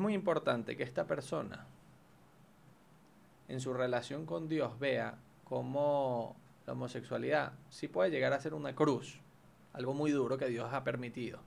muy 0.00 0.14
importante 0.14 0.76
que 0.76 0.82
esta 0.82 1.06
persona 1.06 1.64
en 3.48 3.60
su 3.60 3.72
relación 3.74 4.26
con 4.26 4.48
Dios 4.48 4.78
vea 4.78 5.14
cómo 5.44 6.36
la 6.66 6.72
homosexualidad 6.72 7.52
sí 7.68 7.88
puede 7.88 8.10
llegar 8.10 8.32
a 8.32 8.40
ser 8.40 8.54
una 8.54 8.74
cruz, 8.74 9.18
algo 9.72 9.92
muy 9.94 10.10
duro 10.10 10.38
que 10.38 10.46
Dios 10.46 10.68
ha 10.72 10.84
permitido. 10.84 11.38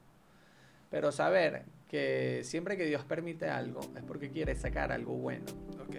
Pero 0.89 1.11
saber 1.11 1.63
que 1.87 2.41
siempre 2.43 2.77
que 2.77 2.85
Dios 2.85 3.03
permite 3.05 3.49
algo 3.49 3.79
es 3.95 4.03
porque 4.03 4.29
quiere 4.29 4.55
sacar 4.55 4.91
algo 4.91 5.13
bueno. 5.15 5.45
Ok. 5.85 5.95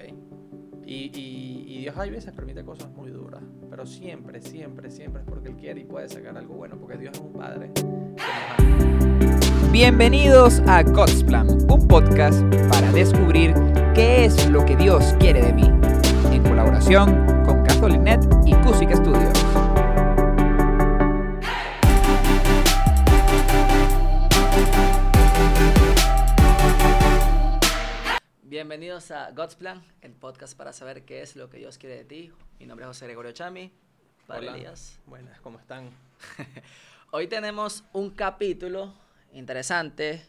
Y, 0.87 1.11
y- 1.19 1.65
y 1.67 1.79
Dios 1.81 1.97
hay 1.97 2.11
veces 2.11 2.33
permite 2.35 2.63
cosas 2.65 2.91
muy 2.91 3.11
duras, 3.11 3.43
pero 3.71 3.87
siempre, 3.87 4.43
siempre, 4.43 4.91
siempre 4.91 5.23
es 5.23 5.29
porque 5.29 5.49
Él 5.49 5.57
quiere 5.57 5.81
y 5.81 5.85
puede 5.85 6.09
sacar 6.11 6.37
algo 6.37 6.55
bueno, 6.55 6.77
porque 6.77 6.99
Dios 6.99 7.15
es 7.15 7.21
un 7.21 7.33
Padre 7.33 7.73
que 7.75 7.83
nos 7.83 8.21
ama. 8.21 8.94
Bienvenidos 9.75 10.61
a 10.69 10.85
God's 10.85 11.25
Plan, 11.25 11.49
un 11.51 11.89
podcast 11.89 12.41
para 12.71 12.93
descubrir 12.93 13.55
qué 13.93 14.25
es 14.25 14.49
lo 14.49 14.65
que 14.65 14.77
Dios 14.77 15.17
quiere 15.19 15.43
de 15.43 15.53
mí, 15.53 15.65
en 16.33 16.45
colaboración 16.45 17.27
con 17.45 17.65
Catholic.net 17.65 18.21
y 18.47 18.55
Cusic 18.63 18.95
Studios. 18.95 19.33
Bienvenidos 28.43 29.11
a 29.11 29.33
God's 29.33 29.57
Plan, 29.57 29.83
el 30.03 30.13
podcast 30.13 30.57
para 30.57 30.73
saber 30.73 31.05
qué 31.05 31.21
es 31.21 31.35
lo 31.35 31.51
que 31.51 31.59
Dios 31.59 31.79
quiere 31.79 31.97
de 31.97 32.05
ti. 32.05 32.33
Mi 32.61 32.67
nombre 32.67 32.85
es 32.85 32.91
José 32.91 33.07
Gregorio 33.07 33.33
Chami, 33.33 33.73
Padre 34.29 34.51
Hola. 34.51 34.57
Elías. 34.57 35.01
Buenas, 35.07 35.41
¿cómo 35.41 35.59
están? 35.59 35.91
Hoy 37.11 37.27
tenemos 37.27 37.83
un 37.93 38.11
capítulo 38.11 38.95
interesante 39.35 40.25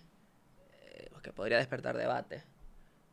eh, 0.81 1.09
que 1.23 1.31
podría 1.31 1.57
despertar 1.57 1.95
debate, 1.95 2.43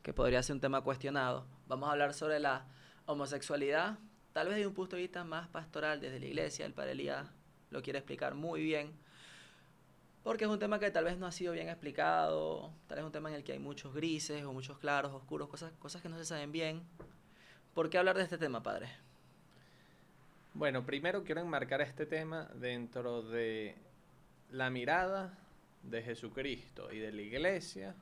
que 0.03 0.13
podría 0.13 0.43
ser 0.43 0.55
un 0.55 0.61
tema 0.61 0.81
cuestionado. 0.81 1.47
Vamos 1.67 1.89
a 1.89 1.93
hablar 1.93 2.15
sobre 2.15 2.41
la 2.41 2.67
homosexualidad, 3.07 3.99
tal 4.33 4.49
vez 4.49 4.57
desde 4.57 4.67
un 4.67 4.75
punto 4.75 4.97
de 4.97 5.03
vista 5.03 5.23
más 5.23 5.49
pastoral, 5.49 6.01
desde 6.01 6.19
la 6.19 6.27
iglesia. 6.27 6.67
El 6.67 6.73
Padre 6.73 6.93
Elías 6.93 7.27
lo 7.71 7.83
quiere 7.83 7.99
explicar 7.99 8.35
muy 8.35 8.63
bien, 8.63 8.93
porque 10.23 10.45
es 10.45 10.51
un 10.51 10.59
tema 10.59 10.79
que 10.79 10.91
tal 10.91 11.05
vez 11.05 11.19
no 11.19 11.27
ha 11.27 11.33
sido 11.33 11.53
bien 11.53 11.69
explicado, 11.69 12.73
tal 12.87 12.97
vez 12.97 13.03
es 13.03 13.07
un 13.07 13.13
tema 13.13 13.29
en 13.29 13.37
el 13.37 13.45
que 13.45 13.53
hay 13.53 13.59
muchos 13.59 13.95
grises 13.95 14.45
o 14.45 14.53
muchos 14.53 14.79
claros, 14.79 15.13
oscuros, 15.13 15.49
cosas, 15.49 15.73
cosas 15.79 16.01
que 16.01 16.09
no 16.09 16.17
se 16.17 16.25
saben 16.25 16.53
bien. 16.53 16.83
¿Por 17.75 17.91
qué 17.91 17.99
hablar 17.99 18.17
de 18.17 18.25
este 18.25 18.39
tema, 18.39 18.63
Padre? 18.63 18.89
Bueno, 20.55 20.85
primero 20.85 21.25
quiero 21.25 21.41
enmarcar 21.41 21.81
este 21.81 22.05
tema 22.07 22.51
dentro 22.55 23.23
de 23.23 23.75
la 24.51 24.69
mirada 24.69 25.39
de 25.83 26.03
Jesucristo 26.03 26.93
y 26.93 26.99
de 26.99 27.13
la 27.13 27.23
iglesia 27.23 27.95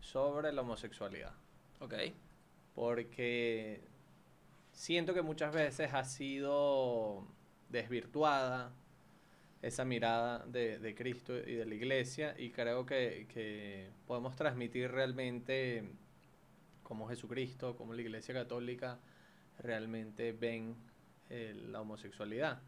sobre 0.00 0.52
la 0.52 0.62
homosexualidad. 0.62 1.34
Ok. 1.80 1.94
Porque 2.74 3.80
siento 4.72 5.14
que 5.14 5.22
muchas 5.22 5.52
veces 5.52 5.92
ha 5.94 6.04
sido 6.04 7.26
desvirtuada 7.68 8.72
esa 9.60 9.84
mirada 9.84 10.44
de, 10.46 10.78
de 10.78 10.94
Cristo 10.94 11.36
y 11.36 11.54
de 11.54 11.66
la 11.66 11.74
iglesia 11.74 12.34
y 12.38 12.50
creo 12.50 12.86
que, 12.86 13.26
que 13.32 13.90
podemos 14.06 14.36
transmitir 14.36 14.90
realmente 14.90 15.84
como 16.82 17.08
Jesucristo, 17.08 17.76
como 17.76 17.92
la 17.92 18.02
iglesia 18.02 18.32
católica 18.32 18.98
realmente 19.58 20.32
ven 20.32 20.76
eh, 21.28 21.54
la 21.68 21.80
homosexualidad. 21.80 22.62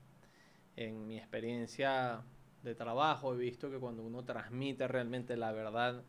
En 0.77 1.07
mi 1.07 1.17
experiencia 1.17 2.23
de 2.63 2.75
trabajo 2.75 3.35
he 3.35 3.39
visto 3.39 3.71
que 3.71 3.79
cuando 3.79 4.03
uno 4.03 4.25
transmite 4.25 4.87
realmente 4.87 5.37
la 5.37 5.53
verdad 5.53 6.03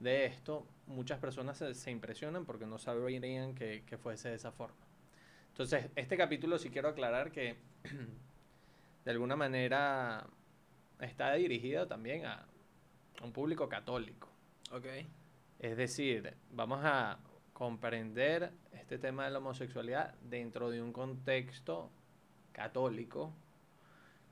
de 0.00 0.26
esto, 0.26 0.66
muchas 0.86 1.18
personas 1.20 1.56
se, 1.58 1.74
se 1.74 1.90
impresionan 1.90 2.44
porque 2.44 2.66
no 2.66 2.78
sabrían 2.78 3.54
que, 3.54 3.84
que 3.86 3.98
fuese 3.98 4.30
de 4.30 4.34
esa 4.34 4.50
forma. 4.50 4.84
Entonces, 5.48 5.90
este 5.94 6.16
capítulo 6.16 6.58
sí 6.58 6.70
quiero 6.70 6.88
aclarar 6.88 7.30
que 7.30 7.56
de 9.04 9.10
alguna 9.10 9.36
manera 9.36 10.26
está 10.98 11.34
dirigido 11.34 11.86
también 11.86 12.26
a 12.26 12.46
un 13.22 13.32
público 13.32 13.68
católico. 13.68 14.28
Ok. 14.72 14.86
Es 15.60 15.76
decir, 15.76 16.34
vamos 16.50 16.80
a 16.82 17.18
comprender 17.52 18.50
este 18.72 18.98
tema 18.98 19.24
de 19.26 19.30
la 19.30 19.38
homosexualidad 19.38 20.14
dentro 20.22 20.70
de 20.70 20.82
un 20.82 20.92
contexto 20.92 21.90
católico. 22.52 23.32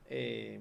eh, 0.05 0.59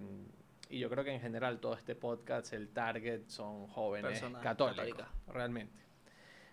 y 0.70 0.78
yo 0.78 0.88
creo 0.88 1.04
que 1.04 1.12
en 1.12 1.20
general 1.20 1.58
todo 1.58 1.74
este 1.74 1.96
podcast, 1.96 2.52
el 2.52 2.68
target 2.68 3.28
son 3.28 3.66
jóvenes 3.66 4.12
Personas 4.12 4.42
católicos, 4.42 5.04
realmente. 5.26 5.74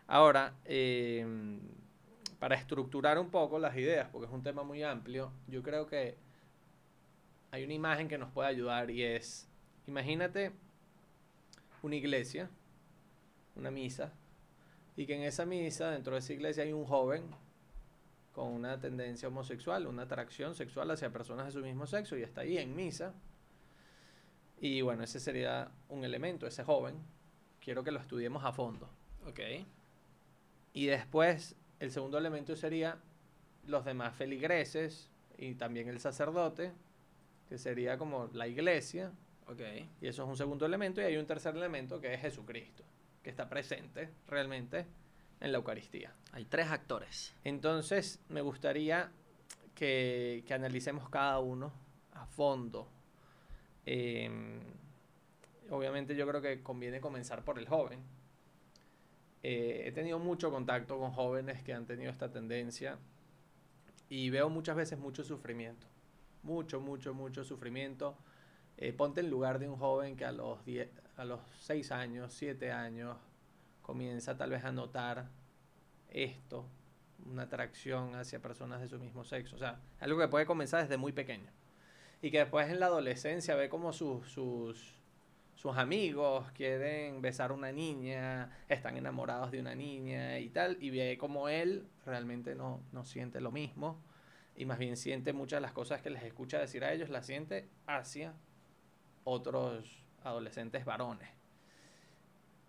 Ahora, 0.08 0.56
eh, 0.66 1.60
para 2.40 2.56
estructurar 2.56 3.20
un 3.20 3.30
poco 3.30 3.60
las 3.60 3.78
ideas, 3.78 4.10
porque 4.12 4.26
es 4.26 4.34
un 4.34 4.42
tema 4.42 4.64
muy 4.64 4.82
amplio, 4.82 5.32
yo 5.48 5.62
creo 5.62 5.86
que 5.86 6.18
hay 7.52 7.64
una 7.64 7.74
imagen 7.74 8.08
que 8.08 8.18
nos 8.18 8.32
puede 8.32 8.50
ayudar 8.50 8.90
y 8.90 9.04
es, 9.04 9.48
imagínate 9.86 10.52
una 11.84 11.96
iglesia, 11.96 12.50
una 13.56 13.70
misa, 13.70 14.14
y 14.96 15.06
que 15.06 15.16
en 15.16 15.22
esa 15.22 15.46
misa, 15.46 15.92
dentro 15.92 16.14
de 16.14 16.20
esa 16.20 16.34
iglesia, 16.34 16.64
hay 16.64 16.74
un 16.74 16.86
joven 16.86 17.24
con 18.34 18.48
una 18.48 18.80
tendencia 18.80 19.28
homosexual, 19.28 19.86
una 19.86 20.04
atracción 20.04 20.56
sexual 20.56 20.90
hacia 20.90 21.12
personas 21.12 21.46
de 21.46 21.52
su 21.52 21.60
mismo 21.60 21.86
sexo, 21.86 22.18
y 22.18 22.24
está 22.24 22.42
ahí 22.42 22.58
en 22.58 22.76
misa. 22.76 23.14
Y 24.60 24.82
bueno, 24.82 25.04
ese 25.04 25.20
sería 25.20 25.72
un 25.90 26.04
elemento, 26.04 26.48
ese 26.48 26.64
joven. 26.64 26.96
Quiero 27.60 27.84
que 27.84 27.92
lo 27.92 28.00
estudiemos 28.00 28.44
a 28.44 28.52
fondo. 28.52 28.90
Ok. 29.28 29.40
Y 30.74 30.86
después, 30.88 31.56
el 31.80 31.92
segundo 31.92 32.18
elemento 32.18 32.56
sería 32.56 32.98
los 33.66 33.86
demás 33.86 34.16
feligreses 34.16 35.12
y 35.38 35.56
también 35.56 35.90
el 35.90 36.00
sacerdote, 36.00 36.72
que 37.50 37.58
sería 37.58 37.98
como 37.98 38.30
la 38.34 38.48
iglesia, 38.48 39.12
Ok. 39.48 39.62
y 40.02 40.08
eso 40.08 40.24
es 40.24 40.30
un 40.30 40.38
segundo 40.38 40.66
elemento, 40.66 41.02
y 41.02 41.06
hay 41.06 41.18
un 41.18 41.26
tercer 41.26 41.56
elemento 41.56 42.02
que 42.02 42.14
es 42.14 42.22
Jesucristo, 42.22 42.84
que 43.24 43.30
está 43.30 43.48
presente 43.48 44.10
realmente 44.28 44.86
en 45.40 45.52
la 45.52 45.58
Eucaristía. 45.60 46.14
Hay 46.32 46.46
tres 46.46 46.68
actores. 46.68 47.36
Entonces, 47.44 48.20
me 48.30 48.42
gustaría 48.42 49.12
que, 49.76 50.44
que 50.48 50.54
analicemos 50.54 51.10
cada 51.10 51.40
uno 51.40 51.72
a 52.14 52.26
fondo. 52.26 52.90
Em, 53.90 54.60
obviamente 55.70 56.14
yo 56.14 56.28
creo 56.28 56.42
que 56.42 56.62
conviene 56.62 57.00
comenzar 57.00 57.46
por 57.46 57.58
el 57.58 57.70
joven. 57.70 58.02
Eh, 59.44 59.84
he 59.86 59.92
tenido 59.94 60.20
mucho 60.20 60.52
contacto 60.52 61.00
con 61.00 61.12
jóvenes 61.12 61.64
que 61.64 61.74
han 61.74 61.86
tenido 61.86 62.12
esta 62.12 62.30
tendencia 62.30 62.98
y 64.10 64.30
veo 64.30 64.50
muchas 64.50 64.76
veces 64.76 65.00
mucho 65.00 65.24
sufrimiento. 65.24 65.88
Mucho, 66.44 66.82
mucho, 66.82 67.14
mucho 67.14 67.46
sufrimiento. 67.46 68.18
Eh, 68.76 68.92
ponte 68.92 69.22
en 69.22 69.30
lugar 69.30 69.58
de 69.58 69.70
un 69.70 69.78
joven 69.78 70.18
que 70.18 70.26
a 70.26 70.34
los, 70.34 70.66
10 70.66 70.90
a 71.16 71.24
los 71.24 71.40
6 71.62 71.92
años, 71.94 72.34
7 72.34 72.70
años, 72.74 73.16
comienza 73.82 74.36
tal 74.36 74.50
vez 74.50 74.66
a 74.66 74.74
notar 74.74 75.30
esto, 76.10 76.66
una 77.26 77.44
atracción 77.44 78.16
hacia 78.16 78.42
personas 78.42 78.82
de 78.82 78.90
su 78.90 79.00
mismo 79.00 79.24
sexo. 79.24 79.56
O 79.56 79.60
sea, 79.60 79.80
algo 80.02 80.20
que 80.20 80.28
puede 80.28 80.46
comenzar 80.46 80.82
desde 80.82 80.98
muy 80.98 81.14
pequeño. 81.14 81.57
Y 82.22 82.32
que 82.32 82.40
después 82.40 82.70
en 82.70 82.80
la 82.80 82.88
adolescencia 82.88 83.56
ve 83.56 83.70
como 83.70 83.94
sus, 83.94 84.28
sus, 84.28 84.96
sus 85.56 85.78
amigos 85.78 86.52
quieren 86.52 87.22
besar 87.22 87.52
a 87.52 87.54
una 87.54 87.72
niña, 87.72 88.52
están 88.70 88.98
enamorados 88.98 89.52
de 89.52 89.60
una 89.60 89.76
niña 89.76 90.40
y 90.40 90.50
tal, 90.50 90.78
y 90.82 90.90
ve 90.90 91.18
como 91.20 91.50
él 91.50 91.88
realmente 92.06 92.56
no, 92.56 92.82
no 92.92 93.06
siente 93.06 93.42
lo 93.42 93.52
mismo. 93.52 94.02
Y 94.56 94.66
más 94.66 94.80
bien 94.80 94.98
siente 94.98 95.34
muchas 95.34 95.58
de 95.58 95.62
las 95.62 95.74
cosas 95.74 96.02
que 96.02 96.10
les 96.10 96.24
escucha 96.24 96.58
decir 96.58 96.84
a 96.84 96.92
ellos, 96.92 97.10
las 97.10 97.28
siente 97.28 97.70
hacia 97.86 98.34
otros 99.24 100.04
adolescentes 100.24 100.86
varones. 100.86 101.30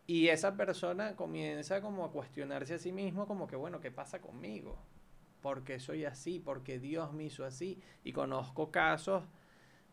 Y 0.06 0.28
esa 0.28 0.56
persona 0.56 1.14
comienza 1.16 1.82
como 1.82 2.04
a 2.04 2.10
cuestionarse 2.10 2.74
a 2.74 2.78
sí 2.78 2.92
mismo 2.92 3.26
como 3.26 3.46
que, 3.46 3.56
bueno, 3.56 3.80
¿qué 3.80 3.90
pasa 3.90 4.20
conmigo? 4.20 4.78
¿Por 5.42 5.64
qué 5.64 5.78
soy 5.78 6.06
así? 6.06 6.40
¿Por 6.40 6.62
qué 6.62 6.78
Dios 6.78 7.12
me 7.12 7.24
hizo 7.24 7.44
así? 7.44 7.80
Y 8.04 8.12
conozco 8.12 8.70
casos 8.70 9.24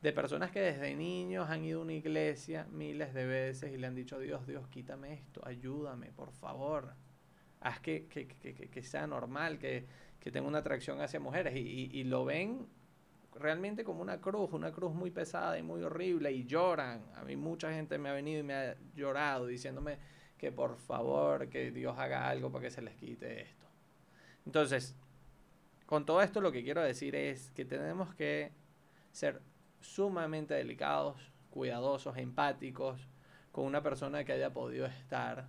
de 0.06 0.14
personas 0.14 0.52
que 0.52 0.60
desde 0.62 0.96
niños 0.96 1.50
han 1.50 1.66
ido 1.66 1.80
a 1.80 1.84
una 1.84 1.94
iglesia 1.94 2.68
miles 2.72 3.14
de 3.14 3.26
veces 3.26 3.74
y 3.74 3.78
le 3.78 3.88
han 3.88 3.96
dicho, 3.96 4.20
Dios, 4.20 4.46
Dios, 4.46 4.68
quítame 4.70 5.14
esto, 5.14 5.42
ayúdame, 5.46 6.12
por 6.12 6.32
favor. 6.32 6.94
Haz 7.62 7.80
que, 7.80 8.06
que, 8.08 8.28
que, 8.28 8.54
que- 8.54 8.84
sea 8.84 9.08
normal, 9.08 9.58
que, 9.58 9.88
que 10.20 10.30
tenga 10.32 10.48
una 10.48 10.60
atracción 10.60 11.02
hacia 11.02 11.20
mujeres. 11.20 11.56
Y, 11.56 11.60
y- 11.60 11.90
y 12.00 12.04
lo 12.04 12.24
ven 12.24 12.68
realmente 13.34 13.84
como 13.84 14.02
una 14.02 14.22
cruz, 14.22 14.54
una 14.54 14.72
cruz 14.72 14.94
muy 14.94 15.10
pesada 15.10 15.58
y 15.58 15.64
muy 15.64 15.82
horrible 15.82 16.32
y 16.32 16.46
lloran. 16.46 17.04
A 17.16 17.24
mí 17.24 17.36
mucha 17.36 17.72
gente 17.74 17.98
me 17.98 18.10
ha 18.10 18.14
venido 18.14 18.40
y 18.42 18.44
me 18.44 18.54
ha 18.54 18.76
llorado 18.96 19.48
diciéndome 19.48 19.98
que 20.38 20.52
por 20.52 20.78
favor, 20.78 21.50
que 21.50 21.72
Dios 21.72 21.98
haga 21.98 22.30
algo 22.30 22.52
para 22.52 22.66
que 22.66 22.70
se 22.72 22.82
les 22.84 22.96
quite 22.96 23.42
esto. 23.42 23.66
Entonces, 24.46 24.96
con 25.88 26.06
todo 26.06 26.22
esto 26.22 26.42
lo 26.42 26.52
que 26.52 26.64
quiero 26.64 26.84
decir 26.84 27.16
es 27.16 27.50
que 27.52 27.66
tenemos 27.66 28.14
que 28.14 28.52
ser 29.12 29.42
sumamente 29.86 30.54
delicados, 30.54 31.18
cuidadosos, 31.50 32.18
empáticos 32.18 33.08
con 33.52 33.66
una 33.66 33.82
persona 33.82 34.26
que 34.26 34.34
haya 34.34 34.52
podido 34.52 34.86
estar 34.86 35.48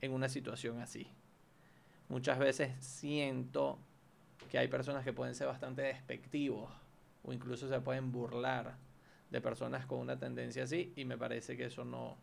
en 0.00 0.12
una 0.12 0.28
situación 0.28 0.80
así. 0.80 1.08
Muchas 2.08 2.38
veces 2.38 2.72
siento 2.84 3.78
que 4.50 4.58
hay 4.58 4.68
personas 4.68 5.04
que 5.04 5.12
pueden 5.12 5.34
ser 5.34 5.46
bastante 5.46 5.82
despectivos 5.82 6.70
o 7.22 7.32
incluso 7.32 7.68
se 7.68 7.80
pueden 7.80 8.12
burlar 8.12 8.76
de 9.30 9.40
personas 9.40 9.86
con 9.86 9.98
una 9.98 10.18
tendencia 10.18 10.64
así 10.64 10.92
y 10.96 11.04
me 11.04 11.18
parece 11.18 11.56
que 11.56 11.66
eso 11.66 11.84
no, 11.84 12.16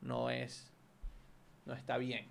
no 0.00 0.30
es 0.30 0.72
no 1.64 1.74
está 1.74 1.98
bien, 1.98 2.26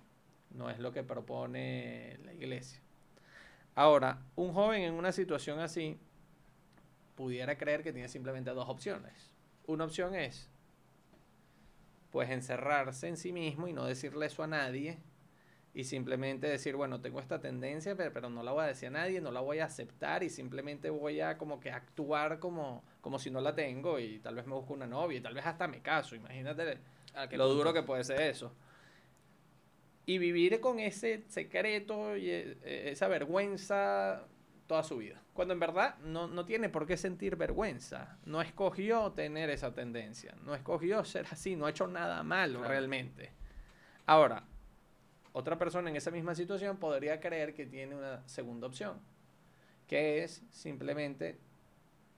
no 0.50 0.68
es 0.68 0.80
lo 0.80 0.92
que 0.92 1.04
propone 1.04 2.18
la 2.24 2.34
iglesia. 2.34 2.80
Ahora, 3.76 4.18
un 4.34 4.52
joven 4.52 4.82
en 4.82 4.94
una 4.94 5.12
situación 5.12 5.60
así 5.60 5.96
pudiera 7.18 7.58
creer 7.58 7.82
que 7.82 7.92
tiene 7.92 8.08
simplemente 8.08 8.50
dos 8.52 8.68
opciones. 8.68 9.12
Una 9.66 9.84
opción 9.84 10.14
es 10.14 10.48
pues 12.12 12.30
encerrarse 12.30 13.08
en 13.08 13.16
sí 13.16 13.32
mismo 13.32 13.66
y 13.66 13.72
no 13.72 13.84
decirle 13.84 14.26
eso 14.26 14.44
a 14.44 14.46
nadie 14.46 14.98
y 15.74 15.82
simplemente 15.82 16.46
decir, 16.46 16.76
bueno, 16.76 17.00
tengo 17.00 17.18
esta 17.18 17.40
tendencia, 17.40 17.96
pero, 17.96 18.30
no 18.30 18.44
la 18.44 18.52
voy 18.52 18.62
a 18.62 18.66
decir 18.68 18.86
a 18.86 18.92
nadie, 18.92 19.20
no 19.20 19.32
la 19.32 19.40
voy 19.40 19.58
a 19.58 19.64
aceptar 19.64 20.22
y 20.22 20.30
simplemente 20.30 20.90
voy 20.90 21.20
a 21.20 21.36
como 21.36 21.58
que 21.58 21.72
actuar 21.72 22.38
como, 22.38 22.84
como 23.00 23.18
si 23.18 23.32
no 23.32 23.40
la 23.40 23.52
tengo 23.52 23.98
y 23.98 24.20
tal 24.20 24.36
vez 24.36 24.46
me 24.46 24.54
busco 24.54 24.72
una 24.74 24.86
novia 24.86 25.18
y 25.18 25.20
tal 25.20 25.34
vez 25.34 25.44
hasta 25.44 25.66
me 25.66 25.82
caso, 25.82 26.14
imagínate 26.14 26.78
lo 27.32 27.48
duro 27.48 27.72
que 27.72 27.82
puede 27.82 28.04
ser 28.04 28.20
eso. 28.20 28.52
Y 30.06 30.18
vivir 30.18 30.60
con 30.60 30.78
ese 30.78 31.24
secreto 31.26 32.16
y 32.16 32.30
eh, 32.30 32.90
esa 32.92 33.08
vergüenza 33.08 34.24
toda 34.68 34.84
su 34.84 34.98
vida. 34.98 35.20
Cuando 35.32 35.54
en 35.54 35.60
verdad 35.60 35.96
no, 35.98 36.28
no, 36.28 36.44
tiene 36.44 36.68
por 36.68 36.86
qué 36.86 36.96
sentir 36.96 37.34
vergüenza. 37.34 38.18
No 38.24 38.40
escogió 38.40 39.10
tener 39.12 39.50
esa 39.50 39.74
tendencia. 39.74 40.36
No 40.44 40.54
escogió 40.54 41.04
ser 41.04 41.26
así. 41.32 41.56
No 41.56 41.66
ha 41.66 41.70
hecho 41.70 41.88
nada 41.88 42.22
malo 42.22 42.62
realmente. 42.62 43.32
Ahora, 44.06 44.44
otra 45.32 45.58
persona 45.58 45.90
en 45.90 45.96
esa 45.96 46.10
misma 46.10 46.34
situación 46.34 46.76
podría 46.76 47.18
creer 47.18 47.54
que 47.54 47.66
tiene 47.66 47.96
una 47.96 48.26
segunda 48.28 48.66
opción, 48.66 49.00
que 49.86 50.22
es 50.22 50.42
simplemente 50.50 51.38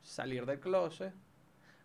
salir 0.02 0.44
del 0.44 0.60
closet, 0.60 1.12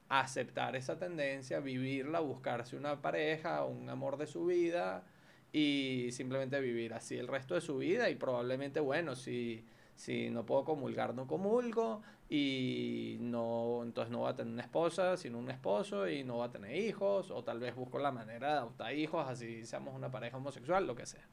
aceptar 0.10 0.76
esa 0.76 0.98
tendencia, 0.98 1.60
vivirla, 1.60 2.20
buscarse 2.20 2.76
una 2.76 3.02
pareja, 3.02 3.66
un 3.66 3.90
amor 3.90 4.18
de 4.18 4.28
su 4.28 4.46
vida 4.46 5.04
y 5.52 6.10
simplemente 6.12 6.60
vivir 6.60 6.94
así 6.94 7.18
el 7.18 7.28
resto 7.28 7.56
de 7.56 7.62
su 7.62 7.78
vida 7.78 8.10
y 8.10 8.16
probablemente, 8.16 8.80
bueno, 8.80 9.16
si, 9.16 9.66
si 9.96 10.30
no 10.30 10.46
puedo 10.46 10.66
comulgar, 10.66 11.14
no 11.14 11.28
comulgo 11.28 12.02
y 12.30 13.18
no, 13.20 13.82
entonces 13.84 14.12
no 14.12 14.22
va 14.22 14.32
a 14.32 14.36
tener 14.36 14.54
una 14.54 14.64
esposa, 14.64 15.16
sino 15.18 15.38
un 15.38 15.50
esposo 15.50 16.08
y 16.10 16.24
no 16.24 16.40
va 16.40 16.46
a 16.46 16.52
tener 16.52 16.76
hijos, 16.76 17.32
o 17.32 17.44
tal 17.44 17.60
vez 17.60 17.76
busco 17.76 18.00
la 18.00 18.12
manera 18.12 18.54
de 18.54 18.58
adoptar 18.60 18.94
hijos, 18.96 19.28
así 19.28 19.66
seamos 19.66 19.96
una 19.96 20.12
pareja 20.12 20.38
homosexual, 20.38 20.86
lo 20.86 20.96
que 20.96 21.06
sea. 21.06 21.28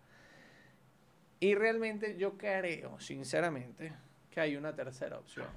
Y 1.40 1.54
realmente 1.54 2.16
yo 2.16 2.36
creo, 2.38 3.00
sinceramente, 3.00 3.92
que 4.30 4.40
hay 4.40 4.56
una 4.56 4.74
tercera 4.74 5.18
opción. 5.18 5.48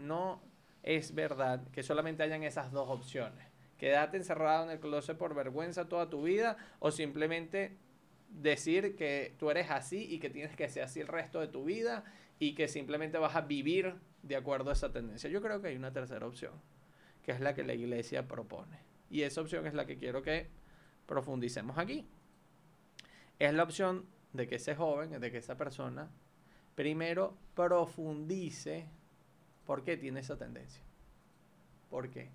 No 0.00 0.40
es 0.82 1.14
verdad 1.14 1.60
que 1.72 1.82
solamente 1.82 2.22
hayan 2.22 2.42
esas 2.42 2.72
dos 2.72 2.88
opciones. 2.88 3.46
Quedarte 3.76 4.16
encerrado 4.16 4.64
en 4.64 4.70
el 4.70 4.80
closet 4.80 5.18
por 5.18 5.34
vergüenza 5.34 5.88
toda 5.88 6.08
tu 6.08 6.22
vida 6.22 6.56
o 6.78 6.90
simplemente 6.90 7.76
decir 8.28 8.96
que 8.96 9.34
tú 9.38 9.50
eres 9.50 9.70
así 9.70 10.06
y 10.08 10.18
que 10.18 10.30
tienes 10.30 10.54
que 10.54 10.68
ser 10.68 10.84
así 10.84 11.00
el 11.00 11.08
resto 11.08 11.40
de 11.40 11.48
tu 11.48 11.64
vida 11.64 12.04
y 12.38 12.54
que 12.54 12.68
simplemente 12.68 13.18
vas 13.18 13.34
a 13.36 13.42
vivir 13.42 13.94
de 14.22 14.36
acuerdo 14.36 14.70
a 14.70 14.74
esa 14.74 14.92
tendencia. 14.92 15.28
Yo 15.30 15.42
creo 15.42 15.60
que 15.60 15.68
hay 15.68 15.76
una 15.76 15.92
tercera 15.92 16.26
opción, 16.26 16.52
que 17.22 17.32
es 17.32 17.40
la 17.40 17.54
que 17.54 17.64
la 17.64 17.74
iglesia 17.74 18.28
propone. 18.28 18.78
Y 19.10 19.22
esa 19.22 19.40
opción 19.40 19.66
es 19.66 19.74
la 19.74 19.86
que 19.86 19.96
quiero 19.96 20.22
que 20.22 20.48
profundicemos 21.06 21.78
aquí. 21.78 22.06
Es 23.38 23.54
la 23.54 23.62
opción 23.62 24.06
de 24.32 24.46
que 24.46 24.56
ese 24.56 24.74
joven, 24.74 25.18
de 25.18 25.30
que 25.30 25.38
esa 25.38 25.56
persona, 25.56 26.10
primero 26.74 27.36
profundice 27.54 28.86
por 29.64 29.82
qué 29.82 29.96
tiene 29.96 30.20
esa 30.20 30.36
tendencia. 30.36 30.82
¿Por 31.88 32.10
qué? 32.10 32.30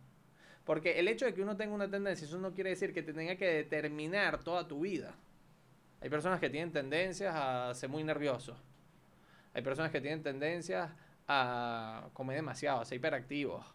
Porque 0.65 0.99
el 0.99 1.07
hecho 1.07 1.25
de 1.25 1.33
que 1.33 1.41
uno 1.41 1.57
tenga 1.57 1.73
una 1.73 1.89
tendencia, 1.89 2.25
eso 2.25 2.37
no 2.37 2.53
quiere 2.53 2.71
decir 2.71 2.93
que 2.93 3.03
te 3.03 3.13
tenga 3.13 3.35
que 3.35 3.45
determinar 3.45 4.43
toda 4.43 4.67
tu 4.67 4.81
vida. 4.81 5.15
Hay 6.03 6.09
personas 6.09 6.41
que 6.41 6.49
tienen 6.49 6.73
tendencias 6.73 7.33
a 7.33 7.73
ser 7.73 7.89
muy 7.89 8.03
nerviosos. 8.03 8.57
Hay 9.53 9.61
personas 9.61 9.89
que 9.89 10.01
tienen 10.01 10.21
tendencias 10.21 10.91
a 11.29 12.09
comer 12.11 12.35
demasiado, 12.35 12.81
a 12.81 12.85
ser 12.85 12.97
hiperactivos. 12.97 13.65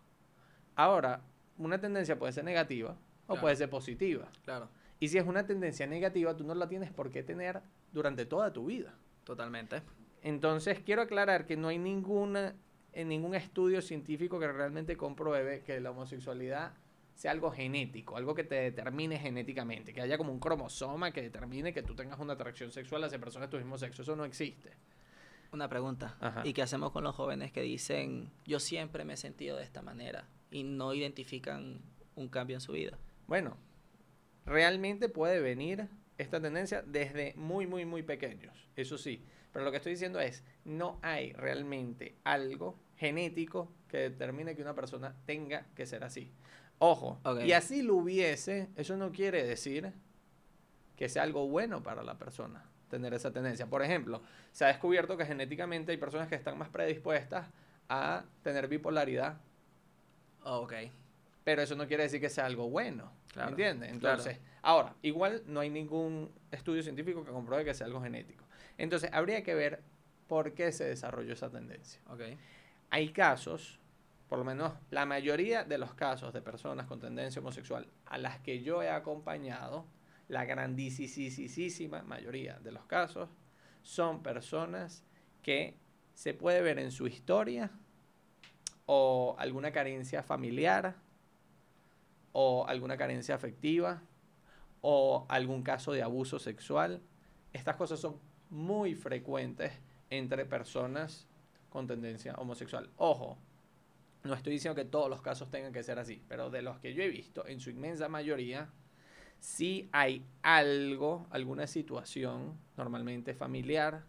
Ahora, 0.77 1.23
una 1.57 1.81
tendencia 1.81 2.19
puede 2.19 2.35
ser 2.35 2.45
negativa 2.45 2.99
o 3.29 3.37
puede 3.37 3.57
ser 3.57 3.71
positiva. 3.71 4.29
Claro. 4.45 4.69
Y 5.01 5.09
si 5.09 5.17
es 5.17 5.27
una 5.27 5.47
tendencia 5.47 5.87
negativa, 5.87 6.37
tú 6.37 6.45
no 6.45 6.55
la 6.55 6.69
tienes 6.69 6.93
por 6.93 7.11
qué 7.11 7.23
tener 7.23 7.63
durante 7.93 8.27
toda 8.27 8.53
tu 8.53 8.67
vida. 8.67 8.93
Totalmente. 9.25 9.81
Entonces, 10.21 10.81
quiero 10.81 11.01
aclarar 11.01 11.47
que 11.47 11.57
no 11.57 11.69
hay 11.69 11.79
ninguna, 11.79 12.55
en 12.93 13.09
ningún 13.09 13.37
estudio 13.37 13.81
científico 13.81 14.39
que 14.39 14.53
realmente 14.53 14.99
compruebe 14.99 15.63
que 15.63 15.81
la 15.81 15.93
homosexualidad 15.93 16.75
sea 17.19 17.33
algo 17.33 17.51
genético, 17.51 18.17
algo 18.17 18.33
que 18.33 18.45
te 18.45 18.55
determine 18.55 19.19
genéticamente, 19.19 19.93
que 19.93 20.01
haya 20.01 20.17
como 20.17 20.31
un 20.31 20.39
cromosoma 20.39 21.11
que 21.11 21.21
determine 21.21 21.75
que 21.75 21.83
tú 21.83 21.97
tengas 21.97 22.21
una 22.21 22.35
atracción 22.35 22.71
sexual 22.71 23.03
hacia 23.03 23.19
personas 23.19 23.51
de 23.51 23.51
tu 23.51 23.57
mismo 23.57 23.77
sexo. 23.77 24.03
Eso 24.03 24.15
no 24.15 24.25
existe. 24.25 24.71
Una 25.51 25.69
pregunta. 25.69 26.17
¿Y 26.45 26.53
qué 26.53 26.63
hacemos 26.63 26.93
con 26.93 27.03
los 27.03 27.17
jóvenes 27.17 27.51
que 27.51 27.61
dicen, 27.61 28.31
yo 28.47 28.61
siempre 28.61 29.05
me 29.05 29.15
he 29.15 29.17
sentido 29.17 29.57
de 29.57 29.65
esta 29.65 29.83
manera 29.83 30.29
y 30.53 30.63
no 30.63 30.95
identifican 30.95 31.81
un 32.15 32.29
cambio 32.29 32.57
en 32.57 32.61
su 32.61 32.71
vida? 32.71 32.97
Bueno, 33.27 33.57
realmente 34.47 35.09
puede 35.09 35.41
venir 35.41 35.89
esta 36.19 36.41
tendencia 36.41 36.83
desde 36.83 37.35
muy, 37.35 37.67
muy, 37.67 37.85
muy 37.85 38.05
pequeños, 38.05 38.69
eso 38.77 38.97
sí. 38.97 39.25
Pero 39.53 39.65
lo 39.65 39.73
que 39.73 39.79
estoy 39.79 39.95
diciendo 39.95 40.21
es, 40.21 40.45
no 40.65 41.01
hay 41.03 41.33
realmente 41.33 42.15
algo 42.23 42.79
genético 42.95 43.73
que 43.89 43.99
determine 43.99 44.55
que 44.55 44.63
una 44.63 44.77
persona 44.77 45.17
tenga 45.27 45.67
que 45.75 45.85
ser 45.85 46.05
así. 46.05 46.31
Ojo, 46.81 47.21
y 47.45 47.53
así 47.53 47.83
lo 47.83 47.97
hubiese, 47.97 48.69
eso 48.77 48.97
no 48.97 49.11
quiere 49.11 49.45
decir 49.45 49.93
que 50.97 51.09
sea 51.09 51.25
algo 51.25 51.49
bueno 51.49 51.83
para 51.83 52.03
la 52.03 52.19
persona 52.19 52.65
tener 52.89 53.15
esa 53.15 53.33
tendencia. 53.33 53.67
Por 53.67 53.83
ejemplo, 53.83 54.23
se 54.53 54.65
ha 54.65 54.69
descubierto 54.69 55.17
que 55.17 55.25
genéticamente 55.25 55.93
hay 55.93 55.99
personas 55.99 56.29
que 56.29 56.35
están 56.35 56.59
más 56.59 56.69
predispuestas 56.69 57.49
a 57.89 58.25
tener 58.43 58.69
bipolaridad. 58.69 59.41
ok. 60.43 60.75
Pero 61.45 61.63
eso 61.63 61.77
no 61.77 61.87
quiere 61.87 62.03
decir 62.03 62.21
que 62.21 62.29
sea 62.29 62.45
algo 62.45 62.69
bueno. 62.69 63.11
Claro, 63.33 63.51
¿Entiendes? 63.51 63.91
Entonces, 63.91 64.39
ahora, 64.61 64.95
igual 65.01 65.43
no 65.47 65.61
hay 65.61 65.71
ningún 65.71 66.31
estudio 66.51 66.83
científico 66.83 67.25
que 67.25 67.31
compruebe 67.31 67.65
que 67.65 67.73
sea 67.73 67.87
algo 67.87 68.03
genético. 68.03 68.45
Entonces, 68.77 69.11
habría 69.13 69.43
que 69.43 69.55
ver 69.55 69.83
por 70.27 70.53
qué 70.53 70.73
se 70.73 70.85
desarrolló 70.85 71.33
esa 71.33 71.49
tendencia. 71.51 72.03
Okay. 72.11 72.39
Hay 72.91 73.11
casos, 73.13 73.79
por 74.29 74.39
lo 74.39 74.45
menos 74.45 74.75
la 74.91 75.07
mayoría 75.07 75.65
de 75.65 75.79
los 75.79 75.95
casos 75.95 76.33
de 76.33 76.43
personas 76.43 76.87
con 76.87 77.01
tendencia 77.01 77.41
homosexual 77.41 77.87
a 78.07 78.19
las 78.19 78.39
que 78.41 78.63
yo 78.63 78.83
he 78.83 78.91
acompañado, 78.91 79.87
la 80.29 80.45
grandísima 80.45 82.03
mayoría 82.03 82.59
de 82.59 82.73
los 82.73 82.85
casos 82.85 83.31
son 83.83 84.23
personas 84.23 85.03
que 85.43 85.79
se 86.13 86.35
puede 86.35 86.61
ver 86.61 86.79
en 86.79 86.91
su 86.91 87.07
historia 87.07 87.71
o 88.85 89.35
alguna 89.39 89.73
carencia 89.73 90.23
familiar 90.23 90.97
o 92.33 92.67
alguna 92.69 92.97
carencia 92.99 93.35
afectiva 93.35 94.03
o 94.83 95.27
algún 95.29 95.63
caso 95.63 95.93
de 95.93 96.03
abuso 96.03 96.39
sexual. 96.39 97.01
Estas 97.53 97.77
cosas 97.77 98.01
son 98.01 98.21
muy 98.51 98.95
frecuentes 98.95 99.73
entre 100.11 100.45
personas 100.45 101.27
con 101.71 101.87
tendencia 101.87 102.35
homosexual. 102.35 102.91
Ojo, 102.97 103.39
no 104.25 104.35
estoy 104.35 104.55
diciendo 104.55 104.75
que 104.75 104.85
todos 104.85 105.09
los 105.09 105.23
casos 105.23 105.51
tengan 105.51 105.73
que 105.73 105.83
ser 105.83 105.99
así, 105.99 106.23
pero 106.29 106.51
de 106.51 106.63
los 106.63 106.79
que 106.79 106.95
yo 106.95 107.03
he 107.03 107.09
visto, 107.09 107.47
en 107.47 107.61
su 107.61 107.71
inmensa 107.71 108.09
mayoría, 108.09 108.69
si 109.41 109.89
hay 109.93 110.25
algo, 110.43 111.27
alguna 111.31 111.67
situación, 111.67 112.59
normalmente 112.77 113.35
familiar, 113.35 114.05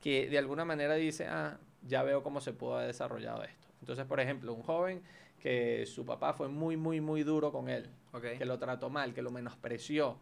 que 0.00 0.28
de 0.28 0.38
alguna 0.38 0.64
manera 0.64 0.94
dice, 0.94 1.26
ah, 1.26 1.58
ya 1.82 2.02
veo 2.02 2.22
cómo 2.22 2.40
se 2.40 2.52
pudo 2.52 2.76
haber 2.76 2.88
desarrollado 2.88 3.44
esto. 3.44 3.68
Entonces, 3.80 4.04
por 4.06 4.20
ejemplo, 4.20 4.52
un 4.52 4.62
joven 4.62 5.02
que 5.38 5.84
su 5.86 6.04
papá 6.04 6.32
fue 6.32 6.48
muy, 6.48 6.76
muy, 6.76 7.00
muy 7.00 7.22
duro 7.22 7.52
con 7.52 7.68
él, 7.68 7.90
que 8.38 8.44
lo 8.44 8.58
trató 8.58 8.90
mal, 8.90 9.14
que 9.14 9.22
lo 9.22 9.30
menospreció. 9.30 10.18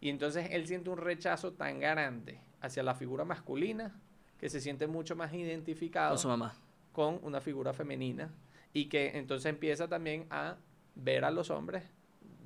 Y 0.00 0.10
entonces 0.10 0.48
él 0.50 0.66
siente 0.66 0.90
un 0.90 0.98
rechazo 0.98 1.54
tan 1.54 1.80
grande 1.80 2.40
hacia 2.60 2.82
la 2.82 2.94
figura 2.94 3.24
masculina 3.24 3.98
que 4.38 4.50
se 4.50 4.60
siente 4.60 4.86
mucho 4.86 5.16
más 5.16 5.32
identificado 5.32 6.10
con 6.10 6.18
su 6.18 6.28
mamá. 6.28 6.54
Con 6.92 7.18
una 7.22 7.40
figura 7.40 7.72
femenina 7.72 8.30
y 8.76 8.90
que 8.90 9.16
entonces 9.16 9.46
empieza 9.46 9.88
también 9.88 10.26
a 10.28 10.58
ver 10.96 11.24
a 11.24 11.30
los 11.30 11.48
hombres 11.48 11.82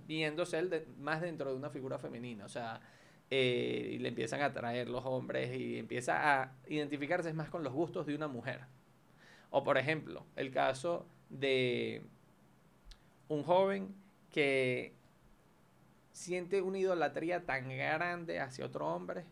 viéndose 0.07 0.61
él 0.61 0.87
más 1.01 1.21
dentro 1.21 1.51
de 1.51 1.57
una 1.57 1.71
figura 1.71 1.99
femenina, 1.99 2.45
o 2.45 2.49
sea, 2.49 2.81
eh, 3.31 3.97
le 4.01 4.09
empiezan 4.11 4.41
a 4.41 4.47
atraer 4.47 4.89
los 4.89 5.05
hombres 5.07 5.53
y 5.59 5.77
empieza 5.77 6.41
a 6.41 6.53
identificarse 6.69 7.33
más 7.33 7.51
con 7.51 7.65
los 7.65 7.73
gustos 7.73 8.07
de 8.07 8.15
una 8.15 8.29
mujer. 8.29 8.61
O 9.51 9.65
por 9.65 9.77
ejemplo, 9.77 10.25
el 10.37 10.53
caso 10.53 11.05
de 11.31 12.03
un 13.27 13.43
joven 13.43 13.93
que 14.31 14.95
siente 16.13 16.63
una 16.63 16.79
idolatría 16.79 17.45
tan 17.45 17.69
grande 17.71 18.39
hacia 18.39 18.67
otro 18.67 18.87
hombre, 18.87 19.25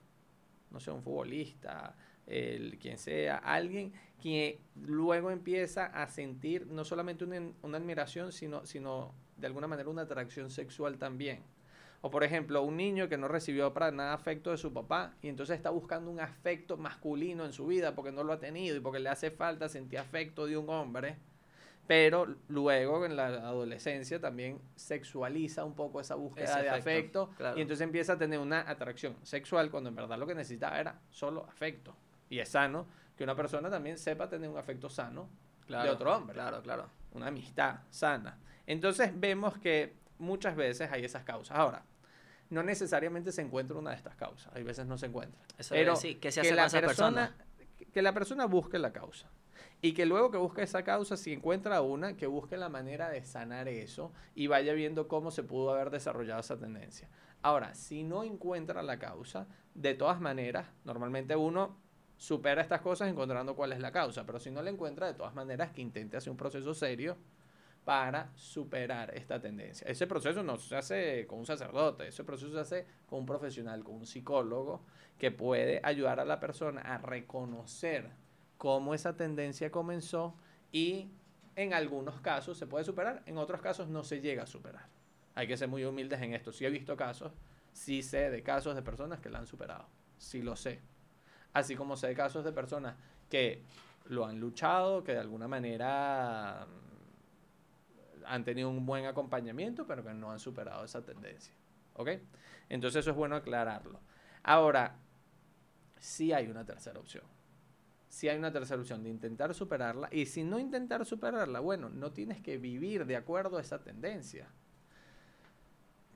no 0.73 0.81
sé, 0.81 0.91
un 0.91 1.05
futbolista, 1.05 1.95
el 2.29 2.79
quien 2.79 2.99
sea, 2.99 3.37
alguien 3.37 3.93
que 4.21 4.61
luego 4.75 5.31
empieza 5.31 5.87
a 5.87 6.09
sentir 6.09 6.67
no 6.67 6.85
solamente 6.85 7.25
una, 7.25 7.41
una 7.63 7.79
admiración, 7.79 8.33
sino, 8.33 8.67
sino 8.67 9.15
de 9.37 9.47
alguna 9.47 9.67
manera 9.67 9.89
una 9.89 10.03
atracción 10.03 10.51
sexual 10.51 10.99
también. 10.99 11.43
O 12.01 12.11
por 12.11 12.23
ejemplo, 12.23 12.63
un 12.63 12.77
niño 12.77 13.09
que 13.09 13.17
no 13.17 13.27
recibió 13.27 13.73
para 13.73 13.91
nada 13.91 14.13
afecto 14.13 14.51
de 14.51 14.57
su 14.57 14.73
papá 14.73 15.15
y 15.21 15.29
entonces 15.29 15.57
está 15.57 15.71
buscando 15.71 16.11
un 16.11 16.21
afecto 16.21 16.77
masculino 16.77 17.45
en 17.45 17.53
su 17.53 17.67
vida 17.67 17.95
porque 17.95 18.13
no 18.13 18.23
lo 18.23 18.33
ha 18.33 18.39
tenido 18.39 18.77
y 18.77 18.81
porque 18.81 19.01
le 19.01 19.09
hace 19.09 19.31
falta 19.31 19.69
sentir 19.69 19.99
afecto 19.99 20.47
de 20.47 20.57
un 20.57 20.69
hombre. 20.71 21.17
Pero 21.89 22.37
luego 22.49 23.07
en 23.07 23.17
la 23.17 23.29
adolescencia 23.29 24.21
también 24.21 24.61
sexualiza 24.77 25.65
un 25.65 25.75
poco 25.75 26.01
esa 26.01 26.17
búsqueda 26.17 26.61
de 26.61 26.69
afecto, 26.69 27.31
y 27.57 27.63
entonces 27.63 27.81
empieza 27.81 28.13
a 28.13 28.19
tener 28.19 28.39
una 28.39 28.61
atracción 28.61 29.17
sexual 29.23 29.71
cuando 29.71 29.89
en 29.89 29.97
verdad 29.97 30.19
lo 30.19 30.27
que 30.27 30.35
necesitaba 30.35 30.79
era 30.79 31.01
solo 31.09 31.47
afecto. 31.49 31.97
Y 32.29 32.39
es 32.39 32.51
sano 32.51 32.87
que 33.17 33.25
una 33.25 33.35
persona 33.35 33.71
también 33.71 33.99
sepa 33.99 34.29
tener 34.29 34.49
un 34.49 34.59
afecto 34.59 34.89
sano 34.89 35.29
de 35.67 35.91
otro 35.91 36.17
hombre. 36.17 36.35
Claro, 36.35 36.63
claro. 36.63 36.89
Una 37.13 37.29
amistad 37.29 37.81
sana. 37.91 38.39
Entonces 38.67 39.13
vemos 39.19 39.59
que 39.59 39.97
muchas 40.19 40.57
veces 40.57 40.91
hay 40.93 41.05
esas 41.05 41.25
causas. 41.25 41.57
Ahora, 41.57 41.85
no 42.51 42.63
necesariamente 42.63 43.33
se 43.33 43.43
encuentra 43.43 43.77
una 43.77 43.91
de 43.91 43.97
estas 43.97 44.15
causas, 44.17 44.55
hay 44.55 44.63
veces 44.63 44.87
no 44.87 44.97
se 44.97 45.07
encuentra. 45.07 45.41
pero 45.69 45.95
que 46.21 46.33
se 46.33 46.41
hace 46.41 46.55
la 46.55 46.69
persona, 46.69 47.37
que 47.93 48.03
la 48.03 48.13
persona 48.13 48.47
busque 48.47 48.79
la 48.79 48.93
causa. 48.93 49.31
Y 49.81 49.93
que 49.93 50.07
luego 50.07 50.31
que 50.33 50.39
busque 50.39 50.63
esa 50.63 50.83
causa, 50.83 51.17
si 51.17 51.33
encuentra 51.33 51.83
una, 51.83 52.17
que 52.17 52.27
busque 52.27 52.57
la 52.57 52.69
manera 52.69 53.11
de 53.11 53.25
sanar 53.25 53.69
eso 53.69 54.13
y 54.35 54.49
vaya 54.49 54.73
viendo 54.73 55.07
cómo 55.07 55.31
se 55.31 55.45
pudo 55.45 55.73
haber 55.73 55.91
desarrollado 55.91 56.41
esa 56.41 56.59
tendencia. 56.59 57.09
Ahora, 57.43 57.75
si 57.75 58.03
no 58.03 58.25
encuentra 58.25 58.83
la 58.83 58.99
causa, 58.99 59.47
de 59.75 59.95
todas 59.95 60.21
maneras, 60.21 60.67
normalmente 60.85 61.37
uno 61.37 61.77
supera 62.19 62.61
estas 62.61 62.83
cosas 62.83 63.09
encontrando 63.09 63.57
cuál 63.57 63.73
es 63.73 63.81
la 63.81 63.93
causa, 63.93 64.27
pero 64.27 64.39
si 64.41 64.51
no 64.51 64.61
la 64.61 64.71
encuentra, 64.71 65.07
de 65.07 65.15
todas 65.15 65.35
maneras, 65.35 65.71
que 65.71 65.81
intente 65.81 66.17
hacer 66.17 66.31
un 66.31 66.37
proceso 66.37 66.75
serio 66.75 67.17
para 67.85 68.31
superar 68.35 69.15
esta 69.17 69.41
tendencia. 69.41 69.87
Ese 69.89 70.07
proceso 70.07 70.43
no 70.43 70.59
se 70.59 70.77
hace 70.77 71.27
con 71.27 71.39
un 71.39 71.47
sacerdote, 71.47 72.09
ese 72.09 72.25
proceso 72.25 72.53
se 72.53 72.61
hace 72.61 72.87
con 73.07 73.21
un 73.21 73.27
profesional, 73.27 73.83
con 73.83 73.95
un 73.95 74.07
psicólogo 74.07 74.83
que 75.17 75.31
puede 75.31 75.81
ayudar 75.83 76.21
a 76.21 76.27
la 76.27 76.39
persona 76.39 76.83
a 76.83 76.99
reconocer 76.99 78.11
cómo 78.59 78.93
esa 78.93 79.17
tendencia 79.17 79.71
comenzó 79.71 80.35
y 80.71 81.09
en 81.57 81.73
algunos 81.73 82.21
casos 82.21 82.59
se 82.59 82.67
puede 82.67 82.85
superar, 82.85 83.23
en 83.27 83.39
otros 83.39 83.63
casos 83.63 83.89
no 83.89 84.05
se 84.05 84.21
llega 84.21 84.43
a 84.43 84.47
superar. 84.47 84.87
Hay 85.35 85.47
que 85.47 85.57
ser 85.57 85.69
muy 85.69 85.85
humildes 85.85 86.21
en 86.21 86.35
esto. 86.35 86.53
Si 86.53 86.67
he 86.67 86.71
visto 86.71 86.97
casos, 86.97 87.33
sí 87.73 88.03
sé 88.03 88.29
de 88.29 88.43
casos 88.43 88.75
de 88.75 88.83
personas 88.83 89.21
que 89.21 89.31
la 89.31 89.39
han 89.39 89.47
superado, 89.47 89.87
sí 90.19 90.43
lo 90.43 90.57
sé. 90.57 90.81
Así 91.59 91.75
como 91.75 91.97
sé 91.97 92.15
casos 92.15 92.45
de 92.45 92.53
personas 92.53 92.95
que 93.29 93.65
lo 94.07 94.25
han 94.25 94.39
luchado, 94.39 95.03
que 95.03 95.13
de 95.13 95.19
alguna 95.19 95.49
manera 95.49 96.67
han 98.27 98.45
tenido 98.45 98.71
un 98.71 98.87
buen 98.87 99.07
acompañamiento, 99.07 99.85
pero 99.85 100.05
que 100.05 100.15
no 100.15 100.31
han 100.31 100.39
superado 100.39 100.85
esa 100.85 101.05
tendencia. 101.05 101.53
¿Ok? 101.95 102.11
Entonces 102.69 103.01
eso 103.01 103.11
es 103.11 103.17
bueno 103.17 103.35
aclararlo. 103.35 103.99
Ahora, 104.45 104.95
sí 105.99 106.33
hay 106.33 106.47
una 106.47 106.65
tercera 106.65 107.01
opción. 107.01 107.25
Sí 108.09 108.29
hay 108.29 108.39
una 108.39 108.53
tercera 108.53 108.81
opción 108.81 109.03
de 109.03 109.11
intentar 109.11 109.53
superarla. 109.53 110.09
Y 110.13 110.27
si 110.27 110.45
no 110.45 110.61
intentar 110.61 111.05
superarla, 111.05 111.59
bueno, 111.59 111.89
no 111.89 112.13
tienes 112.13 112.41
que 112.41 112.57
vivir 112.57 113.05
de 113.05 113.17
acuerdo 113.17 113.59
a 113.59 113.63
esa 113.63 113.83
tendencia. 113.83 114.49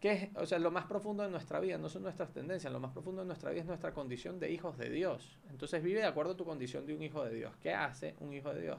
Que 0.03 0.33
o 0.35 0.47
sea, 0.47 0.59
lo 0.59 0.73
más 0.73 0.87
profundo 0.87 1.23
de 1.23 1.31
nuestra 1.31 1.61
vida 1.61 1.79
no 1.79 1.89
son 1.89 2.03
nuestras 2.03 2.33
tendencias, 2.33 2.73
lo 2.73 2.81
más 2.81 2.91
profundo 2.91 3.23
de 3.23 3.27
nuestra 3.29 3.53
vida 3.53 3.61
es 3.61 3.69
nuestra 3.69 3.95
condición 3.95 4.41
de 4.41 4.51
hijos 4.51 4.77
de 4.77 4.91
Dios. 4.91 5.39
Entonces 5.49 5.81
vive 5.81 6.01
de 6.01 6.07
acuerdo 6.07 6.33
a 6.33 6.37
tu 6.37 6.45
condición 6.45 6.85
de 6.85 6.93
un 6.93 7.05
hijo 7.05 7.25
de 7.25 7.33
Dios. 7.33 7.55
¿Qué 7.63 7.73
hace 7.73 8.17
un 8.19 8.33
hijo 8.33 8.53
de 8.53 8.63
Dios? 8.63 8.79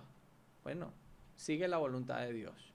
Bueno, 0.65 0.91
sigue 1.37 1.69
la 1.69 1.77
voluntad 1.77 2.19
de 2.19 2.33
Dios. 2.33 2.73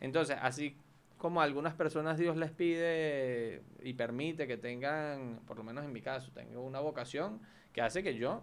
Entonces, 0.00 0.36
así 0.40 0.76
como 1.18 1.40
a 1.40 1.44
algunas 1.44 1.74
personas 1.74 2.18
Dios 2.18 2.36
les 2.36 2.50
pide 2.50 3.62
y 3.80 3.92
permite 3.92 4.48
que 4.48 4.56
tengan, 4.56 5.40
por 5.46 5.56
lo 5.56 5.62
menos 5.62 5.84
en 5.84 5.92
mi 5.92 6.00
caso, 6.00 6.32
tengo 6.32 6.62
una 6.62 6.80
vocación 6.80 7.40
que 7.72 7.80
hace 7.80 8.02
que 8.02 8.16
yo 8.16 8.42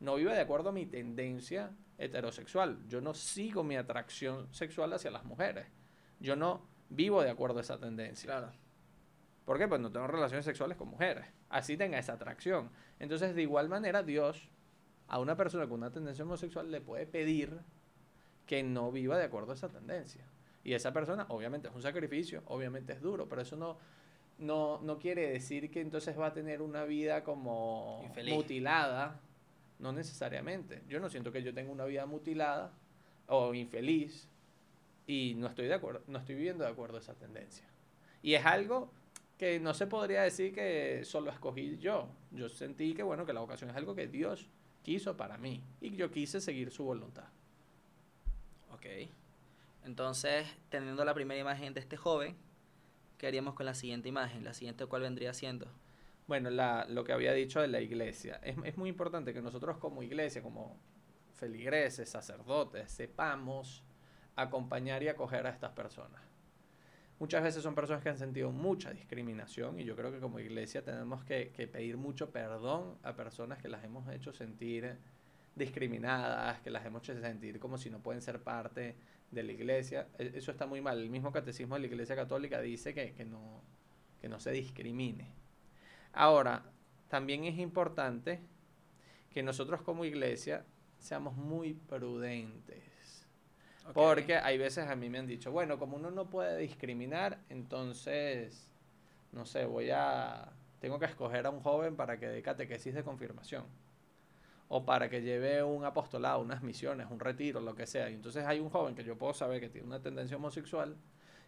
no 0.00 0.16
viva 0.16 0.34
de 0.34 0.40
acuerdo 0.40 0.70
a 0.70 0.72
mi 0.72 0.84
tendencia 0.84 1.70
heterosexual. 1.96 2.80
Yo 2.88 3.00
no 3.00 3.14
sigo 3.14 3.62
mi 3.62 3.76
atracción 3.76 4.52
sexual 4.52 4.92
hacia 4.94 5.12
las 5.12 5.24
mujeres. 5.24 5.68
Yo 6.18 6.34
no 6.34 6.66
vivo 6.88 7.22
de 7.22 7.30
acuerdo 7.30 7.58
a 7.58 7.62
esa 7.62 7.78
tendencia. 7.78 8.26
Claro. 8.26 8.52
¿Por 9.44 9.58
qué? 9.58 9.66
Pues 9.66 9.80
no 9.80 9.90
tengo 9.90 10.06
relaciones 10.06 10.44
sexuales 10.44 10.76
con 10.76 10.88
mujeres. 10.88 11.24
Así 11.48 11.76
tenga 11.76 11.98
esa 11.98 12.12
atracción. 12.14 12.70
Entonces, 12.98 13.34
de 13.34 13.42
igual 13.42 13.68
manera, 13.68 14.02
Dios 14.02 14.48
a 15.08 15.18
una 15.18 15.36
persona 15.36 15.66
con 15.66 15.78
una 15.78 15.90
tendencia 15.90 16.24
homosexual 16.24 16.70
le 16.70 16.82
puede 16.82 17.06
pedir 17.06 17.58
que 18.46 18.62
no 18.62 18.92
viva 18.92 19.16
de 19.16 19.24
acuerdo 19.24 19.52
a 19.52 19.54
esa 19.54 19.68
tendencia. 19.68 20.22
Y 20.64 20.74
esa 20.74 20.92
persona, 20.92 21.24
obviamente, 21.30 21.68
es 21.68 21.74
un 21.74 21.82
sacrificio, 21.82 22.42
obviamente 22.46 22.92
es 22.92 23.00
duro, 23.00 23.26
pero 23.26 23.40
eso 23.40 23.56
no, 23.56 23.78
no, 24.38 24.80
no 24.82 24.98
quiere 24.98 25.30
decir 25.30 25.70
que 25.70 25.80
entonces 25.80 26.18
va 26.18 26.26
a 26.26 26.32
tener 26.34 26.60
una 26.60 26.84
vida 26.84 27.24
como 27.24 28.02
mutilada. 28.28 29.20
No 29.78 29.92
necesariamente. 29.92 30.82
Yo 30.88 31.00
no 31.00 31.08
siento 31.08 31.32
que 31.32 31.42
yo 31.42 31.54
tenga 31.54 31.70
una 31.70 31.84
vida 31.84 32.04
mutilada 32.04 32.72
o 33.28 33.54
infeliz 33.54 34.28
y 35.08 35.34
no 35.36 35.46
estoy 35.46 35.66
de 35.66 35.74
acuerdo, 35.74 36.02
no 36.06 36.18
estoy 36.18 36.34
viviendo 36.34 36.62
de 36.64 36.70
acuerdo 36.70 36.98
a 36.98 37.00
esa 37.00 37.14
tendencia. 37.14 37.66
Y 38.22 38.34
es 38.34 38.44
algo 38.44 38.92
que 39.38 39.58
no 39.58 39.72
se 39.72 39.86
podría 39.86 40.22
decir 40.22 40.52
que 40.52 41.02
solo 41.04 41.30
escogí 41.30 41.78
yo. 41.78 42.10
Yo 42.30 42.48
sentí 42.50 42.94
que 42.94 43.02
bueno, 43.02 43.24
que 43.24 43.32
la 43.32 43.40
vocación 43.40 43.70
es 43.70 43.76
algo 43.76 43.94
que 43.94 44.06
Dios 44.06 44.50
quiso 44.82 45.16
para 45.16 45.38
mí 45.38 45.64
y 45.80 45.96
yo 45.96 46.10
quise 46.10 46.42
seguir 46.42 46.70
su 46.70 46.84
voluntad. 46.84 47.24
Ok. 48.70 48.84
Entonces, 49.84 50.46
teniendo 50.68 51.02
la 51.06 51.14
primera 51.14 51.40
imagen 51.40 51.72
de 51.72 51.80
este 51.80 51.96
joven, 51.96 52.36
¿qué 53.16 53.28
haríamos 53.28 53.54
con 53.54 53.64
la 53.64 53.74
siguiente 53.74 54.10
imagen? 54.10 54.44
La 54.44 54.52
siguiente, 54.52 54.84
¿cuál 54.84 55.02
vendría 55.02 55.32
siendo? 55.32 55.68
Bueno, 56.26 56.50
la, 56.50 56.84
lo 56.86 57.04
que 57.04 57.14
había 57.14 57.32
dicho 57.32 57.62
de 57.62 57.68
la 57.68 57.80
iglesia. 57.80 58.38
Es, 58.42 58.56
es 58.62 58.76
muy 58.76 58.90
importante 58.90 59.32
que 59.32 59.40
nosotros 59.40 59.78
como 59.78 60.02
iglesia, 60.02 60.42
como 60.42 60.78
feligreses, 61.32 62.10
sacerdotes, 62.10 62.90
sepamos 62.90 63.82
acompañar 64.38 65.02
y 65.02 65.08
acoger 65.08 65.46
a 65.46 65.50
estas 65.50 65.72
personas. 65.72 66.20
Muchas 67.18 67.42
veces 67.42 67.62
son 67.64 67.74
personas 67.74 68.02
que 68.02 68.08
han 68.08 68.18
sentido 68.18 68.52
mucha 68.52 68.92
discriminación 68.92 69.80
y 69.80 69.84
yo 69.84 69.96
creo 69.96 70.12
que 70.12 70.20
como 70.20 70.38
iglesia 70.38 70.84
tenemos 70.84 71.24
que, 71.24 71.46
pedir 71.72 71.96
mucho 71.96 72.30
perdón 72.30 72.96
a 73.02 73.14
personas 73.14 73.58
que 73.58 73.68
las 73.68 73.82
hemos 73.82 74.08
hecho 74.12 74.32
sentir 74.32 74.96
discriminadas, 75.56 76.60
que 76.60 76.70
las 76.70 76.86
hemos 76.86 77.02
hecho 77.02 77.20
sentir 77.20 77.58
como 77.58 77.76
si 77.76 77.90
no 77.90 77.98
pueden 77.98 78.22
ser 78.22 78.40
parte 78.40 78.94
de 79.32 79.42
la 79.42 79.50
iglesia. 79.50 80.06
E, 80.16 80.32
eso 80.36 80.52
está 80.52 80.66
muy 80.66 80.80
mal. 80.80 81.00
El 81.00 81.10
mismo 81.10 81.32
catecismo 81.32 81.74
de 81.74 81.80
la 81.80 81.86
iglesia 81.88 82.14
católica 82.14 82.60
dice 82.60 82.94
que, 82.94 83.12
que, 83.14 83.24
no, 83.24 83.62
que 84.20 84.28
no 84.28 84.38
se 84.38 84.52
discrimine. 84.52 85.32
Ahora, 86.12 86.62
también 87.08 87.44
es 87.44 87.58
importante 87.58 88.38
que 89.30 89.42
nosotros 89.42 89.82
como 89.82 90.04
iglesia 90.04 90.64
seamos 90.98 91.36
muy 91.36 91.74
prudentes. 91.74 92.97
Porque 93.94 94.36
hay 94.36 94.58
veces 94.58 94.88
a 94.88 94.96
mí 94.96 95.08
me 95.08 95.18
han 95.18 95.26
dicho, 95.26 95.50
bueno, 95.50 95.78
como 95.78 95.96
uno 95.96 96.10
no 96.10 96.28
puede 96.28 96.58
discriminar, 96.58 97.38
entonces, 97.48 98.68
no 99.32 99.46
sé, 99.46 99.64
voy 99.64 99.90
a, 99.90 100.52
tengo 100.80 100.98
que 100.98 101.06
escoger 101.06 101.46
a 101.46 101.50
un 101.50 101.60
joven 101.60 101.96
para 101.96 102.18
que 102.18 102.28
dé 102.28 102.42
catequesis 102.42 102.94
de 102.94 103.02
confirmación 103.02 103.64
o 104.68 104.84
para 104.84 105.08
que 105.08 105.22
lleve 105.22 105.62
un 105.62 105.84
apostolado, 105.84 106.40
unas 106.40 106.62
misiones, 106.62 107.06
un 107.10 107.18
retiro, 107.18 107.60
lo 107.60 107.74
que 107.74 107.86
sea. 107.86 108.10
Y 108.10 108.14
entonces 108.14 108.46
hay 108.46 108.60
un 108.60 108.68
joven 108.68 108.94
que 108.94 109.02
yo 109.02 109.16
puedo 109.16 109.32
saber 109.32 109.60
que 109.60 109.68
tiene 109.70 109.86
una 109.86 110.00
tendencia 110.00 110.36
homosexual 110.36 110.94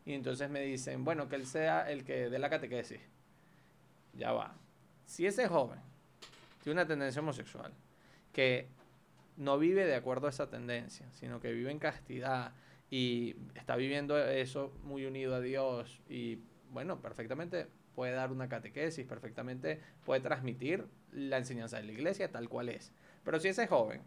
y 0.07 0.15
entonces 0.15 0.49
me 0.49 0.61
dicen, 0.61 1.05
bueno, 1.05 1.29
que 1.29 1.37
él 1.37 1.47
sea 1.47 1.91
el 1.91 2.05
que 2.05 2.31
dé 2.31 2.39
la 2.39 2.49
catequesis. 2.49 3.01
Ya 4.15 4.33
va. 4.33 4.55
Si 5.05 5.27
ese 5.27 5.47
joven 5.49 5.79
tiene 6.63 6.81
una 6.81 6.89
tendencia 6.89 7.21
homosexual, 7.21 7.73
que 8.33 8.69
no 9.41 9.59
vive 9.59 9.87
de 9.87 9.95
acuerdo 9.95 10.27
a 10.27 10.31
esa 10.31 10.51
tendencia, 10.51 11.09
sino 11.15 11.41
que 11.41 11.51
vive 11.53 11.71
en 11.71 11.79
castidad 11.79 12.53
y 12.91 13.37
está 13.55 13.75
viviendo 13.75 14.19
eso 14.19 14.71
muy 14.83 15.07
unido 15.07 15.35
a 15.35 15.41
Dios 15.41 16.03
y 16.11 16.41
bueno, 16.71 17.01
perfectamente 17.01 17.67
puede 17.95 18.13
dar 18.13 18.33
una 18.33 18.51
catequesis, 18.51 19.07
perfectamente 19.07 19.81
puede 20.05 20.21
transmitir 20.21 20.87
la 21.13 21.39
enseñanza 21.39 21.79
de 21.79 21.85
la 21.85 21.93
iglesia 21.93 22.31
tal 22.31 22.51
cual 22.51 22.69
es. 22.69 22.93
Pero 23.25 23.41
si 23.41 23.49
ese 23.49 23.67
joven 23.67 24.03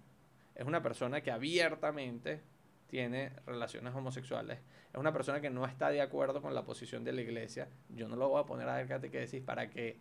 es 0.54 0.68
una 0.68 0.84
persona 0.84 1.22
que 1.22 1.32
abiertamente 1.32 2.44
tiene 2.86 3.32
relaciones 3.48 3.96
homosexuales, 3.96 4.60
es 4.94 5.00
una 5.00 5.14
persona 5.14 5.42
que 5.42 5.50
no 5.50 5.66
está 5.66 5.90
de 5.90 6.02
acuerdo 6.02 6.44
con 6.44 6.54
la 6.54 6.64
posición 6.64 7.04
de 7.04 7.12
la 7.12 7.22
iglesia, 7.22 7.70
yo 7.90 8.08
no 8.08 8.18
lo 8.18 8.30
voy 8.30 8.40
a 8.40 8.46
poner 8.46 8.70
a 8.70 8.74
dar 8.74 8.88
catequesis 8.88 9.42
para 9.42 9.72
que 9.72 9.98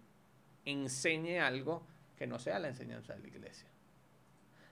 enseñe 0.66 1.40
algo 1.40 1.86
que 2.16 2.26
no 2.26 2.38
sea 2.38 2.58
la 2.58 2.68
enseñanza 2.68 3.14
de 3.14 3.20
la 3.20 3.28
iglesia. 3.28 3.70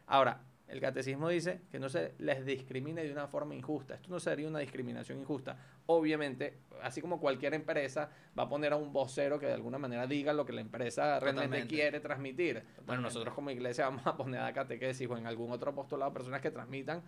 Ahora, 0.07 0.43
El 0.71 0.81
catecismo 0.81 1.29
dice 1.29 1.63
que 1.71 1.79
no 1.81 1.89
se 1.89 2.15
les 2.19 2.47
discrimine 2.47 3.03
de 3.03 3.11
una 3.11 3.27
forma 3.27 3.55
injusta. 3.57 3.95
Esto 3.95 4.09
no 4.09 4.21
sería 4.21 4.47
una 4.47 4.61
discriminación 4.61 5.19
injusta. 5.19 5.57
Obviamente, 5.87 6.59
así 6.83 7.01
como 7.01 7.19
cualquier 7.19 7.55
empresa 7.55 8.09
va 8.39 8.45
a 8.45 8.49
poner 8.49 8.73
a 8.73 8.77
un 8.77 8.93
vocero 8.93 9.39
que 9.41 9.47
de 9.47 9.55
alguna 9.55 9.79
manera 9.79 10.07
diga 10.07 10.33
lo 10.33 10.47
que 10.47 10.53
la 10.53 10.61
empresa 10.61 11.19
realmente 11.19 11.47
Totalmente. 11.49 11.75
quiere 11.75 11.99
transmitir. 12.01 12.63
Bueno, 12.87 13.03
nosotros 13.03 13.35
como 13.35 13.51
iglesia 13.51 13.87
vamos 13.87 14.07
a 14.07 14.17
poner 14.17 14.41
a 14.41 14.53
catequesis 14.53 15.09
o 15.11 15.17
en 15.17 15.27
algún 15.27 15.51
otro 15.51 15.73
apostolado 15.73 16.13
personas 16.13 16.41
que 16.41 16.53
transmitan 16.53 17.03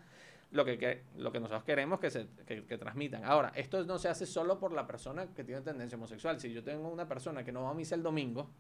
lo 0.51 0.65
que, 0.65 0.77
que- 0.77 1.03
lo 1.17 1.31
que 1.33 1.39
nosotros 1.39 1.63
queremos 1.65 2.01
que, 2.01 2.11
se, 2.11 2.27
que, 2.45 2.65
que 2.67 2.77
transmitan. 2.79 3.25
Ahora, 3.25 3.53
esto 3.55 3.85
no 3.85 3.99
se 3.99 4.09
hace 4.09 4.27
solo 4.27 4.59
por 4.59 4.73
la 4.73 4.87
persona 4.87 5.29
que 5.35 5.45
tiene 5.45 5.61
tendencia 5.63 5.97
homosexual. 5.97 6.41
Si 6.41 6.53
yo 6.53 6.63
tengo 6.65 6.89
una 6.91 7.07
persona 7.09 7.45
que 7.45 7.53
no 7.53 7.63
va 7.63 7.71
a 7.71 7.75
misa 7.75 7.95
el 7.95 8.03
domingo 8.03 8.51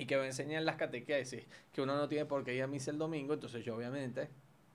y 0.00 0.06
que 0.06 0.16
me 0.16 0.26
enseña 0.26 0.58
en 0.58 0.64
las 0.64 0.76
catequesis 0.76 1.44
que 1.72 1.82
uno 1.82 1.94
no 1.96 2.08
tiene 2.08 2.24
por 2.24 2.42
qué 2.42 2.54
ir 2.54 2.62
a 2.62 2.66
misa 2.66 2.90
el 2.90 2.98
domingo, 2.98 3.34
entonces 3.34 3.64
yo 3.64 3.76
obviamente 3.76 4.28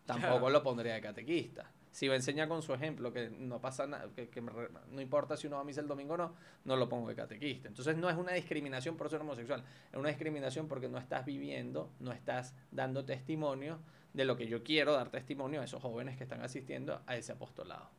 tampoco 0.05 0.50
lo 0.50 0.62
pondría 0.62 0.94
de 0.94 1.01
catequista. 1.01 1.72
Si 1.91 2.10
me 2.10 2.15
enseña 2.15 2.48
con 2.48 2.62
su 2.62 2.74
ejemplo 2.74 3.12
que 3.13 3.29
no 3.29 3.60
pasa 3.62 3.88
nada, 3.88 4.10
que, 4.13 4.27
que 4.27 4.41
me 4.41 4.51
re- 4.51 4.67
no 4.91 5.00
importa 5.01 5.38
si 5.38 5.48
uno 5.48 5.55
va 5.55 5.62
a 5.62 5.65
misa 5.65 5.79
el 5.79 5.88
domingo 5.88 6.15
o 6.15 6.17
no, 6.17 6.36
no 6.65 6.75
lo 6.75 6.89
pongo 6.89 7.08
de 7.08 7.15
catequista. 7.15 7.70
Entonces 7.70 7.96
no 7.96 8.10
es 8.10 8.17
una 8.17 8.34
discriminación 8.34 8.98
por 8.98 9.10
ser 9.10 9.22
homosexual, 9.22 9.63
es 9.91 9.98
una 9.98 10.10
discriminación 10.10 10.67
porque 10.67 10.89
no 10.89 10.98
estás 10.98 11.25
viviendo, 11.25 11.89
no 12.00 12.12
estás 12.12 12.53
dando 12.72 13.05
testimonio 13.05 13.79
de 14.13 14.25
lo 14.25 14.36
que 14.36 14.46
yo 14.48 14.62
quiero 14.62 14.94
dar 14.94 15.10
testimonio 15.10 15.62
a 15.62 15.63
esos 15.63 15.82
jóvenes 15.82 16.17
que 16.17 16.24
están 16.24 16.41
asistiendo 16.41 17.01
a 17.08 17.15
ese 17.15 17.32
apostolado. 17.32 17.89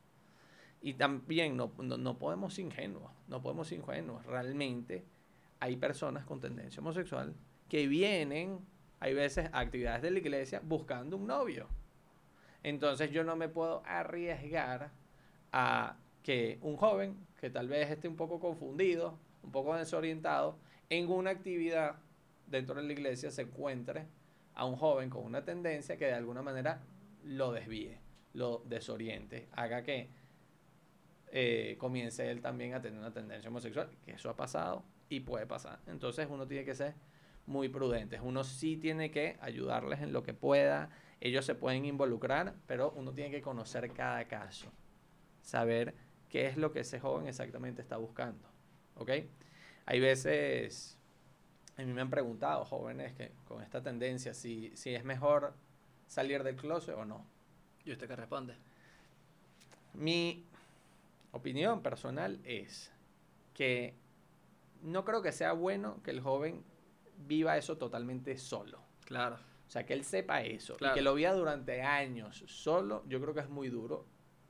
Y 0.83 0.95
también 0.95 1.57
no, 1.57 1.73
no, 1.79 1.97
no 1.97 2.19
podemos 2.19 2.55
ser 2.55 2.67
ingenuos, 2.67 3.11
no 3.29 3.43
podemos 3.43 3.67
ser 3.67 3.79
ingenuos. 3.79 4.25
Realmente 4.27 5.05
hay 5.61 5.77
personas 5.77 6.25
con 6.25 6.41
tendencia 6.41 6.81
homosexual 6.81 7.35
que 7.69 7.87
vienen, 7.87 8.61
hay 9.01 9.15
veces, 9.15 9.49
a 9.53 9.61
actividades 9.61 10.03
de 10.03 10.11
la 10.11 10.19
iglesia 10.19 10.61
buscando 10.63 11.17
un 11.17 11.27
novio. 11.27 11.69
Entonces 12.63 13.11
yo 13.11 13.25
no 13.25 13.37
me 13.37 13.49
puedo 13.49 13.83
arriesgar 13.87 14.91
a 15.53 15.97
que 16.23 16.59
un 16.63 16.77
joven 16.77 17.17
que 17.41 17.51
tal 17.51 17.69
vez 17.69 17.91
esté 17.91 18.09
un 18.09 18.17
poco 18.17 18.41
confundido, 18.41 19.19
un 19.43 19.53
poco 19.53 19.77
desorientado, 19.77 20.59
en 20.91 21.09
una 21.11 21.31
actividad 21.31 21.97
dentro 22.47 22.77
de 22.77 22.83
la 22.83 22.93
iglesia 22.93 23.31
se 23.31 23.43
encuentre 23.43 24.07
a 24.55 24.65
un 24.65 24.77
joven 24.77 25.11
con 25.11 25.25
una 25.25 25.45
tendencia 25.45 25.97
que 25.97 26.07
de 26.07 26.15
alguna 26.15 26.43
manera 26.43 26.81
lo 27.25 27.53
desvíe, 27.53 27.99
lo 28.35 28.63
desoriente, 28.67 29.49
haga 29.53 29.83
que 29.83 30.09
eh, 31.33 31.77
comience 31.79 32.31
él 32.31 32.41
también 32.41 32.75
a 32.75 32.81
tener 32.81 32.99
una 32.99 33.13
tendencia 33.13 33.51
homosexual, 33.51 33.91
que 34.05 34.13
eso 34.13 34.31
ha 34.31 34.37
pasado 34.37 34.85
y 35.09 35.21
puede 35.21 35.47
pasar. 35.47 35.81
Entonces 35.87 36.27
uno 36.31 36.47
tiene 36.47 36.65
que 36.65 36.75
ser 36.75 36.95
muy 37.47 37.69
prudente. 37.69 38.21
Uno 38.21 38.45
sí 38.45 38.77
tiene 38.77 39.11
que 39.11 39.37
ayudarles 39.41 40.01
en 40.01 40.13
lo 40.13 40.23
que 40.23 40.35
pueda. 40.35 40.91
Ellos 41.21 41.45
se 41.45 41.55
pueden 41.55 41.85
involucrar, 41.85 42.55
pero 42.67 42.93
uno 42.97 43.13
tiene 43.13 43.31
que 43.31 43.43
conocer 43.43 43.93
cada 43.93 44.27
caso. 44.27 44.71
Saber 45.43 45.95
qué 46.29 46.47
es 46.47 46.57
lo 46.57 46.73
que 46.73 46.81
ese 46.81 47.01
joven 47.01 47.29
exactamente 47.29 47.83
está 47.83 47.97
buscando. 47.97 48.49
¿Ok? 48.97 49.11
Hay 49.87 50.01
veces, 50.01 50.99
a 51.77 51.83
mí 51.83 51.93
me 51.93 52.01
han 52.01 52.11
preguntado 52.11 52.65
jóvenes 52.65 53.15
que 53.15 53.33
con 53.47 53.63
esta 53.63 53.83
tendencia 53.83 54.35
si, 54.35 54.73
si 54.77 54.95
es 54.95 55.05
mejor 55.05 55.55
salir 56.07 56.43
del 56.43 56.57
closet 56.57 56.97
o 56.97 57.05
no. 57.05 57.25
¿Y 57.85 57.93
usted 57.93 58.09
qué 58.09 58.17
responde? 58.17 58.57
Mi 59.95 60.45
opinión 61.31 61.83
personal 61.83 62.41
es 62.45 62.93
que 63.55 63.95
no 64.87 65.05
creo 65.05 65.21
que 65.23 65.33
sea 65.33 65.53
bueno 65.53 66.01
que 66.03 66.11
el 66.13 66.21
joven 66.21 66.65
viva 67.27 67.57
eso 67.57 67.77
totalmente 67.77 68.37
solo. 68.39 68.81
Claro. 69.05 69.37
O 69.67 69.71
sea, 69.71 69.85
que 69.85 69.93
él 69.95 70.05
sepa 70.05 70.43
eso 70.43 70.77
Claro. 70.77 70.95
y 70.95 70.99
que 70.99 71.03
lo 71.03 71.15
viva 71.15 71.33
durante 71.33 71.83
años 71.83 72.45
solo, 72.47 73.05
yo 73.09 73.21
creo 73.21 73.35
que 73.35 73.41
es 73.41 73.49
muy 73.49 73.69
duro. 73.69 74.07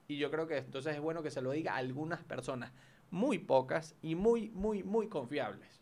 Y 0.08 0.18
yo 0.18 0.30
creo 0.30 0.46
que 0.46 0.58
entonces 0.58 0.94
es 0.94 1.00
bueno 1.00 1.22
que 1.22 1.30
se 1.30 1.40
lo 1.40 1.50
diga 1.52 1.72
a 1.74 1.76
algunas 1.78 2.22
personas, 2.22 2.72
muy 3.10 3.38
pocas 3.38 3.94
y 4.02 4.14
muy, 4.14 4.50
muy, 4.50 4.82
muy 4.82 5.08
confiables. 5.08 5.80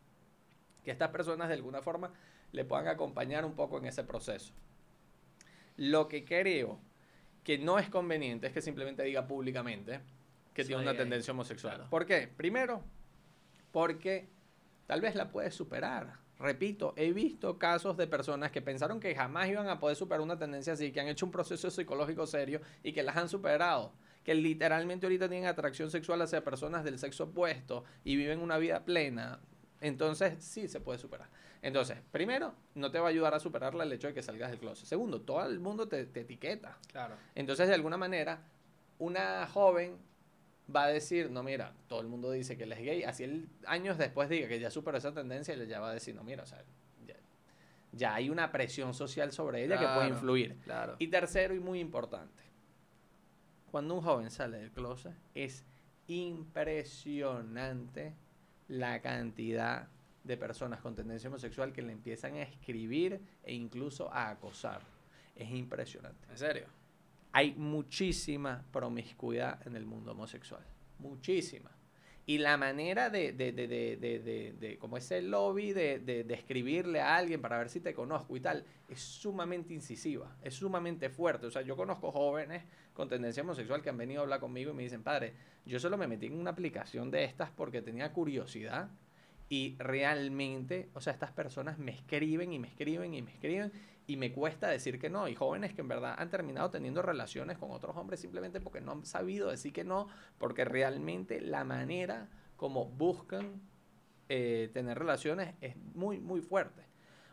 Que 0.85 0.91
estas 0.93 1.11
personas 1.11 1.49
de 1.49 1.55
alguna 1.55 1.83
forma 1.83 2.13
le 2.53 2.65
puedan 2.65 2.87
acompañar 2.89 3.45
un 3.45 3.55
poco 3.55 3.79
en 3.79 3.87
ese 3.87 4.05
proceso. 4.05 4.55
Lo 5.77 6.07
que 6.09 6.25
creo 6.25 6.79
que 7.43 7.59
no 7.59 7.79
es 7.79 7.89
conveniente 7.91 8.47
es 8.47 8.53
que 8.53 8.63
simplemente 8.63 9.03
diga 9.03 9.27
públicamente 9.27 10.01
que 10.55 10.63
Soy 10.63 10.69
tiene 10.69 10.83
una 10.83 10.93
gay. 10.93 10.99
tendencia 11.01 11.33
homosexual. 11.33 11.75
Claro. 11.75 11.91
¿Por 11.91 12.07
qué? 12.07 12.29
Primero, 12.29 12.83
porque 13.73 14.29
tal 14.87 15.01
vez 15.01 15.15
la 15.15 15.31
puedes 15.31 15.55
superar. 15.55 16.25
Repito, 16.39 16.95
he 16.97 17.13
visto 17.13 17.59
casos 17.59 17.97
de 17.97 18.07
personas 18.07 18.51
que 18.51 18.61
pensaron 18.61 18.99
que 19.01 19.15
jamás 19.15 19.49
iban 19.49 19.69
a 19.69 19.79
poder 19.79 19.97
superar 19.97 20.21
una 20.21 20.39
tendencia 20.39 20.73
así, 20.73 20.91
que 20.91 21.01
han 21.01 21.09
hecho 21.09 21.27
un 21.27 21.33
proceso 21.33 21.71
psicológico 21.71 22.27
serio 22.27 22.61
y 22.83 22.93
que 22.93 23.03
las 23.03 23.17
han 23.17 23.29
superado. 23.29 23.93
Que 24.25 24.35
literalmente 24.35 25.07
ahorita 25.07 25.29
tienen 25.29 25.49
atracción 25.49 25.91
sexual 25.91 26.21
hacia 26.23 26.43
personas 26.43 26.83
del 26.83 26.99
sexo 26.99 27.25
opuesto 27.25 27.85
y 28.05 28.17
viven 28.17 28.41
una 28.41 28.59
vida 28.59 28.85
plena. 28.85 29.41
Entonces, 29.81 30.43
sí 30.43 30.67
se 30.67 30.81
puede 30.81 30.99
superar. 30.99 31.29
Entonces, 31.63 31.99
primero, 32.11 32.55
no 32.75 32.91
te 32.91 32.99
va 32.99 33.07
a 33.07 33.11
ayudar 33.11 33.35
a 33.35 33.41
superarla 33.41 33.85
el 33.85 33.93
hecho 33.93 34.09
de 34.09 34.15
que 34.15 34.23
salgas 34.23 34.51
del 34.51 34.59
closet. 34.59 34.87
Segundo, 34.87 35.21
todo 35.21 35.47
el 35.47 35.61
mundo 35.61 35.89
te, 35.89 36.05
te 36.07 36.21
etiqueta. 36.21 36.79
Claro. 36.91 37.15
Entonces, 37.35 37.69
de 37.69 37.75
alguna 37.75 37.97
manera, 37.97 38.43
una 38.99 39.47
joven 39.47 39.99
va 40.75 40.85
a 40.85 40.89
decir, 40.89 41.31
no, 41.31 41.43
mira, 41.43 41.73
todo 41.89 42.01
el 42.01 42.09
mundo 42.09 42.31
dice 42.31 42.57
que 42.57 42.65
él 42.65 42.73
es 42.73 42.81
gay, 42.81 43.03
así 43.05 43.25
él 43.25 43.49
años 43.67 43.99
después 43.99 44.29
diga 44.29 44.49
que 44.49 44.61
ya 44.61 44.71
superó 44.71 44.99
esa 44.99 45.13
tendencia, 45.13 45.55
él 45.55 45.67
ya 45.67 45.81
va 45.81 45.91
a 45.91 45.95
decir, 45.95 46.15
no, 46.15 46.25
mira, 46.25 46.43
o 46.43 46.47
sea, 46.47 46.63
ya, 47.07 47.17
ya 47.93 48.15
hay 48.15 48.31
una 48.31 48.53
presión 48.53 48.95
social 48.95 49.33
sobre 49.33 49.65
ella 49.65 49.79
que 49.79 49.87
puede 49.87 50.09
influir. 50.09 50.57
Claro. 50.65 50.97
Y 50.99 51.09
tercero 51.09 51.55
y 51.55 51.61
muy 51.61 51.81
importante, 51.81 52.43
cuando 53.71 53.95
un 53.95 54.03
joven 54.03 54.31
sale 54.31 54.59
del 54.59 54.71
closet, 54.71 55.15
es 55.35 55.65
impresionante 56.07 58.15
la 58.69 59.01
cantidad 59.01 59.89
de 60.23 60.37
personas 60.37 60.81
con 60.81 60.95
tendencia 60.95 61.29
homosexual 61.29 61.73
que 61.73 61.83
le 61.83 61.93
empiezan 61.93 62.35
a 62.35 62.43
escribir 62.43 63.21
e 63.43 63.55
incluso 63.55 64.13
a 64.13 64.31
acosar. 64.31 64.81
Es 65.37 65.51
impresionante 65.51 66.29
¿En 66.31 66.39
serio? 66.39 66.67
Hay 67.35 67.53
muchísima 67.57 68.65
promiscuidad 68.71 69.67
en 69.67 69.75
el 69.75 69.85
mundo 69.85 70.13
homosexual. 70.13 70.63
Muchísima. 71.01 71.69
Y 72.27 72.39
la 72.39 72.57
manera 72.57 73.11
de, 73.11 73.33
de, 73.33 73.53
de, 73.53 74.55
de, 74.59 74.79
como 74.79 74.97
ese 74.97 75.21
lobby 75.21 75.73
de 75.73 76.25
escribirle 76.31 77.01
a 77.01 77.17
alguien 77.17 77.43
para 77.43 77.59
ver 77.59 77.69
si 77.69 77.81
te 77.81 77.93
conozco 77.93 78.37
y 78.37 78.41
tal, 78.41 78.65
es 78.89 79.01
sumamente 79.01 79.75
incisiva, 79.75 80.37
es 80.43 80.55
sumamente 80.55 81.11
fuerte. 81.11 81.47
O 81.47 81.51
sea, 81.51 81.63
yo 81.63 81.77
conozco 81.77 82.13
jóvenes 82.13 82.63
con 82.95 83.09
tendencia 83.09 83.43
homosexual 83.43 83.83
que 83.83 83.91
han 83.91 83.99
venido 83.99 84.21
a 84.21 84.23
hablar 84.23 84.39
conmigo 84.39 84.71
y 84.71 84.75
me 84.75 84.85
dicen, 84.85 85.03
padre, 85.03 85.35
yo 85.67 85.81
solo 85.81 85.99
me 85.99 86.07
metí 86.07 86.27
en 86.27 86.39
una 86.39 86.53
aplicación 86.53 87.11
de 87.11 87.25
estas 87.25 87.51
porque 87.51 87.83
tenía 87.83 88.13
curiosidad 88.13 88.91
y 89.49 89.77
realmente, 89.79 90.89
o 90.95 91.01
sea, 91.01 91.13
estas 91.13 91.31
personas 91.33 91.79
me 91.79 91.93
escriben 91.93 92.53
y 92.53 92.59
me 92.59 92.69
escriben 92.69 93.15
y 93.15 93.23
me 93.23 93.31
escriben 93.33 93.73
y 94.07 94.17
me 94.17 94.33
cuesta 94.33 94.69
decir 94.69 94.99
que 94.99 95.09
no. 95.11 95.29
Y 95.29 95.35
jóvenes 95.35 95.73
que 95.75 95.81
en 95.83 95.89
verdad 95.89 96.15
han 96.19 96.31
terminado 96.31 96.71
teniendo 96.71 97.03
relaciones 97.03 97.59
con 97.59 97.71
otros 97.71 97.97
hombres 97.97 98.21
simplemente 98.21 98.61
porque 98.61 98.81
no 98.81 98.93
han 98.93 99.07
sabido 99.07 99.51
decir 99.51 99.73
que 99.73 99.85
no, 99.85 100.09
porque 100.39 100.65
realmente 100.65 101.41
la 101.41 101.65
manera 101.65 102.29
como 102.57 102.87
buscan 102.87 103.61
eh, 104.29 104.71
tener 104.73 104.99
relaciones 104.99 105.55
es 105.61 105.77
muy, 105.77 106.21
muy 106.21 106.41
fuerte. 106.41 106.83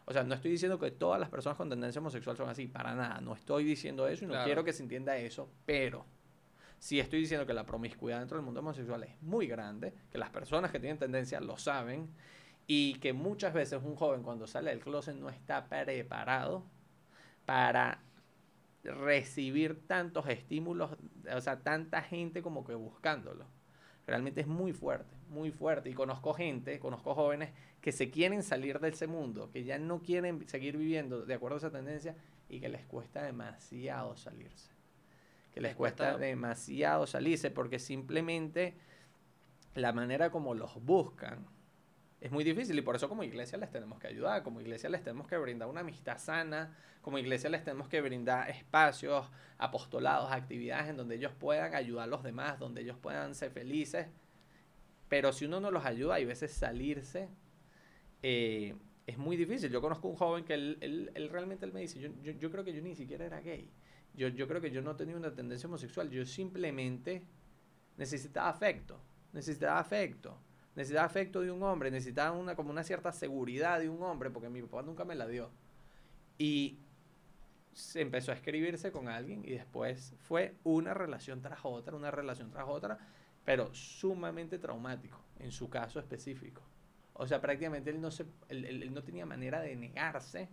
O 0.05 0.13
sea, 0.13 0.23
no 0.23 0.33
estoy 0.35 0.51
diciendo 0.51 0.77
que 0.79 0.91
todas 0.91 1.19
las 1.19 1.29
personas 1.29 1.57
con 1.57 1.69
tendencia 1.69 1.99
homosexual 2.01 2.35
son 2.35 2.49
así, 2.49 2.67
para 2.67 2.93
nada. 2.95 3.21
No 3.21 3.33
estoy 3.33 3.63
diciendo 3.63 4.07
eso 4.07 4.25
y 4.25 4.27
no 4.27 4.33
Claro. 4.33 4.45
quiero 4.45 4.63
que 4.63 4.73
se 4.73 4.83
entienda 4.83 5.15
eso, 5.17 5.49
pero 5.65 6.05
sí 6.81 6.99
estoy 6.99 7.19
diciendo 7.19 7.45
que 7.45 7.53
la 7.53 7.63
promiscuidad 7.63 8.17
dentro 8.17 8.37
del 8.37 8.43
mundo 8.43 8.59
homosexual 8.59 9.03
es 9.03 9.21
muy 9.21 9.45
grande, 9.45 9.93
que 10.11 10.17
las 10.17 10.31
personas 10.31 10.71
que 10.71 10.79
tienen 10.79 10.97
tendencia 10.97 11.39
lo 11.39 11.55
saben 11.55 12.09
y 12.65 12.95
que 12.95 13.13
muchas 13.13 13.53
veces 13.53 13.79
un 13.83 13.95
joven 13.95 14.23
cuando 14.23 14.47
sale 14.47 14.71
del 14.71 14.79
closet 14.79 15.15
no 15.15 15.29
está 15.29 15.69
preparado 15.69 16.65
para 17.45 18.01
recibir 18.83 19.85
tantos 19.85 20.27
estímulos, 20.27 20.97
o 21.31 21.41
sea, 21.41 21.59
tanta 21.59 22.01
gente 22.01 22.41
como 22.41 22.65
que 22.65 22.73
buscándolo. 22.73 23.45
Realmente 24.07 24.41
es 24.41 24.47
muy 24.47 24.73
fuerte, 24.73 25.15
muy 25.29 25.51
fuerte. 25.51 25.91
Y 25.91 25.93
conozco 25.93 26.33
gente, 26.33 26.79
conozco 26.79 27.13
jóvenes 27.13 27.51
que 27.79 27.91
se 27.91 28.09
quieren 28.09 28.41
salir 28.41 28.79
de 28.79 28.89
ese 28.89 29.05
mundo, 29.05 29.51
que 29.51 29.63
ya 29.63 29.77
no 29.77 30.01
quieren 30.01 30.49
seguir 30.49 30.77
viviendo 30.77 31.27
de 31.27 31.33
acuerdo 31.35 31.57
a 31.57 31.59
esa 31.59 31.71
tendencia 31.71 32.15
y 32.49 32.59
que 32.59 32.69
les 32.69 32.83
cuesta 32.87 33.21
demasiado 33.21 34.17
salirse. 34.17 34.70
Que 35.53 35.61
les 35.61 35.71
Les 35.71 35.75
cuesta- 35.77 36.05
cuesta 36.11 36.17
demasiado 36.17 37.05
salirse 37.07 37.51
porque 37.51 37.77
simplemente 37.79 38.75
la 39.75 39.91
manera 39.93 40.29
como 40.31 40.53
los 40.53 40.83
buscan 40.83 41.45
es 42.21 42.31
muy 42.31 42.43
difícil 42.43 42.77
y 42.77 42.81
por 42.81 42.95
eso 42.95 43.09
como 43.09 43.23
iglesia 43.23 43.57
les 43.57 43.71
tenemos 43.71 43.99
que 43.99 44.07
ayudar, 44.07 44.43
como 44.43 44.61
iglesia 44.61 44.89
les 44.89 45.03
tenemos 45.03 45.27
que 45.27 45.37
brindar 45.37 45.67
una 45.67 45.81
amistad 45.81 46.19
sana, 46.19 46.77
como 47.01 47.17
iglesia 47.17 47.49
les 47.49 47.63
tenemos 47.63 47.87
que 47.89 47.99
brindar 47.99 48.47
espacios, 48.49 49.27
apostolados, 49.57 50.31
actividades 50.31 50.89
en 50.89 50.97
donde 50.97 51.15
ellos 51.15 51.33
puedan 51.33 51.73
ayudar 51.73 52.03
a 52.03 52.07
los 52.07 52.21
demás, 52.21 52.59
donde 52.59 52.81
ellos 52.81 52.97
puedan 53.01 53.33
ser 53.33 53.49
felices. 53.51 54.07
Pero 55.09 55.33
si 55.33 55.45
uno 55.45 55.59
no 55.59 55.71
los 55.71 55.83
ayuda, 55.83 56.15
hay 56.15 56.25
veces 56.25 56.51
salirse 56.53 57.27
eh, 58.23 58.75
es 59.07 59.17
muy 59.17 59.35
difícil. 59.35 59.71
Yo 59.71 59.81
conozco 59.81 60.07
un 60.07 60.15
joven 60.15 60.43
que 60.45 60.53
él, 60.53 60.77
él, 60.81 61.11
él 61.15 61.29
realmente 61.29 61.65
él 61.65 61.73
me 61.73 61.81
dice, 61.81 61.99
yo, 61.99 62.09
yo, 62.21 62.33
yo 62.33 62.51
creo 62.51 62.63
que 62.63 62.71
yo 62.73 62.81
ni 62.83 62.95
siquiera 62.95 63.25
era 63.25 63.41
gay. 63.41 63.69
Yo, 64.13 64.27
yo 64.27 64.47
creo 64.47 64.61
que 64.61 64.71
yo 64.71 64.81
no 64.81 64.95
tenía 64.95 65.15
una 65.15 65.33
tendencia 65.33 65.67
homosexual. 65.67 66.09
Yo 66.09 66.25
simplemente 66.25 67.23
necesitaba 67.97 68.49
afecto. 68.49 68.99
Necesitaba 69.33 69.79
afecto. 69.79 70.37
Necesitaba 70.75 71.05
afecto 71.05 71.41
de 71.41 71.51
un 71.51 71.63
hombre. 71.63 71.91
Necesitaba 71.91 72.31
una, 72.37 72.55
como 72.55 72.69
una 72.71 72.83
cierta 72.83 73.11
seguridad 73.11 73.79
de 73.79 73.89
un 73.89 74.01
hombre 74.03 74.29
porque 74.29 74.49
mi 74.49 74.61
papá 74.61 74.81
nunca 74.83 75.05
me 75.05 75.15
la 75.15 75.27
dio. 75.27 75.49
Y 76.37 76.79
se 77.73 78.01
empezó 78.01 78.31
a 78.31 78.35
escribirse 78.35 78.91
con 78.91 79.07
alguien 79.07 79.43
y 79.45 79.51
después 79.51 80.13
fue 80.19 80.55
una 80.63 80.93
relación 80.93 81.41
tras 81.41 81.59
otra, 81.63 81.95
una 81.95 82.11
relación 82.11 82.51
tras 82.51 82.67
otra, 82.67 82.97
pero 83.45 83.73
sumamente 83.73 84.59
traumático 84.59 85.19
en 85.39 85.51
su 85.51 85.69
caso 85.69 85.99
específico. 85.99 86.61
O 87.13 87.27
sea, 87.27 87.39
prácticamente 87.39 87.89
él 87.89 88.01
no, 88.01 88.11
se, 88.11 88.25
él, 88.49 88.65
él- 88.65 88.83
él 88.83 88.93
no 88.93 89.03
tenía 89.03 89.25
manera 89.25 89.61
de 89.61 89.75
negarse 89.75 90.49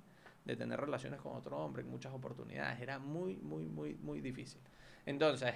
de 0.48 0.56
tener 0.56 0.80
relaciones 0.80 1.20
con 1.20 1.36
otro 1.36 1.58
hombre 1.58 1.82
en 1.82 1.90
muchas 1.90 2.12
oportunidades. 2.12 2.80
Era 2.80 2.98
muy, 2.98 3.36
muy, 3.36 3.66
muy, 3.66 3.94
muy 3.96 4.22
difícil. 4.22 4.62
Entonces, 5.04 5.54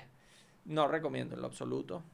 no 0.66 0.87
recomiendo 0.87 1.35
en 1.35 1.40
lo 1.40 1.46
absoluto. 1.46 2.05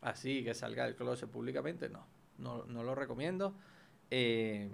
Así 0.00 0.42
que 0.42 0.54
salga 0.54 0.86
del 0.86 0.96
closet 0.96 1.28
públicamente, 1.30 1.90
no. 1.90 2.06
No, 2.38 2.64
no 2.64 2.82
lo 2.82 2.94
recomiendo. 2.94 3.54
Eh, 4.10 4.70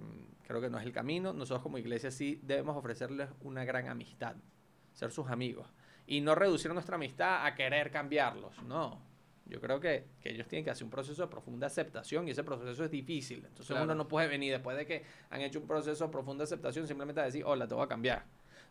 creo 0.47 0.61
que 0.61 0.69
no 0.69 0.79
es 0.79 0.85
el 0.85 0.93
camino. 0.93 1.33
Nosotros 1.33 1.61
como 1.61 1.77
iglesia 1.77 2.11
sí 2.11 2.39
debemos 2.43 2.77
ofrecerles 2.77 3.29
una 3.41 3.65
gran 3.65 3.89
amistad, 3.89 4.37
ser 4.93 5.11
sus 5.11 5.27
amigos. 5.27 5.67
Y 6.07 6.21
no 6.21 6.33
reducir 6.33 6.73
nuestra 6.73 6.95
amistad 6.95 7.45
a 7.45 7.55
querer 7.55 7.91
cambiarlos, 7.91 8.63
no. 8.63 9.01
Yo 9.49 9.59
creo 9.61 9.79
que, 9.79 10.05
que 10.21 10.31
ellos 10.31 10.47
tienen 10.47 10.63
que 10.65 10.71
hacer 10.71 10.83
un 10.83 10.89
proceso 10.89 11.21
de 11.21 11.27
profunda 11.29 11.67
aceptación 11.67 12.27
y 12.27 12.31
ese 12.31 12.43
proceso 12.43 12.83
es 12.83 12.91
difícil. 12.91 13.37
Entonces 13.45 13.67
Claro. 13.67 13.85
uno 13.85 13.95
no 13.95 14.07
puede 14.07 14.27
venir 14.27 14.51
después 14.51 14.75
de 14.77 14.85
que 14.85 15.03
han 15.29 15.41
hecho 15.41 15.59
un 15.59 15.67
proceso 15.67 16.05
de 16.05 16.11
profunda 16.11 16.43
aceptación 16.43 16.87
simplemente 16.87 17.21
a 17.21 17.25
decir, 17.25 17.43
hola, 17.45 17.67
te 17.67 17.73
voy 17.73 17.83
a 17.85 17.87
cambiar. 17.87 18.25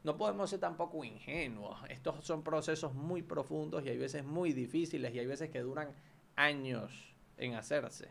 No 0.04 0.16
podemos 0.16 0.50
ser 0.50 0.60
tampoco 0.60 1.02
ingenuos. 1.04 1.78
Estos 1.88 2.24
son 2.24 2.42
procesos 2.44 2.94
muy 2.94 3.22
profundos 3.22 3.84
y 3.84 3.88
hay 3.88 3.98
veces 3.98 4.24
muy 4.24 4.52
difíciles 4.52 5.12
y 5.14 5.18
hay 5.18 5.26
veces 5.26 5.50
que 5.50 5.60
duran 5.60 5.88
años 6.36 7.14
en 7.38 7.54
hacerse. 7.54 8.08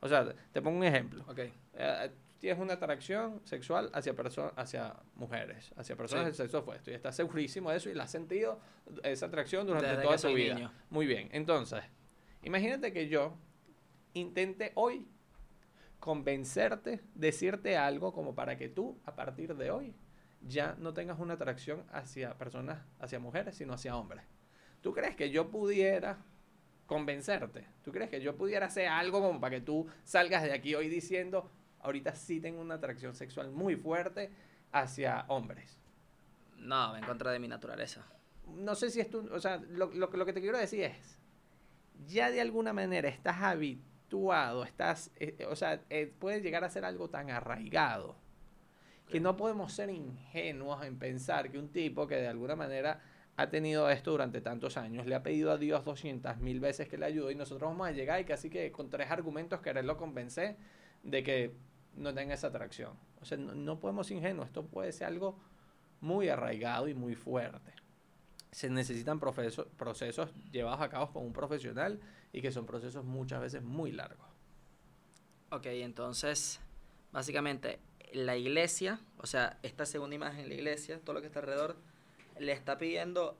O 0.00 0.08
sea, 0.08 0.34
te 0.52 0.60
pongo 0.60 0.78
un 0.78 0.84
ejemplo. 0.84 1.24
Ok. 1.28 1.38
Eh, 1.74 2.10
tienes 2.42 2.60
una 2.60 2.72
atracción 2.72 3.40
sexual 3.44 3.88
hacia 3.94 4.16
personas, 4.16 4.52
hacia 4.56 4.96
mujeres, 5.14 5.72
hacia 5.76 5.94
personas 5.94 6.24
Sí. 6.24 6.26
del 6.26 6.34
sexo 6.34 6.58
opuesto 6.58 6.90
y 6.90 6.94
estás 6.94 7.14
segurísimo 7.14 7.70
de 7.70 7.76
eso 7.76 7.88
y 7.88 7.94
la 7.94 8.02
has 8.02 8.10
sentido 8.10 8.58
esa 9.04 9.26
atracción 9.26 9.64
durante 9.64 9.86
Desde 9.90 10.02
toda 10.02 10.16
tu 10.18 10.34
vida. 10.34 10.54
niño. 10.54 10.72
Muy 10.90 11.06
bien. 11.06 11.28
Entonces, 11.30 11.84
imagínate 12.42 12.92
que 12.92 13.06
yo 13.08 13.36
intente 14.14 14.72
hoy 14.74 15.06
convencerte, 16.00 17.00
decirte 17.14 17.76
algo 17.76 18.12
como 18.12 18.34
para 18.34 18.56
que 18.56 18.68
tú, 18.68 18.98
a 19.04 19.14
partir 19.14 19.54
de 19.54 19.70
hoy, 19.70 19.94
ya 20.40 20.74
no 20.80 20.92
tengas 20.92 21.20
una 21.20 21.34
atracción 21.34 21.84
hacia 21.92 22.36
personas, 22.38 22.80
hacia 22.98 23.20
mujeres, 23.20 23.54
sino 23.54 23.72
hacia 23.74 23.96
hombres. 23.96 24.24
¿Tú 24.80 24.92
crees 24.92 25.14
que 25.14 25.30
yo 25.30 25.48
pudiera 25.48 26.18
convencerte? 26.86 27.68
¿Tú 27.84 27.92
crees 27.92 28.10
que 28.10 28.20
yo 28.20 28.36
pudiera 28.36 28.66
hacer 28.66 28.88
algo 28.88 29.20
como 29.20 29.40
para 29.40 29.54
que 29.54 29.60
tú 29.60 29.86
salgas 30.02 30.42
de 30.42 30.52
aquí 30.52 30.74
hoy 30.74 30.88
diciendo, 30.88 31.48
ahorita 31.82 32.14
sí 32.14 32.40
tengo 32.40 32.60
una 32.60 32.74
atracción 32.74 33.14
sexual 33.14 33.50
muy 33.50 33.76
fuerte 33.76 34.30
hacia 34.72 35.24
hombres? 35.28 35.78
No, 36.56 36.96
en 36.96 37.04
contra 37.04 37.32
de 37.32 37.38
mi 37.38 37.48
naturaleza. 37.48 38.06
no 38.46 38.74
sé 38.74 38.90
si 38.90 39.00
es 39.00 39.10
tu, 39.10 39.28
o 39.32 39.40
sea, 39.40 39.56
lo, 39.70 39.86
lo, 39.92 40.08
lo 40.10 40.26
que 40.26 40.32
te 40.32 40.40
quiero 40.40 40.58
decir 40.58 40.82
es, 40.82 41.18
ya 42.06 42.30
de 42.30 42.40
alguna 42.40 42.72
manera 42.72 43.08
estás 43.08 43.42
habituado, 43.42 44.64
estás, 44.64 45.10
eh, 45.16 45.36
eh, 45.38 45.46
o 45.46 45.56
sea, 45.56 45.82
eh, 45.90 46.12
puede 46.18 46.40
llegar 46.40 46.64
a 46.64 46.70
ser 46.70 46.84
algo 46.84 47.08
tan 47.08 47.30
arraigado 47.30 48.16
que 49.08 49.20
no 49.20 49.36
podemos 49.36 49.72
ser 49.72 49.90
ingenuos 49.90 50.84
en 50.84 50.98
pensar 50.98 51.50
que 51.50 51.58
un 51.58 51.68
tipo 51.68 52.06
que 52.06 52.16
de 52.16 52.28
alguna 52.28 52.56
manera 52.56 53.00
ha 53.36 53.50
tenido 53.50 53.90
esto 53.90 54.10
durante 54.10 54.40
tantos 54.40 54.76
años, 54.76 55.06
le 55.06 55.14
ha 55.14 55.22
pedido 55.22 55.50
a 55.50 55.58
Dios 55.58 55.84
200 55.84 56.38
mil 56.38 56.60
veces 56.60 56.88
que 56.88 56.96
le 56.96 57.06
ayude 57.06 57.32
y 57.32 57.34
nosotros 57.34 57.70
vamos 57.70 57.88
a 57.88 57.92
llegar 57.92 58.20
y 58.20 58.24
casi 58.24 58.48
que 58.48 58.70
con 58.72 58.88
tres 58.88 59.10
argumentos 59.10 59.60
quererlo 59.60 59.96
convencer 59.96 60.56
de 61.02 61.22
que 61.22 61.54
no 61.96 62.12
tenga 62.14 62.34
esa 62.34 62.48
atracción. 62.48 62.92
O 63.20 63.24
sea, 63.24 63.38
no, 63.38 63.54
no 63.54 63.78
podemos 63.78 64.10
ingenuos, 64.10 64.46
esto 64.46 64.64
puede 64.66 64.92
ser 64.92 65.08
algo 65.08 65.38
muy 66.00 66.28
arraigado 66.28 66.88
y 66.88 66.94
muy 66.94 67.14
fuerte. 67.14 67.72
Se 68.50 68.68
necesitan 68.68 69.20
profeso- 69.20 69.66
procesos 69.76 70.32
llevados 70.50 70.80
a 70.80 70.88
cabo 70.88 71.12
con 71.12 71.24
un 71.24 71.32
profesional 71.32 72.00
y 72.32 72.42
que 72.42 72.52
son 72.52 72.66
procesos 72.66 73.04
muchas 73.04 73.40
veces 73.40 73.62
muy 73.62 73.92
largos. 73.92 74.26
Ok, 75.50 75.66
entonces, 75.66 76.60
básicamente, 77.12 77.78
la 78.12 78.36
iglesia, 78.36 79.00
o 79.18 79.26
sea, 79.26 79.58
esta 79.62 79.86
segunda 79.86 80.16
imagen, 80.16 80.48
la 80.48 80.54
iglesia, 80.54 81.00
todo 81.00 81.14
lo 81.14 81.20
que 81.20 81.28
está 81.28 81.40
alrededor, 81.40 81.76
le 82.38 82.52
está 82.52 82.78
pidiendo 82.78 83.36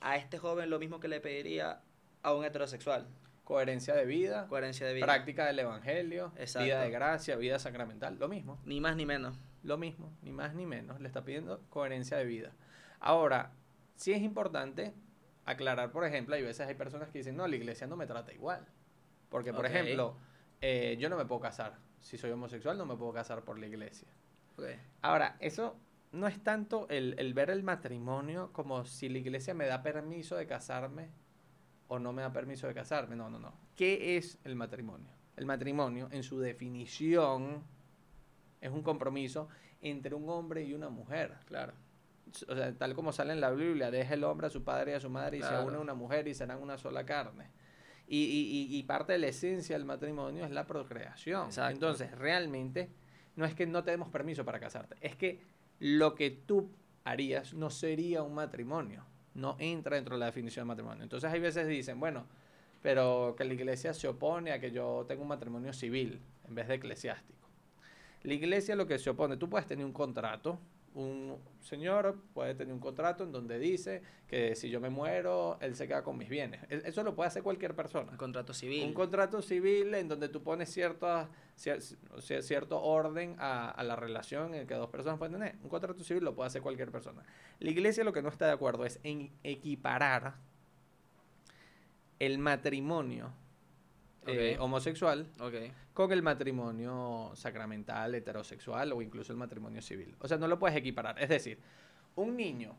a 0.00 0.16
este 0.16 0.38
joven 0.38 0.70
lo 0.70 0.78
mismo 0.78 1.00
que 1.00 1.08
le 1.08 1.20
pediría 1.20 1.80
a 2.22 2.34
un 2.34 2.44
heterosexual. 2.44 3.06
Coherencia 3.44 3.94
de 3.94 4.06
vida, 4.06 4.46
Coherencia 4.48 4.86
de 4.86 4.94
vida. 4.94 5.06
práctica 5.06 5.46
del 5.46 5.58
evangelio, 5.58 6.32
Exacto. 6.36 6.64
vida 6.64 6.80
de 6.80 6.90
gracia, 6.90 7.36
vida 7.36 7.58
sacramental, 7.58 8.18
lo 8.18 8.28
mismo, 8.28 8.58
Ni 8.64 8.80
más 8.80 8.96
ni 8.96 9.04
menos. 9.06 9.38
lo 9.62 9.76
mismo, 9.76 10.12
ni 10.22 10.32
más 10.32 10.54
ni 10.54 10.64
menos, 10.66 11.00
le 11.00 11.06
está 11.08 11.24
pidiendo 11.24 11.60
coherencia 11.68 12.16
de 12.16 12.24
vida. 12.24 12.52
Ahora, 13.00 13.52
sí 13.96 14.12
es 14.12 14.22
importante 14.22 14.94
aclarar, 15.44 15.92
por 15.92 16.04
ejemplo, 16.06 16.34
hay 16.34 16.42
veces 16.42 16.66
hay 16.66 16.74
personas 16.74 17.10
que 17.10 17.18
dicen, 17.18 17.36
no, 17.36 17.46
la 17.46 17.56
iglesia 17.56 17.86
no 17.86 17.96
me 17.96 18.06
trata 18.06 18.32
igual. 18.32 18.66
Porque, 19.28 19.52
por 19.52 19.66
ejemplo, 19.66 20.16
eh, 20.60 20.96
yo 20.98 21.08
no 21.10 21.16
me 21.16 21.26
puedo 21.26 21.40
casar. 21.40 21.74
Si 22.00 22.16
soy 22.16 22.30
homosexual, 22.30 22.78
no 22.78 22.86
me 22.86 22.96
puedo 22.96 23.12
casar 23.12 23.42
por 23.44 23.58
la 23.58 23.66
iglesia. 23.66 24.08
Ahora, 25.02 25.36
eso 25.40 25.76
no 26.12 26.28
es 26.28 26.42
tanto 26.42 26.86
el, 26.88 27.14
el 27.18 27.34
ver 27.34 27.50
el 27.50 27.62
matrimonio 27.62 28.52
como 28.52 28.84
si 28.84 29.08
la 29.08 29.18
iglesia 29.18 29.52
me 29.52 29.66
da 29.66 29.82
permiso 29.82 30.36
de 30.36 30.46
casarme 30.46 31.10
o 31.88 31.98
no 31.98 32.12
me 32.12 32.22
da 32.22 32.32
permiso 32.32 32.66
de 32.66 32.74
casarme. 32.74 33.16
No, 33.16 33.28
no, 33.30 33.38
no. 33.38 33.52
¿Qué 33.76 34.16
es 34.16 34.38
el 34.44 34.56
matrimonio? 34.56 35.08
El 35.36 35.46
matrimonio, 35.46 36.08
en 36.12 36.22
su 36.22 36.38
definición, 36.40 37.62
es 38.60 38.70
un 38.70 38.82
compromiso 38.82 39.48
entre 39.82 40.14
un 40.14 40.28
hombre 40.30 40.62
y 40.64 40.72
una 40.74 40.88
mujer. 40.88 41.34
Claro. 41.46 41.72
O 42.48 42.54
sea, 42.56 42.72
tal 42.74 42.94
como 42.94 43.12
sale 43.12 43.32
en 43.32 43.40
la 43.40 43.50
Biblia, 43.50 43.90
deja 43.90 44.14
el 44.14 44.24
hombre 44.24 44.46
a 44.46 44.50
su 44.50 44.64
padre 44.64 44.92
y 44.92 44.94
a 44.94 45.00
su 45.00 45.10
madre 45.10 45.38
y 45.38 45.42
se 45.42 45.54
une 45.62 45.76
a 45.76 45.80
una 45.80 45.94
mujer 45.94 46.26
y 46.26 46.34
serán 46.34 46.60
una 46.62 46.78
sola 46.78 47.04
carne. 47.04 47.48
Y, 48.06 48.18
y- 48.18 48.74
y- 48.74 48.78
y 48.78 48.82
parte 48.82 49.12
de 49.12 49.18
la 49.18 49.28
esencia 49.28 49.76
del 49.76 49.84
matrimonio 49.86 50.44
es 50.44 50.50
la 50.50 50.66
procreación. 50.66 51.46
Exacto. 51.46 51.72
Entonces, 51.72 52.10
realmente, 52.12 52.90
no 53.36 53.44
es 53.44 53.54
que 53.54 53.66
no 53.66 53.82
te 53.84 53.90
demos 53.92 54.08
permiso 54.08 54.44
para 54.44 54.58
casarte, 54.60 54.96
es 55.00 55.16
que 55.16 55.40
lo 55.80 56.14
que 56.14 56.30
tú 56.30 56.70
harías 57.04 57.54
no 57.54 57.70
sería 57.70 58.22
un 58.22 58.34
matrimonio, 58.34 59.04
no 59.34 59.56
entra 59.58 59.96
dentro 59.96 60.14
de 60.14 60.20
la 60.20 60.26
definición 60.26 60.64
de 60.64 60.68
matrimonio. 60.68 61.02
Entonces, 61.02 61.30
hay 61.30 61.40
veces 61.40 61.66
dicen, 61.66 61.98
bueno, 62.00 62.24
pero 62.82 63.34
que 63.36 63.44
la 63.44 63.54
iglesia 63.54 63.94
se 63.94 64.08
opone 64.08 64.52
a 64.52 64.60
que 64.60 64.70
yo 64.70 65.04
tenga 65.08 65.22
un 65.22 65.28
matrimonio 65.28 65.72
civil 65.72 66.20
en 66.46 66.54
vez 66.54 66.68
de 66.68 66.74
eclesiástico. 66.74 67.48
La 68.22 68.34
iglesia 68.34 68.76
lo 68.76 68.86
que 68.86 68.98
se 68.98 69.10
opone, 69.10 69.36
tú 69.36 69.48
puedes 69.48 69.66
tener 69.66 69.84
un 69.84 69.92
contrato, 69.92 70.58
un 70.94 71.38
señor 71.60 72.16
puede 72.32 72.54
tener 72.54 72.72
un 72.72 72.78
contrato 72.80 73.24
en 73.24 73.32
donde 73.32 73.58
dice 73.58 74.00
que 74.28 74.54
si 74.54 74.70
yo 74.70 74.80
me 74.80 74.90
muero, 74.90 75.58
él 75.60 75.74
se 75.74 75.86
queda 75.88 76.02
con 76.04 76.16
mis 76.16 76.28
bienes. 76.28 76.62
E- 76.70 76.82
Eso 76.86 77.02
lo 77.02 77.14
puede 77.16 77.28
hacer 77.28 77.42
cualquier 77.42 77.74
persona. 77.74 78.12
Un 78.12 78.16
contrato 78.16 78.54
civil. 78.54 78.84
Un 78.84 78.94
contrato 78.94 79.42
civil 79.42 79.92
en 79.94 80.06
donde 80.08 80.28
tú 80.28 80.42
pones 80.42 80.70
cierta, 80.72 81.28
cier- 81.58 81.80
cier- 82.18 82.42
cierto 82.42 82.80
orden 82.80 83.34
a, 83.38 83.70
a 83.70 83.82
la 83.82 83.96
relación 83.96 84.54
en 84.54 84.66
que 84.66 84.74
dos 84.74 84.88
personas 84.88 85.18
pueden 85.18 85.34
tener. 85.34 85.56
Un 85.62 85.68
contrato 85.68 86.02
civil 86.04 86.22
lo 86.24 86.34
puede 86.34 86.46
hacer 86.46 86.62
cualquier 86.62 86.90
persona. 86.92 87.22
La 87.58 87.70
iglesia 87.70 88.04
lo 88.04 88.12
que 88.12 88.22
no 88.22 88.28
está 88.28 88.46
de 88.46 88.52
acuerdo 88.52 88.84
es 88.86 89.00
en 89.02 89.30
equiparar 89.42 90.34
el 92.20 92.38
matrimonio 92.38 93.32
eh, 94.26 94.56
homosexual 94.58 95.26
ok. 95.40 95.54
con 95.92 96.12
el 96.12 96.22
matrimonio 96.22 97.32
sacramental, 97.34 98.14
heterosexual 98.14 98.92
o 98.92 99.02
incluso 99.02 99.32
el 99.32 99.38
matrimonio 99.38 99.82
civil. 99.82 100.14
O 100.20 100.28
sea, 100.28 100.36
no 100.36 100.48
lo 100.48 100.58
puedes 100.58 100.76
equiparar. 100.76 101.20
Es 101.22 101.28
decir, 101.28 101.58
un 102.16 102.36
niño 102.36 102.76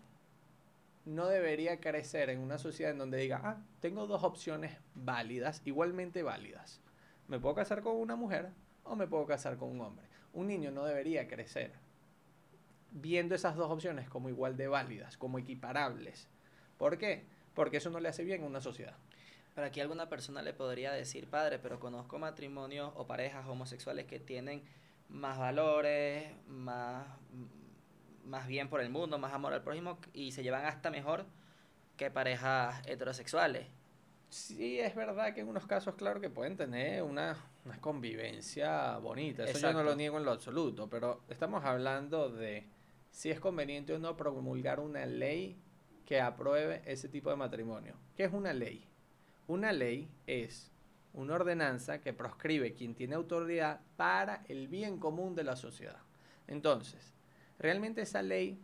no 1.05 1.27
debería 1.27 1.79
crecer 1.79 2.29
en 2.29 2.39
una 2.39 2.57
sociedad 2.57 2.91
en 2.91 2.97
donde 2.97 3.17
diga, 3.17 3.41
ah, 3.43 3.57
tengo 3.79 4.07
dos 4.07 4.23
opciones 4.23 4.77
válidas, 4.95 5.61
igualmente 5.65 6.23
válidas. 6.23 6.81
Me 7.27 7.39
puedo 7.39 7.55
casar 7.55 7.81
con 7.81 7.95
una 7.95 8.15
mujer 8.15 8.49
o 8.83 8.95
me 8.95 9.07
puedo 9.07 9.25
casar 9.25 9.57
con 9.57 9.69
un 9.69 9.81
hombre. 9.81 10.05
Un 10.33 10.47
niño 10.47 10.71
no 10.71 10.85
debería 10.85 11.27
crecer 11.27 11.73
viendo 12.91 13.35
esas 13.35 13.55
dos 13.55 13.69
opciones 13.69 14.09
como 14.09 14.29
igual 14.29 14.57
de 14.57 14.67
válidas, 14.67 15.17
como 15.17 15.37
equiparables. 15.37 16.27
¿Por 16.77 16.97
qué? 16.97 17.25
Porque 17.53 17.77
eso 17.77 17.89
no 17.89 17.99
le 17.99 18.09
hace 18.09 18.23
bien 18.23 18.43
a 18.43 18.47
una 18.47 18.61
sociedad. 18.61 18.95
Pero 19.55 19.67
aquí 19.67 19.79
alguna 19.79 20.09
persona 20.09 20.41
le 20.41 20.53
podría 20.53 20.91
decir, 20.91 21.29
padre, 21.29 21.59
pero 21.59 21.79
conozco 21.79 22.19
matrimonios 22.19 22.91
o 22.95 23.07
parejas 23.07 23.47
homosexuales 23.47 24.05
que 24.05 24.19
tienen 24.19 24.61
más 25.07 25.39
valores, 25.39 26.29
más, 26.47 27.07
más 28.25 28.47
bien 28.47 28.67
por 28.67 28.81
el 28.81 28.89
mundo, 28.89 29.17
más 29.17 29.33
amor 29.33 29.53
al 29.53 29.63
prójimo 29.63 29.97
y 30.13 30.33
se 30.33 30.43
llevan 30.43 30.65
hasta 30.65 30.91
mejor 30.91 31.25
que 31.95 32.11
parejas 32.11 32.85
heterosexuales. 32.85 33.67
Sí, 34.29 34.79
es 34.79 34.93
verdad 34.93 35.33
que 35.33 35.41
en 35.41 35.47
unos 35.47 35.65
casos, 35.65 35.95
claro, 35.95 36.19
que 36.19 36.29
pueden 36.29 36.57
tener 36.57 37.03
una, 37.03 37.37
una 37.63 37.79
convivencia 37.79 38.97
bonita. 38.97 39.45
Eso 39.45 39.59
yo 39.59 39.71
no 39.71 39.83
lo 39.83 39.95
niego 39.95 40.17
en 40.17 40.25
lo 40.25 40.31
absoluto, 40.31 40.89
pero 40.89 41.21
estamos 41.29 41.63
hablando 41.63 42.29
de 42.29 42.67
si 43.11 43.31
es 43.31 43.39
conveniente 43.39 43.93
o 43.93 43.99
no 43.99 44.17
promulgar 44.17 44.81
una 44.81 45.05
ley 45.05 45.57
que 46.05 46.19
apruebe 46.19 46.81
ese 46.85 47.07
tipo 47.07 47.29
de 47.29 47.37
matrimonio. 47.37 47.95
¿Qué 48.17 48.25
es 48.25 48.33
una 48.33 48.51
ley? 48.51 48.85
Una 49.47 49.71
ley 49.71 50.09
es 50.27 50.71
una 51.13 51.35
ordenanza 51.35 52.01
que 52.01 52.13
proscribe 52.13 52.73
quien 52.73 52.95
tiene 52.95 53.15
autoridad 53.15 53.79
para 53.95 54.43
el 54.47 54.67
bien 54.67 54.97
común 54.99 55.35
de 55.35 55.43
la 55.43 55.55
sociedad. 55.55 55.99
Entonces, 56.47 57.13
realmente 57.59 58.01
esa 58.01 58.21
ley 58.21 58.59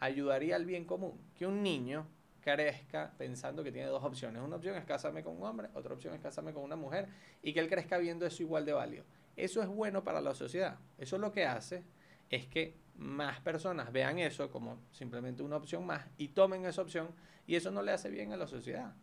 ayudaría 0.00 0.56
al 0.56 0.66
bien 0.66 0.84
común. 0.84 1.18
Que 1.36 1.46
un 1.46 1.62
niño 1.62 2.06
crezca 2.40 3.12
pensando 3.16 3.64
que 3.64 3.72
tiene 3.72 3.88
dos 3.88 4.04
opciones. 4.04 4.42
Una 4.42 4.56
opción 4.56 4.76
es 4.76 4.84
casarme 4.84 5.22
con 5.22 5.36
un 5.36 5.44
hombre, 5.44 5.68
otra 5.74 5.94
opción 5.94 6.14
es 6.14 6.20
casarme 6.20 6.52
con 6.52 6.62
una 6.62 6.76
mujer 6.76 7.08
y 7.42 7.52
que 7.52 7.60
él 7.60 7.68
crezca 7.68 7.96
viendo 7.98 8.26
eso 8.26 8.42
igual 8.42 8.66
de 8.66 8.72
válido. 8.72 9.04
Eso 9.36 9.62
es 9.62 9.68
bueno 9.68 10.04
para 10.04 10.20
la 10.20 10.34
sociedad. 10.34 10.78
Eso 10.98 11.16
lo 11.18 11.32
que 11.32 11.46
hace 11.46 11.82
es 12.30 12.46
que 12.46 12.76
más 12.96 13.40
personas 13.40 13.92
vean 13.92 14.18
eso 14.18 14.50
como 14.50 14.78
simplemente 14.92 15.42
una 15.42 15.56
opción 15.56 15.84
más 15.86 16.06
y 16.16 16.28
tomen 16.28 16.64
esa 16.66 16.82
opción 16.82 17.08
y 17.46 17.56
eso 17.56 17.70
no 17.70 17.82
le 17.82 17.92
hace 17.92 18.10
bien 18.10 18.32
a 18.32 18.36
la 18.36 18.46
sociedad. 18.46 18.94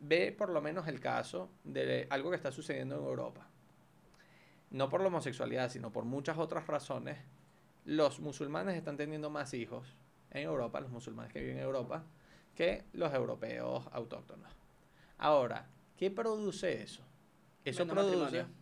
Ve 0.00 0.32
por 0.36 0.50
lo 0.50 0.60
menos 0.60 0.86
el 0.88 1.00
caso 1.00 1.50
de 1.64 2.06
algo 2.10 2.30
que 2.30 2.36
está 2.36 2.52
sucediendo 2.52 2.96
en 2.96 3.04
Europa. 3.04 3.46
No 4.70 4.88
por 4.88 5.00
la 5.00 5.08
homosexualidad, 5.08 5.70
sino 5.70 5.90
por 5.90 6.04
muchas 6.04 6.38
otras 6.38 6.66
razones. 6.66 7.18
Los 7.84 8.20
musulmanes 8.20 8.76
están 8.76 8.96
teniendo 8.96 9.30
más 9.30 9.54
hijos 9.54 9.96
en 10.30 10.42
Europa, 10.44 10.80
los 10.80 10.90
musulmanes 10.90 11.32
que 11.32 11.40
viven 11.40 11.56
en 11.56 11.62
Europa, 11.64 12.04
que 12.54 12.84
los 12.92 13.12
europeos 13.14 13.86
autóctonos. 13.92 14.50
Ahora, 15.16 15.66
¿qué 15.96 16.10
produce 16.10 16.82
eso? 16.82 17.02
Eso 17.64 17.84
Menos 17.86 17.94
produce, 17.94 18.42
matrimonio. 18.42 18.54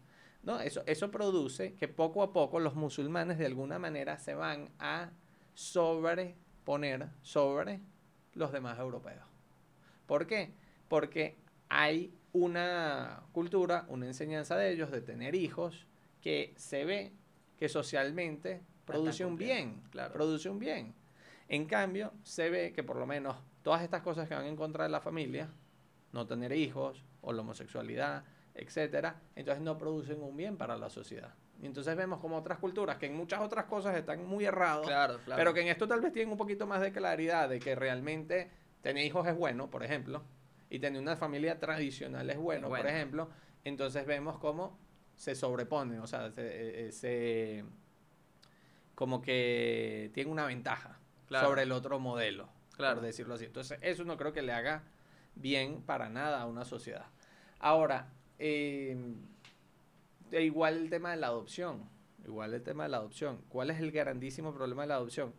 no, 0.43 0.61
eso, 0.61 0.83
eso 0.87 1.11
produce 1.11 1.75
que 1.75 1.89
poco 1.89 2.23
a 2.23 2.33
poco 2.33 2.61
los 2.61 2.75
musulmanes 2.75 3.37
de 3.39 3.47
alguna 3.47 3.79
manera 3.79 4.19
se 4.19 4.35
van 4.35 4.71
a 4.79 5.11
sobreponer 5.55 7.09
sobre 7.23 7.81
los 8.35 8.53
demás 8.53 8.79
europeos. 8.79 9.27
¿Por 10.07 10.27
qué? 10.27 10.55
Porque 10.89 11.37
hay 11.69 12.15
una 12.33 13.23
cultura, 13.33 13.87
una 13.89 14.07
enseñanza 14.07 14.57
de 14.57 14.71
ellos 14.71 14.91
de 14.91 15.01
tener 15.01 15.35
hijos 15.35 15.87
que 16.21 16.55
se 16.57 16.85
ve 16.85 17.13
que 17.57 17.69
socialmente 17.69 18.63
produce 18.85 19.25
un 19.25 19.37
bien, 19.37 19.83
claro. 19.91 20.13
produce 20.13 20.49
un 20.49 20.59
bien. 20.59 20.95
En 21.49 21.67
cambio, 21.67 22.13
se 22.23 22.51
ve 22.51 22.73
que 22.73 22.83
por 22.83 22.97
lo 22.97 23.07
menos 23.07 23.37
todas 23.63 23.83
estas 23.83 24.03
cosas 24.03 24.29
que 24.29 24.35
van 24.35 24.47
en 24.47 24.57
contra 24.57 24.85
de 24.85 24.91
la 24.91 25.01
familia, 25.01 25.49
no 26.13 26.27
tener 26.27 26.53
hijos 26.53 27.03
o 27.23 27.33
la 27.33 27.41
homosexualidad, 27.43 28.25
etcétera, 28.55 29.21
entonces 29.35 29.63
no 29.63 29.77
producen 29.79 30.23
un 30.23 30.37
bien 30.37 30.57
para 30.57 30.77
la 30.77 30.91
sociedad. 30.91 31.35
Y 31.61 31.67
entonces 31.67 31.97
vemos 31.97 32.21
como 32.21 32.37
otras 32.37 32.59
culturas 32.59 32.99
que 32.99 33.07
en 33.07 33.17
muchas 33.17 33.41
otras 33.41 33.65
cosas 33.65 33.97
están 33.97 34.27
muy 34.27 34.45
errados, 34.45 34.87
Claro, 34.87 35.19
claro. 35.25 35.39
pero 35.39 35.55
que 35.55 35.63
en 35.63 35.69
esto 35.69 35.89
tal 35.89 36.01
vez 36.01 36.13
tienen 36.13 36.31
un 36.33 36.39
poquito 36.39 36.67
más 36.67 36.81
de 36.81 36.93
claridad 36.93 37.49
de 37.49 37.61
que 37.61 37.75
realmente 37.75 38.51
tener 38.83 39.05
hijos 39.05 39.27
es 39.27 39.35
bueno, 39.37 39.71
por 39.71 39.83
ejemplo, 39.83 40.23
y 40.71 40.79
tener 40.79 41.01
una 41.01 41.17
familia 41.17 41.59
tradicional 41.59 42.29
es 42.31 42.39
bueno, 42.39 42.69
por 42.69 42.87
ejemplo, 42.87 43.29
entonces 43.65 44.07
vemos 44.07 44.39
cómo 44.39 44.79
se 45.15 45.35
sobreponen, 45.35 46.01
o 46.01 46.07
sea, 46.07 46.31
se, 46.31 46.43
eh, 46.43 46.87
eh, 46.89 46.93
se- 46.93 47.65
como 48.95 49.21
que 49.23 50.11
tiene 50.15 50.31
una 50.31 50.47
ventaja 50.47 50.99
Claro. 51.29 51.49
sobre 51.49 51.63
el 51.63 51.73
otro 51.73 51.99
modelo, 51.99 52.49
Claro. 52.77 52.97
por 52.97 53.05
decirlo 53.05 53.35
así. 53.35 53.45
Entonces, 53.45 53.79
eso 53.83 54.05
no 54.05 54.17
creo 54.17 54.33
que 54.33 54.43
le 54.43 54.53
haga 54.53 54.83
bien 55.35 55.83
para 55.83 56.09
nada 56.09 56.41
a 56.41 56.47
una 56.47 56.65
sociedad. 56.65 57.07
Ahora, 57.59 58.09
eh, 58.39 58.97
igual 60.33 60.77
el 60.79 60.91
tema 60.91 61.11
de 61.11 61.17
la 61.17 61.29
adopción. 61.29 61.89
Igual 62.25 62.55
el 62.55 62.63
tema 62.63 62.85
de 62.85 62.89
la 62.91 62.97
adopción. 62.99 63.39
¿Cuál 63.49 63.71
es 63.71 63.79
el 63.81 63.93
grandísimo 63.93 64.53
problema 64.53 64.83
de 64.83 64.89
la 64.89 64.95
adopción? 64.97 65.33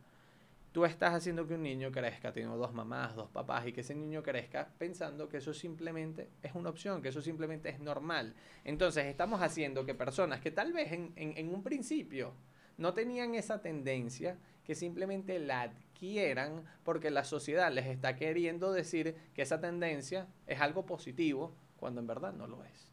Tú 0.72 0.86
estás 0.86 1.14
haciendo 1.16 1.48
que 1.48 1.56
un 1.56 1.64
niño 1.64 1.92
crezca, 1.92 2.32
tiene 2.34 2.56
dos 2.56 2.74
mamás, 2.74 3.16
dos 3.16 3.30
papás, 3.30 3.66
y 3.68 3.74
que 3.74 3.82
ese 3.82 3.96
niño 3.96 4.22
crezca 4.22 4.70
pensando 4.78 5.28
que 5.28 5.38
eso 5.38 5.54
simplemente 5.54 6.30
es 6.44 6.54
una 6.54 6.70
opción, 6.70 7.02
que 7.02 7.10
eso 7.10 7.22
simplemente 7.22 7.70
es 7.70 7.80
normal. 7.80 8.36
Entonces 8.64 9.06
estamos 9.06 9.42
haciendo 9.42 9.86
que 9.86 9.96
personas 9.96 10.40
que 10.40 10.52
tal 10.52 10.74
vez 10.74 10.92
en, 10.92 11.14
en- 11.16 11.36
en 11.38 11.54
un 11.54 11.64
principio 11.64 12.34
no 12.78 12.94
tenían 12.94 13.34
esa 13.34 13.62
tendencia, 13.62 14.38
que 14.64 14.76
simplemente 14.76 15.40
la 15.40 15.62
adquieran 15.62 16.64
porque 16.84 17.10
la 17.10 17.24
sociedad 17.24 17.72
les 17.72 17.88
está 17.88 18.16
queriendo 18.16 18.72
decir 18.74 19.16
que 19.34 19.42
esa 19.42 19.60
tendencia 19.62 20.28
es 20.46 20.60
algo 20.62 20.86
positivo, 20.86 21.56
cuando 21.78 22.02
en 22.02 22.08
verdad 22.08 22.34
no 22.34 22.46
lo 22.48 22.64
es. 22.66 22.88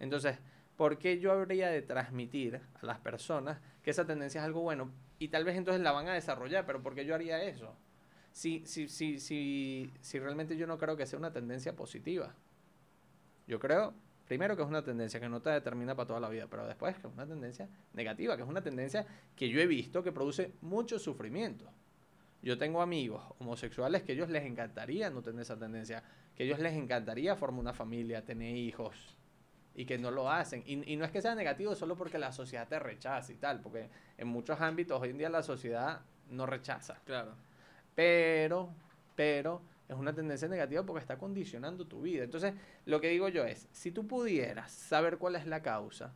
Entonces, 0.00 0.38
¿por 0.76 0.98
qué 0.98 1.18
yo 1.18 1.32
habría 1.32 1.68
de 1.68 1.82
transmitir 1.82 2.60
a 2.80 2.86
las 2.86 2.98
personas 2.98 3.58
que 3.82 3.90
esa 3.90 4.06
tendencia 4.06 4.40
es 4.40 4.44
algo 4.44 4.62
bueno? 4.62 4.90
Y 5.22 5.28
tal 5.28 5.44
vez 5.44 5.56
entonces 5.56 5.80
la 5.80 5.92
van 5.92 6.08
a 6.08 6.14
desarrollar, 6.14 6.66
pero 6.66 6.82
¿por 6.82 6.96
qué 6.96 7.04
yo 7.04 7.14
haría 7.14 7.40
eso? 7.44 7.76
Si, 8.32 8.66
si, 8.66 8.88
si, 8.88 9.20
si, 9.20 9.92
si 10.00 10.18
realmente 10.18 10.56
yo 10.56 10.66
no 10.66 10.78
creo 10.78 10.96
que 10.96 11.06
sea 11.06 11.16
una 11.16 11.32
tendencia 11.32 11.76
positiva. 11.76 12.34
Yo 13.46 13.60
creo, 13.60 13.94
primero, 14.26 14.56
que 14.56 14.62
es 14.62 14.68
una 14.68 14.82
tendencia 14.82 15.20
que 15.20 15.28
no 15.28 15.40
te 15.40 15.50
determina 15.50 15.94
para 15.94 16.08
toda 16.08 16.18
la 16.18 16.28
vida, 16.28 16.48
pero 16.50 16.66
después 16.66 16.96
que 16.96 17.06
es 17.06 17.14
una 17.14 17.24
tendencia 17.24 17.68
negativa, 17.92 18.36
que 18.36 18.42
es 18.42 18.48
una 18.48 18.62
tendencia 18.62 19.06
que 19.36 19.48
yo 19.48 19.60
he 19.60 19.66
visto 19.68 20.02
que 20.02 20.10
produce 20.10 20.54
mucho 20.60 20.98
sufrimiento. 20.98 21.70
Yo 22.42 22.58
tengo 22.58 22.82
amigos 22.82 23.22
homosexuales 23.38 24.02
que 24.02 24.10
a 24.10 24.14
ellos 24.16 24.28
les 24.28 24.44
encantaría 24.44 25.08
no 25.08 25.22
tener 25.22 25.42
esa 25.42 25.56
tendencia, 25.56 26.02
que 26.34 26.42
a 26.42 26.46
ellos 26.46 26.58
les 26.58 26.72
encantaría 26.72 27.36
formar 27.36 27.60
una 27.60 27.74
familia, 27.74 28.24
tener 28.24 28.56
hijos, 28.56 29.16
y 29.74 29.84
que 29.84 29.98
no 29.98 30.10
lo 30.10 30.30
hacen. 30.30 30.62
Y, 30.66 30.92
y 30.92 30.96
no 30.96 31.04
es 31.04 31.10
que 31.10 31.22
sea 31.22 31.34
negativo 31.34 31.74
solo 31.74 31.96
porque 31.96 32.18
la 32.18 32.32
sociedad 32.32 32.68
te 32.68 32.78
rechaza 32.78 33.32
y 33.32 33.36
tal, 33.36 33.60
porque 33.60 33.88
en 34.18 34.28
muchos 34.28 34.60
ámbitos 34.60 35.00
hoy 35.00 35.10
en 35.10 35.18
día 35.18 35.28
la 35.28 35.42
sociedad 35.42 36.02
no 36.28 36.46
rechaza. 36.46 37.00
Claro. 37.04 37.34
Pero, 37.94 38.70
pero 39.14 39.62
es 39.88 39.96
una 39.96 40.14
tendencia 40.14 40.48
negativa 40.48 40.82
porque 40.84 41.00
está 41.00 41.18
condicionando 41.18 41.86
tu 41.86 42.02
vida. 42.02 42.24
Entonces, 42.24 42.54
lo 42.86 43.00
que 43.00 43.08
digo 43.08 43.28
yo 43.28 43.44
es, 43.44 43.68
si 43.72 43.90
tú 43.90 44.06
pudieras 44.06 44.72
saber 44.72 45.18
cuál 45.18 45.36
es 45.36 45.46
la 45.46 45.62
causa 45.62 46.12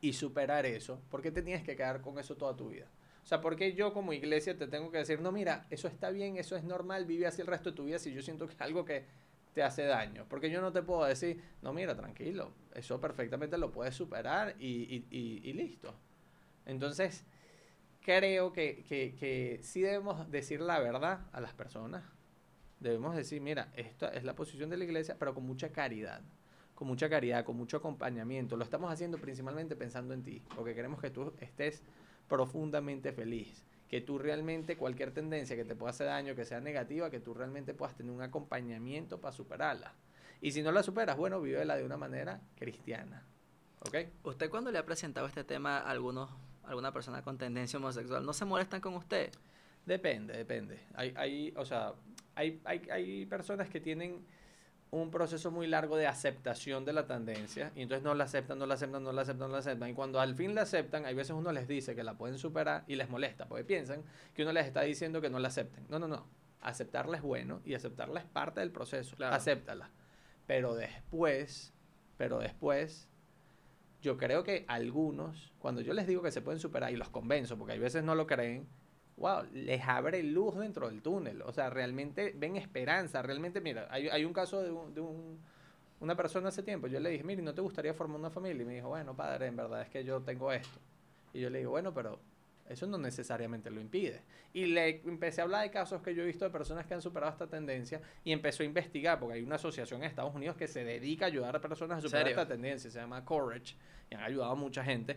y 0.00 0.12
superar 0.12 0.66
eso, 0.66 1.00
¿por 1.10 1.22
qué 1.22 1.30
te 1.30 1.42
tienes 1.42 1.64
que 1.64 1.76
quedar 1.76 2.00
con 2.00 2.18
eso 2.18 2.36
toda 2.36 2.56
tu 2.56 2.70
vida? 2.70 2.86
O 3.22 3.26
sea, 3.28 3.42
¿por 3.42 3.56
qué 3.56 3.74
yo 3.74 3.92
como 3.92 4.14
iglesia 4.14 4.56
te 4.56 4.66
tengo 4.68 4.90
que 4.90 4.98
decir, 4.98 5.20
no, 5.20 5.32
mira, 5.32 5.66
eso 5.68 5.86
está 5.86 6.08
bien, 6.10 6.38
eso 6.38 6.56
es 6.56 6.64
normal, 6.64 7.04
vive 7.04 7.26
así 7.26 7.42
el 7.42 7.46
resto 7.46 7.70
de 7.70 7.76
tu 7.76 7.84
vida 7.84 7.98
si 7.98 8.12
yo 8.12 8.22
siento 8.22 8.46
que 8.46 8.54
es 8.54 8.60
algo 8.62 8.86
que 8.86 9.04
te 9.58 9.64
hace 9.64 9.82
daño? 9.86 10.24
Porque 10.28 10.50
yo 10.50 10.60
no 10.60 10.70
te 10.70 10.82
puedo 10.82 11.04
decir, 11.04 11.42
no, 11.62 11.72
mira, 11.72 11.96
tranquilo, 11.96 12.52
eso 12.76 13.00
perfectamente 13.00 13.58
lo 13.58 13.72
puedes 13.72 13.92
superar 13.96 14.54
y, 14.60 15.04
y- 15.10 15.40
y- 15.42 15.52
listo. 15.52 15.92
Entonces, 16.64 17.24
creo 18.00 18.52
que, 18.52 18.84
que, 18.88 19.16
que 19.18 19.58
sí 19.62 19.80
debemos 19.82 20.30
decir 20.30 20.60
la 20.60 20.78
verdad 20.80 21.26
a 21.32 21.40
las 21.40 21.54
personas. 21.54 22.04
Debemos 22.78 23.16
decir, 23.16 23.40
mira, 23.40 23.72
esta 23.76 24.10
es 24.10 24.24
la 24.24 24.36
posición 24.36 24.70
de 24.70 24.76
la 24.76 24.84
iglesia, 24.84 25.16
pero 25.18 25.34
con 25.34 25.44
mucha 25.44 25.70
caridad. 25.72 26.22
Con 26.76 26.88
mucha 26.88 27.08
caridad, 27.10 27.44
con 27.44 27.56
mucho 27.56 27.78
acompañamiento. 27.78 28.56
Lo 28.56 28.64
estamos 28.64 28.92
haciendo 28.92 29.18
principalmente 29.18 29.76
pensando 29.76 30.14
en 30.14 30.22
ti, 30.22 30.42
porque 30.54 30.74
queremos 30.76 31.00
que 31.00 31.10
tú 31.10 31.34
estés 31.40 31.82
profundamente 32.28 33.12
feliz. 33.12 33.64
Que 33.88 34.00
tú 34.00 34.18
realmente, 34.18 34.76
cualquier 34.76 35.12
tendencia 35.12 35.56
que 35.56 35.64
te 35.64 35.74
pueda 35.74 35.90
hacer 35.90 36.06
daño, 36.06 36.34
que 36.34 36.44
sea 36.44 36.60
negativa, 36.60 37.10
que 37.10 37.20
tú 37.20 37.34
realmente 37.34 37.74
puedas 37.74 37.96
tener 37.96 38.12
un 38.12 38.22
acompañamiento 38.22 39.20
para 39.20 39.32
superarla. 39.32 39.94
Y 40.40 40.52
si 40.52 40.62
no 40.62 40.72
la 40.72 40.82
superas, 40.82 41.16
bueno, 41.16 41.40
vívela 41.40 41.76
de 41.76 41.84
una 41.84 41.96
manera 41.96 42.40
cristiana. 42.56 43.24
¿Ok? 43.80 43.96
¿Usted 44.24 44.50
cuando 44.50 44.70
le 44.70 44.78
ha 44.78 44.84
presentado 44.84 45.26
este 45.26 45.44
tema 45.44 45.78
a 45.78 45.90
algunos, 45.90 46.30
alguna 46.64 46.92
persona 46.92 47.22
con 47.22 47.38
tendencia 47.38 47.78
homosexual, 47.78 48.24
no 48.24 48.32
se 48.32 48.44
molestan 48.44 48.80
con 48.80 48.94
usted? 48.94 49.30
Depende, 49.86 50.36
depende. 50.36 50.80
Hay, 50.94 51.14
hay, 51.16 51.54
o 51.56 51.64
sea, 51.64 51.94
hay, 52.34 52.60
hay, 52.64 52.82
hay 52.90 53.26
personas 53.26 53.68
que 53.68 53.80
tienen 53.80 54.24
un 54.90 55.10
proceso 55.10 55.50
muy 55.50 55.66
largo 55.66 55.96
de 55.96 56.06
aceptación 56.06 56.84
de 56.84 56.92
la 56.92 57.06
tendencia 57.06 57.72
y 57.74 57.82
entonces 57.82 58.02
no 58.02 58.14
la 58.14 58.24
aceptan, 58.24 58.58
no 58.58 58.66
la 58.66 58.74
aceptan, 58.74 59.02
no 59.02 59.12
la 59.12 59.22
aceptan, 59.22 59.48
no 59.48 59.52
la 59.52 59.58
aceptan. 59.58 59.90
Y 59.90 59.94
cuando 59.94 60.20
al 60.20 60.34
fin 60.34 60.54
la 60.54 60.62
aceptan, 60.62 61.04
hay 61.04 61.14
veces 61.14 61.32
uno 61.32 61.52
les 61.52 61.68
dice 61.68 61.94
que 61.94 62.02
la 62.02 62.14
pueden 62.14 62.38
superar 62.38 62.84
y 62.86 62.96
les 62.96 63.10
molesta 63.10 63.46
porque 63.46 63.64
piensan 63.64 64.02
que 64.34 64.42
uno 64.42 64.52
les 64.52 64.66
está 64.66 64.82
diciendo 64.82 65.20
que 65.20 65.28
no 65.28 65.38
la 65.38 65.48
acepten. 65.48 65.86
No, 65.88 65.98
no, 65.98 66.08
no. 66.08 66.26
Aceptarla 66.60 67.18
es 67.18 67.22
bueno 67.22 67.60
y 67.64 67.74
aceptarla 67.74 68.20
es 68.20 68.26
parte 68.26 68.60
del 68.60 68.70
proceso. 68.70 69.14
Claro. 69.16 69.34
Acéptala. 69.34 69.90
Pero 70.46 70.74
después, 70.74 71.74
pero 72.16 72.38
después, 72.38 73.08
yo 74.00 74.16
creo 74.16 74.42
que 74.42 74.64
algunos, 74.68 75.52
cuando 75.58 75.82
yo 75.82 75.92
les 75.92 76.06
digo 76.06 76.22
que 76.22 76.30
se 76.30 76.40
pueden 76.40 76.60
superar 76.60 76.92
y 76.92 76.96
los 76.96 77.10
convenzo, 77.10 77.58
porque 77.58 77.74
hay 77.74 77.78
veces 77.78 78.02
no 78.02 78.14
lo 78.14 78.26
creen, 78.26 78.66
wow, 79.18 79.44
les 79.52 79.82
abre 79.86 80.22
luz 80.22 80.56
dentro 80.56 80.88
del 80.88 81.02
túnel. 81.02 81.42
O 81.42 81.52
sea, 81.52 81.68
realmente 81.70 82.32
ven 82.36 82.56
esperanza. 82.56 83.20
Realmente, 83.22 83.60
mira, 83.60 83.86
hay, 83.90 84.08
hay 84.08 84.24
un 84.24 84.32
caso 84.32 84.62
de, 84.62 84.70
un- 84.70 84.94
de 84.94 85.00
un- 85.00 85.38
una 86.00 86.14
persona 86.16 86.48
hace 86.48 86.62
tiempo. 86.62 86.86
Yo 86.86 87.00
le 87.00 87.10
dije, 87.10 87.24
mire, 87.24 87.42
¿no 87.42 87.52
te 87.54 87.60
gustaría 87.60 87.92
formar 87.94 88.18
una 88.20 88.30
familia? 88.30 88.62
Y 88.62 88.66
me 88.66 88.74
dijo, 88.74 88.88
bueno, 88.88 89.14
padre, 89.16 89.46
en 89.46 89.56
verdad 89.56 89.82
es 89.82 89.88
que 89.88 90.04
yo 90.04 90.20
tengo 90.22 90.52
esto. 90.52 90.78
Y 91.34 91.40
yo 91.40 91.50
le 91.50 91.58
digo, 91.58 91.70
bueno, 91.72 91.92
pero 91.92 92.18
Eso 92.68 92.86
no 92.86 92.98
necesariamente 92.98 93.70
lo 93.70 93.80
impide. 93.80 94.20
Y 94.52 94.66
le 94.66 95.00
empecé 95.06 95.40
a 95.40 95.44
hablar 95.44 95.62
de 95.62 95.70
casos 95.70 96.02
que 96.02 96.14
yo 96.14 96.22
he 96.22 96.26
visto 96.26 96.44
de 96.44 96.50
personas 96.50 96.84
que 96.84 96.92
han 96.92 97.00
superado 97.00 97.32
esta 97.32 97.46
tendencia 97.46 98.02
y 98.24 98.30
empezó 98.32 98.62
a 98.62 98.66
investigar, 98.66 99.18
porque 99.18 99.36
hay 99.36 99.42
una 99.42 99.54
asociación 99.54 100.02
en 100.02 100.08
Estados 100.10 100.34
Unidos 100.34 100.54
que 100.54 100.68
se 100.68 100.84
dedica 100.84 101.24
a 101.24 101.28
ayudar 101.28 101.56
a 101.56 101.60
personas 101.62 101.96
a 101.96 102.00
superar 102.02 102.26
¿Serio? 102.26 102.42
esta 102.42 102.46
tendencia, 102.54 102.90
se 102.90 102.98
llama 103.00 103.24
Courage, 103.24 103.74
y 104.10 104.14
han 104.16 104.20
ayudado 104.22 104.52
a 104.52 104.54
mucha 104.54 104.84
gente. 104.84 105.16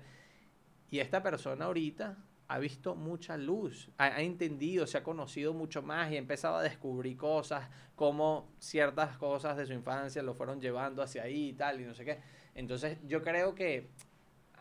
Y 0.92 1.00
esta 1.00 1.22
persona 1.22 1.66
ahorita 1.66 2.18
ha 2.52 2.60
visto 2.60 2.96
mucha 2.96 3.38
luz, 3.38 3.90
ha, 3.98 4.08
ha 4.08 4.22
entendido, 4.22 4.86
se 4.86 4.98
ha 4.98 5.04
conocido 5.04 5.54
mucho 5.54 5.82
más 5.82 6.12
y 6.12 6.16
ha 6.16 6.20
empezado 6.20 6.58
a 6.58 6.62
descubrir 6.62 7.16
cosas, 7.16 7.70
como 7.96 8.50
ciertas 8.60 9.18
cosas 9.18 9.56
de 9.56 9.66
su 9.66 9.72
infancia 9.72 10.22
lo 10.22 10.34
fueron 10.34 10.60
llevando 10.60 11.02
hacia 11.02 11.24
ahí 11.24 11.50
y 11.50 11.54
tal, 11.54 11.80
y 11.80 11.86
no 11.86 11.96
sé 11.96 12.04
qué. 12.04 12.20
Entonces 12.54 12.98
yo 13.08 13.22
creo 13.22 13.56
que 13.56 13.88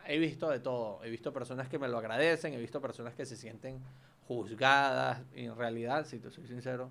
he 0.06 0.18
visto 0.18 0.48
de 0.48 0.60
todo. 0.60 1.02
He 1.02 1.10
visto 1.10 1.32
personas 1.32 1.68
que 1.68 1.80
me 1.80 1.88
lo 1.88 1.98
agradecen, 1.98 2.54
he 2.54 2.58
visto 2.58 2.80
personas 2.80 3.14
que 3.14 3.26
se 3.26 3.34
sienten 3.34 3.80
juzgadas. 4.28 5.22
Y 5.34 5.46
en 5.46 5.56
realidad, 5.56 6.06
si 6.06 6.20
te 6.20 6.30
soy 6.30 6.46
sincero, 6.46 6.90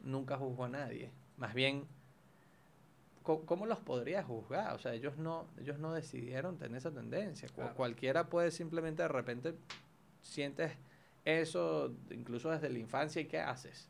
nunca 0.00 0.36
juzgo 0.36 0.64
a 0.64 0.68
nadie. 0.68 1.10
Más 1.38 1.54
bien, 1.54 1.86
¿cómo 3.22 3.64
los 3.64 3.78
podría 3.78 4.22
juzgar? 4.22 4.74
O 4.74 4.78
sea, 4.78 4.92
ellos 4.92 5.16
no, 5.16 5.46
ellos 5.58 5.78
no 5.78 5.94
decidieron 5.94 6.58
tener 6.58 6.76
esa 6.76 6.90
tendencia. 6.90 7.48
Claro. 7.48 7.74
Cualquiera 7.74 8.28
puede 8.28 8.50
simplemente 8.50 9.02
de 9.02 9.08
repente 9.08 9.54
sientes 10.24 10.72
eso, 11.24 11.94
incluso 12.10 12.50
desde 12.50 12.68
la 12.68 12.78
infancia, 12.78 13.22
¿y 13.22 13.26
qué 13.26 13.40
haces? 13.40 13.88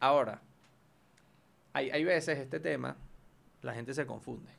Ahora, 0.00 0.42
hay, 1.72 1.90
hay 1.90 2.04
veces 2.04 2.38
este 2.38 2.58
tema, 2.58 2.96
la 3.62 3.74
gente 3.74 3.94
se 3.94 4.06
confunde. 4.06 4.50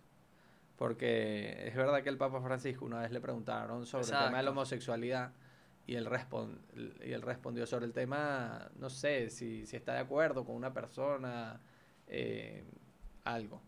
Porque 0.77 1.67
es 1.67 1.75
verdad 1.75 2.03
que 2.03 2.09
el 2.09 2.17
Papa 2.17 2.39
Francisco 2.39 2.85
una 2.85 2.99
vez 2.99 3.11
le 3.11 3.19
preguntaron 3.19 3.85
sobre 3.85 4.05
el 4.05 4.11
tema 4.11 4.37
de 4.37 4.43
la 4.43 4.51
homosexualidad 4.51 5.31
y 5.87 5.95
él, 5.95 6.07
y 7.03 7.11
él 7.11 7.21
respondió 7.21 7.65
sobre 7.65 7.85
el 7.85 7.93
tema, 7.93 8.69
no 8.77 8.89
sé, 8.89 9.29
si, 9.29 9.65
si 9.65 9.75
está 9.75 9.93
de 9.93 9.99
acuerdo 9.99 10.45
con 10.45 10.55
una 10.55 10.73
persona, 10.73 11.59
eh, 12.07 12.63
algo, 13.23 13.61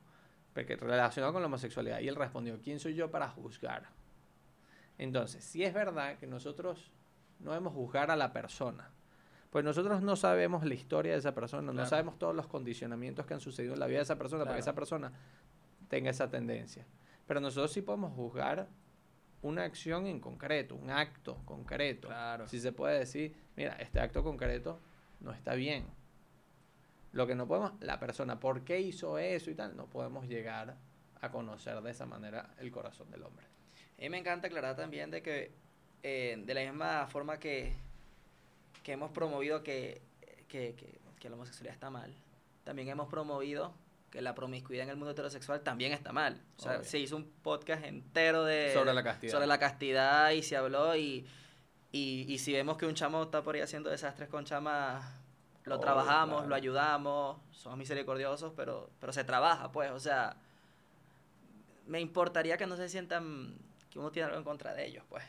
porque 0.54 0.76
relacionado 0.76 1.34
con 1.34 1.42
la 1.42 1.48
homosexualidad. 1.48 2.00
Y 2.00 2.08
él 2.08 2.16
respondió, 2.16 2.60
¿quién 2.62 2.80
soy 2.80 2.94
yo 2.94 3.10
para 3.10 3.30
juzgar? 3.30 3.88
Entonces, 4.98 5.44
si 5.44 5.64
es 5.64 5.74
verdad 5.74 6.18
que 6.20 6.28
nosotros 6.28 6.92
no 7.40 7.52
debemos 7.52 7.74
juzgar 7.74 8.12
a 8.12 8.16
la 8.16 8.34
persona, 8.34 8.92
pues 9.50 9.66
nosotros 9.66 10.02
no 10.02 10.16
sabemos 10.16 10.64
la 10.64 10.74
historia 10.74 11.14
de 11.14 11.20
esa 11.20 11.34
persona, 11.34 11.74
no 11.74 11.86
sabemos 11.86 12.20
todos 12.20 12.36
los 12.36 12.48
condicionamientos 12.48 13.26
que 13.26 13.34
han 13.34 13.40
sucedido 13.40 13.74
en 13.74 13.80
la 13.80 13.88
vida 13.88 13.98
de 13.98 14.04
esa 14.04 14.18
persona 14.18 14.44
para 14.44 14.56
que 14.56 14.62
esa 14.62 14.76
persona 14.76 15.12
tenga 15.88 16.12
esa 16.12 16.30
tendencia. 16.30 16.86
Pero 17.26 17.40
nosotros 17.40 17.72
sí 17.72 17.82
podemos 17.82 18.14
juzgar 18.14 18.68
una 19.42 19.64
acción 19.64 20.06
en 20.08 20.20
concreto, 20.20 20.76
un 20.76 20.92
acto 20.92 21.42
concreto. 21.46 22.10
Claro. 22.10 22.48
Si 22.48 22.60
se 22.60 22.72
puede 22.72 23.00
decir, 23.00 23.36
mira, 23.56 23.74
este 23.74 24.00
acto 24.00 24.24
concreto 24.24 24.80
no 25.20 25.32
está 25.32 25.56
bien. 25.56 25.88
Lo 27.12 27.26
que 27.26 27.34
no 27.34 27.48
podemos, 27.48 27.74
la 27.80 28.00
persona, 28.00 28.40
¿por 28.40 28.64
qué 28.64 28.80
hizo 28.80 29.18
eso 29.18 29.50
y 29.50 29.56
tal? 29.56 29.76
No 29.76 29.88
podemos 29.88 30.28
llegar 30.28 30.78
a 31.22 31.32
conocer 31.32 31.82
de 31.82 31.92
esa 31.92 32.06
manera 32.06 32.54
el 32.60 32.72
corazón 32.72 33.10
del 33.10 33.24
hombre. 33.24 33.46
A 33.98 34.02
mí 34.02 34.10
me 34.10 34.20
encanta 34.20 34.48
aclarar 34.48 34.76
también 34.76 35.10
de 35.10 35.22
que 35.22 35.56
eh, 36.04 36.42
de 36.46 36.54
la 36.54 36.62
misma 36.62 37.08
forma 37.08 37.40
que, 37.40 37.74
que 38.84 38.94
hemos 38.94 39.12
promovido 39.12 39.64
que, 39.64 40.02
que, 40.48 40.76
que- 40.76 41.00
la 41.30 41.36
homosexualidad 41.36 41.74
está 41.74 41.90
mal, 41.90 42.14
también 42.64 42.88
hemos 42.88 43.10
promovido 43.10 43.74
que 44.10 44.22
la 44.22 44.34
promiscuidad 44.34 44.86
en 44.86 44.90
el 44.92 44.96
mundo 44.96 45.12
heterosexual 45.12 45.62
también 45.62 45.92
está 45.92 46.12
mal. 46.14 46.42
O 46.58 46.62
sea, 46.62 46.78
Obvio. 46.78 46.84
se 46.86 46.98
hizo 46.98 47.16
un 47.18 47.26
podcast 47.44 47.84
entero 47.84 48.46
de... 48.46 48.72
Sobre 48.74 48.94
la 48.94 49.04
castidad. 49.04 49.32
Sobre 49.34 49.46
la 49.48 49.60
castidad 49.60 50.32
y 50.32 50.42
se 50.42 50.56
habló 50.56 50.96
y, 50.96 51.28
y, 51.92 52.26
y 52.28 52.38
si 52.40 52.54
vemos 52.54 52.78
que 52.78 52.86
un 52.86 52.96
chamo 52.96 53.22
está 53.24 53.44
por 53.44 53.54
ahí 53.56 53.62
haciendo 53.62 53.90
desastres 53.90 54.30
con 54.30 54.46
chamas, 54.46 55.06
lo 55.66 55.76
Oh, 55.76 55.80
trabajamos, 55.80 56.38
claro. 56.38 56.48
lo 56.50 56.56
ayudamos, 56.56 57.38
somos 57.52 57.78
misericordiosos, 57.78 58.54
pero, 58.56 58.90
pero 59.00 59.12
se 59.14 59.24
trabaja, 59.26 59.72
pues, 59.72 59.92
o 59.92 60.00
sea, 60.00 60.38
me 61.86 62.00
importaría 62.00 62.58
que 62.58 62.66
no 62.66 62.76
se 62.78 62.88
sientan 62.90 63.56
que 63.92 64.00
uno 64.00 64.10
tiene 64.12 64.28
algo 64.28 64.38
en 64.38 64.44
contra 64.46 64.74
de 64.74 64.86
ellos, 64.88 65.04
pues. 65.10 65.24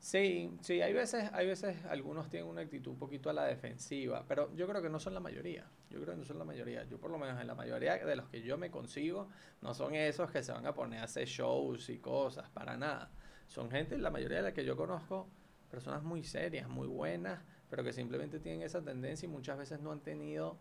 Sí, 0.00 0.56
sí, 0.60 0.80
hay 0.80 0.92
veces, 0.92 1.28
hay 1.32 1.46
veces 1.46 1.84
algunos 1.86 2.30
tienen 2.30 2.48
una 2.48 2.60
actitud 2.60 2.92
un 2.92 2.98
poquito 2.98 3.30
a 3.30 3.32
la 3.32 3.44
defensiva, 3.44 4.24
pero 4.28 4.54
yo 4.54 4.68
creo 4.68 4.80
que 4.80 4.88
no 4.88 5.00
son 5.00 5.12
la 5.14 5.20
mayoría. 5.20 5.66
Yo 5.90 6.00
creo 6.00 6.14
que 6.14 6.18
no 6.20 6.24
son 6.24 6.38
la 6.38 6.44
mayoría. 6.44 6.84
Yo 6.84 6.98
por 6.98 7.10
lo 7.10 7.18
menos 7.18 7.40
en 7.40 7.46
la 7.46 7.54
mayoría 7.54 7.96
de 7.98 8.16
los 8.16 8.28
que 8.28 8.42
yo 8.42 8.56
me 8.56 8.70
consigo, 8.70 9.28
no 9.60 9.74
son 9.74 9.94
esos 9.94 10.30
que 10.30 10.42
se 10.42 10.52
van 10.52 10.66
a 10.66 10.74
poner 10.74 11.00
a 11.00 11.04
hacer 11.04 11.26
shows 11.26 11.88
y 11.90 11.98
cosas, 11.98 12.48
para 12.50 12.76
nada. 12.76 13.10
Son 13.48 13.70
gente, 13.70 13.98
la 13.98 14.10
mayoría 14.10 14.38
de 14.38 14.42
las 14.44 14.52
que 14.52 14.64
yo 14.64 14.76
conozco, 14.76 15.26
personas 15.70 16.02
muy 16.04 16.22
serias, 16.22 16.68
muy 16.68 16.86
buenas, 16.86 17.40
pero 17.68 17.82
que 17.82 17.92
simplemente 17.92 18.38
tienen 18.38 18.62
esa 18.62 18.80
tendencia 18.82 19.26
y 19.26 19.30
muchas 19.30 19.58
veces 19.58 19.80
no 19.80 19.90
han 19.90 20.00
tenido 20.00 20.58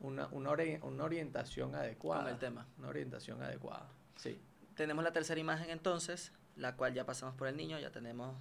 una, 0.00 0.26
una, 0.32 0.50
ori- 0.50 0.82
una 0.82 1.04
orientación 1.04 1.74
adecuada. 1.74 2.24
Con 2.24 2.32
el 2.32 2.38
tema. 2.38 2.66
Una 2.78 2.88
orientación 2.88 3.42
adecuada, 3.42 3.88
sí. 4.16 4.38
Tenemos 4.76 5.02
la 5.02 5.12
tercera 5.12 5.40
imagen 5.40 5.70
entonces, 5.70 6.32
la 6.56 6.76
cual 6.76 6.94
ya 6.94 7.04
pasamos 7.04 7.34
por 7.34 7.48
el 7.48 7.56
niño, 7.56 7.78
ya 7.78 7.90
tenemos 7.90 8.36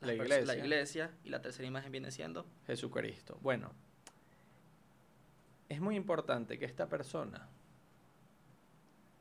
La 0.00 0.14
iglesia. 0.14 0.44
la 0.44 0.56
iglesia, 0.56 1.10
y 1.24 1.30
la 1.30 1.40
tercera 1.40 1.66
imagen 1.68 1.92
viene 1.92 2.10
siendo 2.10 2.46
Jesucristo. 2.66 3.38
Bueno, 3.42 3.72
es 5.68 5.80
muy 5.80 5.96
importante 5.96 6.58
que 6.58 6.64
esta 6.64 6.88
persona 6.88 7.48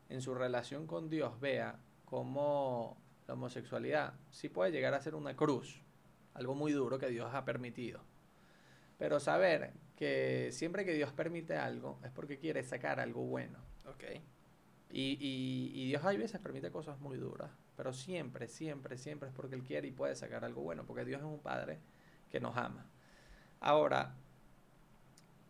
en 0.09 0.21
su 0.21 0.33
relación 0.33 0.87
con 0.87 1.09
Dios 1.09 1.39
vea 1.39 1.79
cómo 2.05 2.97
la 3.27 3.35
homosexualidad 3.35 4.13
sí 4.31 4.49
puede 4.49 4.71
llegar 4.71 4.93
a 4.93 5.01
ser 5.01 5.15
una 5.15 5.35
cruz, 5.35 5.81
algo 6.33 6.55
muy 6.55 6.71
duro 6.73 6.99
que 6.99 7.07
Dios 7.07 7.33
ha 7.33 7.45
permitido. 7.45 8.01
Pero 8.97 9.19
saber 9.19 9.73
que 9.95 10.49
siempre 10.51 10.83
que 10.85 10.93
Dios 10.93 11.13
permite 11.13 11.55
algo 11.55 11.99
es 12.03 12.11
porque 12.11 12.37
quiere 12.37 12.63
sacar 12.63 12.99
algo 12.99 13.23
bueno. 13.23 13.59
Ok. 13.87 14.03
Y, 14.89 15.17
y, 15.19 15.71
y 15.73 15.87
Dios 15.87 16.03
hay 16.03 16.17
veces 16.17 16.41
permite 16.41 16.69
cosas 16.71 16.99
muy 16.99 17.17
duras, 17.17 17.49
pero 17.81 17.93
siempre, 17.93 18.47
siempre, 18.47 18.95
siempre 18.95 19.29
es 19.29 19.33
porque 19.33 19.55
Él 19.55 19.63
quiere 19.63 19.87
y 19.87 19.91
puede 19.91 20.15
sacar 20.15 20.45
algo 20.45 20.61
bueno, 20.61 20.85
porque 20.85 21.03
Dios 21.03 21.19
es 21.19 21.25
un 21.25 21.39
Padre 21.39 21.79
que 22.29 22.39
nos 22.39 22.55
ama. 22.55 22.85
Ahora, 23.59 24.13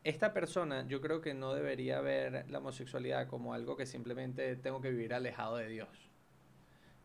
esta 0.05 0.31
persona 0.31 0.87
yo 0.87 1.01
creo 1.01 1.19
que 1.19 1.33
no 1.33 1.53
debería 1.53 1.99
ver 1.99 2.49
la 2.49 2.59
homosexualidad 2.59 3.27
como 3.27 3.53
algo 3.53 3.75
que 3.75 3.85
simplemente 3.85 4.55
tengo 4.55 4.79
que 4.79 4.91
vivir 4.91 5.13
alejado 5.13 5.57
de 5.57 5.67
Dios. 5.67 5.89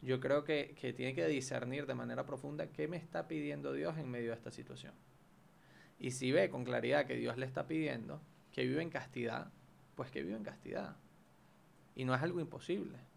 Yo 0.01 0.21
creo 0.21 0.45
que, 0.45 0.77
que 0.81 0.93
tiene 0.93 1.12
que 1.12 1.27
discernir 1.27 1.87
de 1.87 1.95
manera 1.95 2.25
profunda 2.25 2.69
qué 2.69 2.87
me 2.87 2.97
está 2.97 3.27
pidiendo 3.27 3.73
Dios 3.73 3.99
en 3.99 4.09
medio 4.09 4.31
de 4.31 4.37
esta 4.37 4.53
situación. 4.53 4.95
Y 5.99 6.12
si 6.12 6.31
ve 6.31 6.51
con 6.51 6.62
claridad 6.62 7.05
que 7.05 7.17
Dios 7.17 7.37
le 7.37 7.47
está 7.47 7.67
pidiendo 7.67 8.21
que 8.53 8.62
vive 8.62 8.81
en 8.81 8.91
castidad, 8.91 9.51
pues 9.97 10.09
que 10.12 10.23
vive 10.23 10.37
en 10.37 10.45
castidad. 10.45 10.95
Y 11.97 12.05
no 12.05 12.15
es 12.15 12.23
algo 12.23 12.39
imposible. 12.39 13.15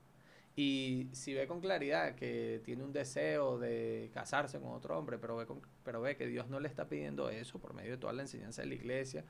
Y 0.62 1.08
si 1.14 1.34
ve 1.34 1.48
con 1.48 1.62
claridad 1.62 2.16
que 2.16 2.62
tiene 2.66 2.84
un 2.84 2.92
deseo 2.92 3.58
de 3.58 4.12
casarse 4.14 4.60
con 4.60 4.74
otro 4.74 5.00
hombre, 5.00 5.18
pero 5.18 5.38
ve, 5.38 5.46
con- 5.46 5.62
pero 5.86 6.02
ve 6.02 6.18
que 6.18 6.28
Dios 6.28 6.50
no 6.50 6.60
le 6.60 6.68
está 6.68 6.90
pidiendo 6.90 7.30
eso 7.30 7.60
por 7.60 7.74
medio 7.74 7.92
de 7.92 7.98
toda 7.98 8.12
la 8.12 8.24
enseñanza 8.24 8.62
de 8.64 8.68
la 8.68 8.74
iglesia, 8.74 9.24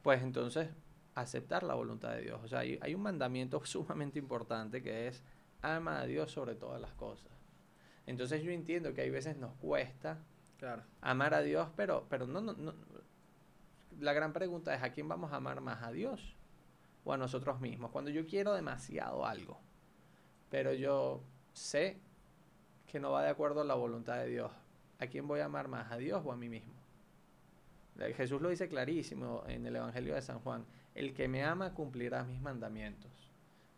pues 0.00 0.22
entonces 0.22 0.70
aceptar 1.14 1.62
la 1.62 1.74
voluntad 1.74 2.12
de 2.14 2.22
Dios. 2.22 2.40
O 2.42 2.48
sea, 2.48 2.60
hay, 2.60 2.78
hay 2.80 2.94
un 2.94 3.02
mandamiento 3.02 3.60
sumamente 3.66 4.18
importante 4.18 4.82
que 4.82 5.08
es 5.08 5.22
ama 5.60 6.00
a 6.00 6.06
Dios 6.06 6.30
sobre 6.32 6.54
todas 6.54 6.80
las 6.80 6.94
cosas. 6.94 7.30
Entonces 8.06 8.42
yo 8.42 8.50
entiendo 8.50 8.94
que 8.94 9.02
hay 9.02 9.10
veces 9.10 9.36
nos 9.36 9.52
cuesta 9.56 10.20
Claro. 10.58 10.84
amar 11.02 11.34
a 11.34 11.42
Dios, 11.42 11.68
pero, 11.76 12.06
pero 12.08 12.26
no, 12.26 12.40
no, 12.40 12.54
no. 12.54 12.72
La 14.00 14.14
gran 14.14 14.32
pregunta 14.32 14.74
es, 14.74 14.82
¿a 14.82 14.90
quién 14.90 15.06
vamos 15.06 15.32
a 15.32 15.36
amar 15.36 15.60
más? 15.60 15.82
¿A 15.82 15.92
Dios 15.92 16.34
o 17.04 17.12
a 17.12 17.18
nosotros 17.18 17.60
mismos? 17.60 17.90
Cuando 17.90 18.10
yo 18.10 18.24
quiero 18.26 18.54
demasiado 18.54 19.26
algo, 19.26 19.60
pero 20.52 20.74
yo 20.74 21.22
sé 21.54 21.96
que 22.86 23.00
no 23.00 23.10
va 23.10 23.22
de 23.22 23.30
acuerdo 23.30 23.62
a 23.62 23.64
la 23.64 23.72
voluntad 23.74 24.18
de 24.18 24.26
Dios, 24.28 24.52
¿a 24.98 25.06
quién 25.06 25.26
voy 25.26 25.40
a 25.40 25.46
amar 25.46 25.66
más? 25.66 25.90
¿A 25.90 25.96
Dios 25.96 26.20
o 26.26 26.30
a 26.30 26.36
mí 26.36 26.50
mismo? 26.50 26.74
Eh, 27.98 28.12
Jesús 28.14 28.42
lo 28.42 28.50
dice 28.50 28.68
clarísimo 28.68 29.44
en 29.48 29.64
el 29.66 29.76
Evangelio 29.76 30.14
de 30.14 30.20
San 30.20 30.40
Juan, 30.40 30.66
el 30.94 31.14
que 31.14 31.26
me 31.26 31.42
ama 31.42 31.72
cumplirá 31.72 32.22
mis 32.24 32.38
mandamientos. 32.42 33.10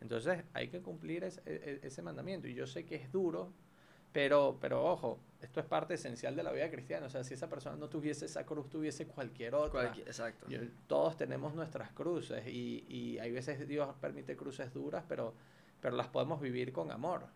Entonces 0.00 0.42
hay 0.52 0.66
que 0.66 0.80
cumplir 0.82 1.22
ese, 1.22 1.40
e- 1.46 1.80
e- 1.82 1.86
ese 1.86 2.02
mandamiento. 2.02 2.48
Y 2.48 2.54
yo 2.54 2.66
sé 2.66 2.84
que 2.84 2.96
es 2.96 3.12
duro, 3.12 3.52
pero, 4.12 4.58
pero 4.60 4.84
ojo, 4.84 5.20
esto 5.40 5.60
es 5.60 5.66
parte 5.66 5.94
esencial 5.94 6.34
de 6.34 6.42
la 6.42 6.50
vida 6.50 6.68
cristiana. 6.72 7.06
O 7.06 7.08
sea, 7.08 7.22
si 7.22 7.34
esa 7.34 7.48
persona 7.48 7.76
no 7.76 7.88
tuviese 7.88 8.26
esa 8.26 8.44
cruz, 8.44 8.68
tuviese 8.68 9.06
cualquier 9.06 9.54
otra. 9.54 9.70
Cualquier- 9.92 10.08
exacto. 10.08 10.48
Yo- 10.48 10.58
todos 10.88 11.16
tenemos 11.16 11.54
nuestras 11.54 11.92
cruces 11.92 12.44
y, 12.48 12.84
y 12.88 13.18
hay 13.20 13.30
veces 13.30 13.66
Dios 13.68 13.94
permite 14.00 14.36
cruces 14.36 14.72
duras, 14.74 15.04
pero, 15.08 15.34
pero 15.84 15.96
las 15.96 16.08
podemos 16.08 16.40
vivir 16.40 16.72
con 16.72 16.90
amor. 16.90 17.26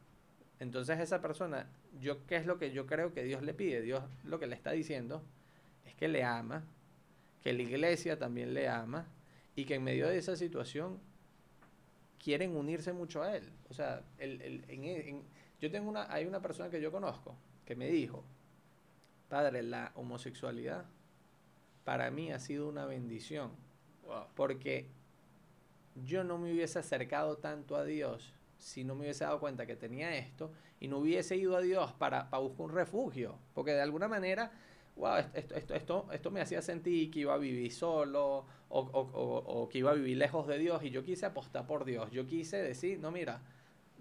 Entonces 0.59 0.99
esa 1.01 1.21
persona, 1.21 1.67
yo 2.01 2.25
qué 2.27 2.37
es 2.37 2.47
lo 2.47 2.59
que 2.59 2.73
yo 2.73 2.87
creo 2.87 3.13
que 3.13 3.23
Dios 3.23 3.43
le 3.43 3.53
pide? 3.53 3.83
Dios 3.83 4.03
lo 4.25 4.41
que 4.41 4.47
le 4.47 4.55
está 4.55 4.71
diciendo 4.71 5.23
es 5.85 5.95
que 5.95 6.09
le 6.09 6.25
ama, 6.25 6.65
que 7.43 7.53
la 7.53 7.61
iglesia 7.61 8.19
también 8.19 8.55
le 8.55 8.67
ama 8.67 9.05
y 9.55 9.67
que 9.67 9.75
en 9.75 9.85
medio 9.85 10.09
de 10.09 10.17
esa 10.17 10.35
situación 10.35 10.99
quieren 12.25 12.57
unirse 12.57 12.95
mucho 12.95 13.23
a 13.23 13.37
él. 13.37 13.53
O 13.69 13.75
sea, 13.75 14.01
el, 14.17 14.41
el- 14.41 14.65
en- 14.69 14.85
en- 14.85 15.23
yo 15.61 15.71
tengo 15.71 15.91
una, 15.91 16.11
hay 16.11 16.25
una 16.25 16.41
persona 16.41 16.71
que 16.71 16.81
yo 16.81 16.91
conozco 16.91 17.35
que 17.67 17.77
me 17.77 17.89
dijo, 17.89 18.25
Padre, 19.29 19.63
la 19.63 19.93
homosexualidad 19.95 20.87
para 21.85 22.11
mí 22.11 22.33
ha 22.33 22.39
sido 22.39 22.67
una 22.67 22.87
bendición. 22.87 23.51
Wow. 24.07 24.25
Porque 24.35 24.87
yo 26.07 26.25
no 26.25 26.39
me 26.39 26.51
hubiese 26.51 26.79
acercado 26.79 27.37
tanto 27.37 27.77
a 27.77 27.85
Dios 27.85 28.33
si 28.59 28.85
no 28.85 28.95
me 28.95 29.03
hubiese 29.03 29.25
dado 29.25 29.41
cuenta 29.41 29.67
que 29.67 29.77
tenía 29.77 30.17
esto 30.17 30.53
y 30.81 30.89
no 30.89 30.99
hubiese 30.99 31.37
ido 31.37 31.57
a 31.57 31.61
Dios 31.61 31.93
para, 31.95 32.29
para 32.31 32.43
buscar 32.43 32.67
un 32.67 32.73
refugio. 32.73 33.39
Porque 33.55 33.73
de 33.73 33.81
alguna 33.81 34.09
manera, 34.09 34.53
wow, 34.97 35.17
esto, 35.35 35.55
esto, 35.55 35.75
esto, 35.75 36.09
esto 36.13 36.31
me 36.31 36.41
hacía 36.41 36.61
sentir 36.63 37.11
que 37.11 37.21
iba 37.21 37.35
a 37.35 37.39
vivir 37.39 37.73
solo 37.73 38.47
o, 38.69 38.81
o, 38.81 38.81
o, 38.81 39.63
o 39.63 39.69
que 39.69 39.79
iba 39.79 39.91
a 39.91 39.95
vivir 39.95 40.17
lejos 40.17 40.47
de 40.47 40.59
Dios 40.59 40.83
y 40.83 40.91
yo 40.91 41.03
quise 41.03 41.27
apostar 41.27 41.67
por 41.67 41.85
Dios. 41.85 42.11
Yo 42.11 42.27
quise 42.27 42.59
decir, 42.59 42.99
no, 42.99 43.11
mira, 43.11 43.43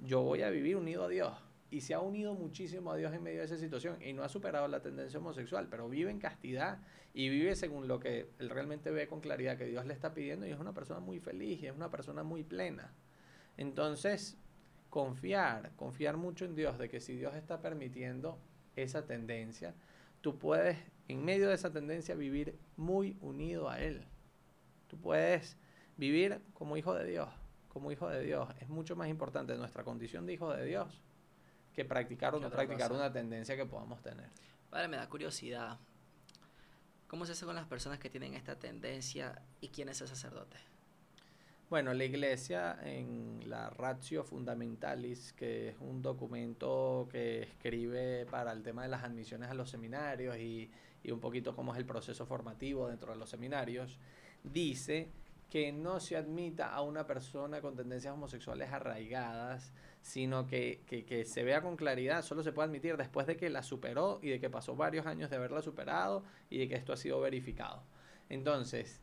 yo 0.04 0.22
voy 0.22 0.42
a 0.42 0.50
vivir 0.50 0.76
unido 0.76 1.06
a 1.06 1.08
Dios. 1.08 1.34
Y 1.70 1.82
se 1.82 1.94
ha 1.94 2.00
unido 2.00 2.34
muchísimo 2.34 2.92
a 2.92 2.96
Dios 2.96 3.14
en 3.14 3.22
medio 3.22 3.40
de 3.40 3.46
esa 3.46 3.58
situación 3.58 4.02
y 4.02 4.14
no 4.14 4.24
ha 4.24 4.30
superado 4.30 4.70
la 4.70 4.82
tendencia 4.82 5.20
homosexual, 5.20 5.68
pero 5.70 5.90
vive 5.90 6.10
en 6.10 6.20
castidad 6.20 6.80
y 7.14 7.28
vive 7.28 7.56
según 7.56 7.90
lo 7.90 8.00
que 8.00 8.30
él 8.40 8.50
realmente 8.50 8.90
ve 8.90 9.08
con 9.08 9.20
claridad 9.20 9.58
que 9.58 9.66
Dios 9.66 9.86
le 9.86 9.94
está 9.94 10.14
pidiendo 10.14 10.48
y 10.48 10.52
es 10.52 10.60
una 10.60 10.74
persona 10.74 11.02
muy 11.02 11.20
feliz 11.20 11.62
y 11.62 11.68
es 11.68 11.76
una 11.76 11.90
persona 11.90 12.24
muy 12.24 12.44
plena. 12.44 12.94
Entonces, 13.58 14.38
confiar, 14.98 15.74
confiar 15.76 16.18
mucho 16.18 16.44
en 16.44 16.56
Dios 16.56 16.80
de 16.80 16.90
que 16.90 17.00
si 17.00 17.16
Dios 17.16 17.36
está 17.36 17.62
permitiendo 17.62 18.40
esa 18.76 19.06
tendencia, 19.06 19.76
tú 20.22 20.40
puedes 20.40 20.76
en 21.08 21.24
medio 21.24 21.50
de 21.50 21.54
esa 21.54 21.72
tendencia 21.72 22.16
vivir 22.16 22.58
muy 22.78 23.16
unido 23.22 23.70
a 23.70 23.80
Él. 23.80 24.08
Tú 24.88 25.00
puedes 25.00 25.56
vivir 25.98 26.42
como 26.56 26.78
hijo 26.78 26.96
de 26.96 27.06
Dios, 27.06 27.30
como 27.70 27.92
hijo 27.92 28.10
de 28.10 28.24
Dios. 28.24 28.50
Es 28.60 28.70
mucho 28.70 28.96
más 28.96 29.08
importante 29.08 29.56
nuestra 29.56 29.84
condición 29.84 30.26
de 30.26 30.34
hijo 30.34 30.52
de 30.52 30.66
Dios 30.66 31.00
que 31.76 31.86
practicar 31.86 32.34
o 32.34 32.40
¿Qué 32.40 32.46
no 32.46 32.50
practicar 32.50 32.90
cosa? 32.90 33.00
una 33.00 33.14
tendencia 33.14 33.56
que 33.56 33.68
podamos 33.68 34.02
tener. 34.02 34.32
Padre, 34.72 34.88
me 34.88 34.98
da 34.98 35.08
curiosidad. 35.08 35.78
¿Cómo 37.08 37.28
se 37.28 37.34
hace 37.34 37.46
con 37.46 37.54
las 37.54 37.68
personas 37.68 38.00
que 38.00 38.10
tienen 38.10 38.34
esta 38.34 38.58
tendencia 38.58 39.44
y 39.62 39.68
quién 39.68 39.90
es 39.90 40.02
el 40.02 40.08
sacerdote? 40.08 40.58
Bueno, 41.70 41.94
la 41.94 42.06
iglesia 42.06 42.80
en 42.82 43.42
la 43.50 43.70
Ratio 43.70 44.24
Fundamentalis, 44.24 45.34
que 45.34 45.68
es 45.68 45.76
un 45.82 46.02
documento 46.02 47.10
que 47.12 47.42
escribe 47.42 48.26
para 48.26 48.54
el 48.54 48.64
tema 48.64 48.84
de 48.84 48.88
las 48.88 49.04
admisiones 49.04 49.50
a 49.50 49.54
los 49.54 49.70
seminarios 49.70 50.38
y, 50.38 50.72
y 51.04 51.12
un 51.12 51.20
poquito 51.20 51.54
cómo 51.54 51.74
es 51.74 51.80
el 51.80 51.86
proceso 51.86 52.26
formativo 52.26 52.88
dentro 52.88 53.12
de 53.12 53.20
los 53.20 53.30
seminarios, 53.30 54.00
dice 54.46 55.12
que 55.50 55.74
no 55.74 56.00
se 56.00 56.16
admita 56.16 56.74
a 56.74 56.82
una 56.84 57.06
persona 57.06 57.60
con 57.60 57.76
tendencias 57.76 58.14
homosexuales 58.14 58.72
arraigadas, 58.72 59.74
sino 60.02 60.48
que, 60.48 60.84
que, 60.88 61.04
que 61.04 61.26
se 61.26 61.44
vea 61.44 61.62
con 61.62 61.76
claridad, 61.76 62.24
solo 62.24 62.44
se 62.44 62.54
puede 62.54 62.70
admitir 62.70 62.96
después 62.96 63.28
de 63.28 63.36
que 63.36 63.50
la 63.50 63.62
superó 63.62 64.20
y 64.22 64.30
de 64.30 64.40
que 64.40 64.50
pasó 64.50 64.78
varios 64.78 65.06
años 65.06 65.30
de 65.30 65.36
haberla 65.36 65.62
superado 65.62 66.24
y 66.50 66.60
de 66.60 66.70
que 66.70 66.76
esto 66.76 66.94
ha 66.94 66.98
sido 66.98 67.20
verificado. 67.20 67.84
Entonces, 68.30 69.02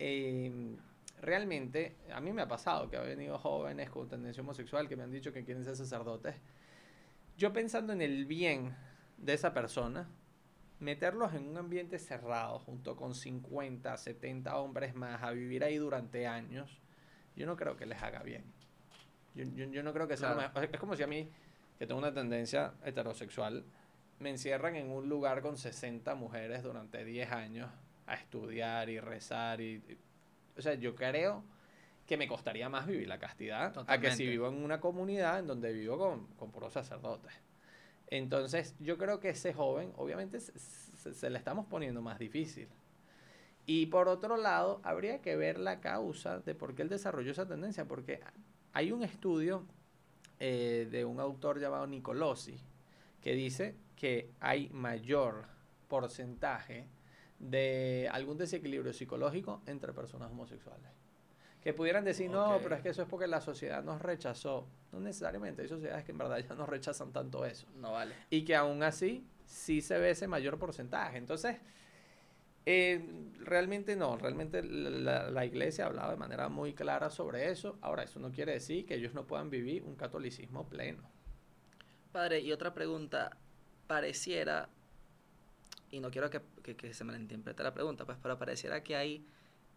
em, 0.00 0.76
realmente, 1.20 1.96
a 2.12 2.20
mí 2.20 2.32
me 2.32 2.42
ha 2.42 2.48
pasado 2.48 2.88
que 2.90 2.96
ha 2.96 3.02
venido 3.02 3.38
jóvenes 3.38 3.90
con 3.90 4.08
tendencia 4.08 4.42
homosexual 4.42 4.88
que 4.88 4.96
me 4.96 5.02
han 5.02 5.10
dicho 5.12 5.32
que 5.32 5.44
quieren 5.44 5.64
ser 5.64 5.76
sacerdotes. 5.76 6.34
Yo 7.36 7.52
pensando 7.52 7.92
en 7.92 8.02
el 8.02 8.26
bien 8.26 8.74
de 9.16 9.34
esa 9.34 9.52
persona, 9.54 10.08
meterlos 10.78 11.34
en 11.34 11.46
un 11.48 11.56
ambiente 11.58 11.98
cerrado 11.98 12.58
junto 12.60 12.96
con 12.96 13.14
50, 13.14 13.96
70 13.96 14.56
hombres 14.58 14.94
más 14.94 15.22
a 15.22 15.30
vivir 15.30 15.62
ahí 15.64 15.76
durante 15.76 16.26
años, 16.26 16.80
yo 17.36 17.46
no 17.46 17.56
creo 17.56 17.76
que 17.76 17.86
les 17.86 18.02
haga 18.02 18.22
bien. 18.22 18.44
Yo, 19.34 19.44
yo- 19.44 19.66
yo 19.66 19.82
no 19.82 19.92
creo 19.92 20.08
que 20.08 20.16
sea 20.16 20.30
lo 20.30 20.34
Claro. 20.36 20.52
mejor. 20.54 20.70
Es 20.74 20.80
como 20.80 20.96
si 20.96 21.02
a 21.02 21.06
mí, 21.06 21.28
que 21.78 21.86
tengo 21.86 21.98
una 21.98 22.12
tendencia 22.12 22.74
heterosexual, 22.84 23.64
me 24.18 24.30
encierran 24.30 24.76
en 24.76 24.90
un 24.90 25.08
lugar 25.08 25.40
con 25.40 25.56
60 25.56 26.14
mujeres 26.14 26.62
durante 26.62 27.04
10 27.04 27.30
años 27.30 27.70
a 28.06 28.14
estudiar 28.14 28.88
y 28.90 28.98
rezar 29.00 29.60
y, 29.60 29.76
y- 29.88 29.98
o 30.56 30.62
sea, 30.62 30.74
yo 30.74 30.94
creo 30.94 31.42
que 32.06 32.16
me 32.16 32.26
costaría 32.28 32.68
más 32.68 32.86
vivir 32.86 33.06
la 33.08 33.18
castidad 33.18 33.72
a 33.92 34.00
que 34.00 34.08
si 34.16 34.24
vivo 34.30 34.48
en 34.48 34.54
una 34.64 34.80
comunidad 34.80 35.38
en 35.38 35.46
donde 35.46 35.72
vivo 35.72 35.96
con, 35.98 36.26
con 36.36 36.50
puros 36.50 36.72
sacerdotes. 36.72 37.32
Entonces, 38.08 38.74
yo 38.80 38.98
creo 38.98 39.20
que 39.20 39.28
ese 39.30 39.52
joven, 39.54 39.92
obviamente, 39.96 40.40
se, 40.40 40.58
se- 40.58 41.14
se 41.14 41.30
le 41.30 41.38
estamos 41.38 41.66
poniendo 41.66 42.02
más 42.02 42.18
difícil. 42.18 42.68
Y 43.66 43.86
por 43.86 44.08
otro 44.08 44.36
lado, 44.36 44.80
habría 44.82 45.20
que 45.22 45.36
ver 45.36 45.58
la 45.58 45.80
causa 45.80 46.40
de 46.40 46.54
por 46.56 46.74
qué 46.74 46.82
él 46.82 46.88
desarrolló 46.88 47.30
esa 47.30 47.46
tendencia, 47.46 47.84
porque 47.86 48.20
hay 48.72 48.90
un 48.90 49.04
estudio 49.04 49.64
eh, 50.40 50.88
de 50.90 51.04
un 51.04 51.20
autor 51.20 51.60
llamado 51.60 51.86
Nicolosi 51.86 52.58
que 53.22 53.34
dice 53.34 53.76
que 53.94 54.30
hay 54.40 54.68
mayor 54.70 55.44
porcentaje 55.86 56.86
de 57.40 58.08
algún 58.12 58.38
desequilibrio 58.38 58.92
psicológico 58.92 59.62
entre 59.66 59.92
personas 59.92 60.30
homosexuales. 60.30 60.90
Que 61.62 61.74
pudieran 61.74 62.04
decir, 62.04 62.30
no, 62.30 62.58
pero 62.62 62.74
es 62.74 62.82
que 62.82 62.90
eso 62.90 63.02
es 63.02 63.08
porque 63.08 63.26
la 63.26 63.40
sociedad 63.40 63.82
nos 63.82 64.00
rechazó. 64.00 64.66
No 64.92 65.00
necesariamente, 65.00 65.62
hay 65.62 65.68
sociedades 65.68 66.04
que 66.04 66.12
en 66.12 66.18
verdad 66.18 66.38
ya 66.38 66.54
no 66.54 66.64
rechazan 66.64 67.12
tanto 67.12 67.44
eso. 67.44 67.66
No 67.76 67.92
vale. 67.92 68.14
Y 68.30 68.44
que 68.44 68.56
aún 68.56 68.82
así 68.82 69.26
sí 69.44 69.82
se 69.82 69.98
ve 69.98 70.10
ese 70.10 70.26
mayor 70.26 70.58
porcentaje. 70.58 71.18
Entonces, 71.18 71.56
eh, 72.64 73.04
realmente 73.40 73.96
no, 73.96 74.16
realmente 74.16 74.62
la, 74.62 75.30
la 75.30 75.44
iglesia 75.44 75.86
hablaba 75.86 76.12
de 76.12 76.16
manera 76.16 76.48
muy 76.48 76.72
clara 76.72 77.10
sobre 77.10 77.50
eso. 77.50 77.78
Ahora, 77.82 78.04
eso 78.04 78.20
no 78.20 78.32
quiere 78.32 78.52
decir 78.52 78.86
que 78.86 78.94
ellos 78.94 79.12
no 79.12 79.26
puedan 79.26 79.50
vivir 79.50 79.82
un 79.82 79.96
catolicismo 79.96 80.66
pleno. 80.66 81.02
Padre, 82.12 82.40
y 82.40 82.52
otra 82.52 82.72
pregunta. 82.72 83.36
Pareciera, 83.86 84.70
y 85.90 86.00
no 86.00 86.10
quiero 86.10 86.30
que, 86.30 86.40
que- 86.62 86.76
que 86.76 86.94
se 86.94 87.04
malinterprete 87.04 87.62
la 87.62 87.74
pregunta, 87.74 88.04
pues, 88.04 88.18
pero 88.22 88.38
pareciera 88.38 88.82
que 88.82 88.96
hay 88.96 89.26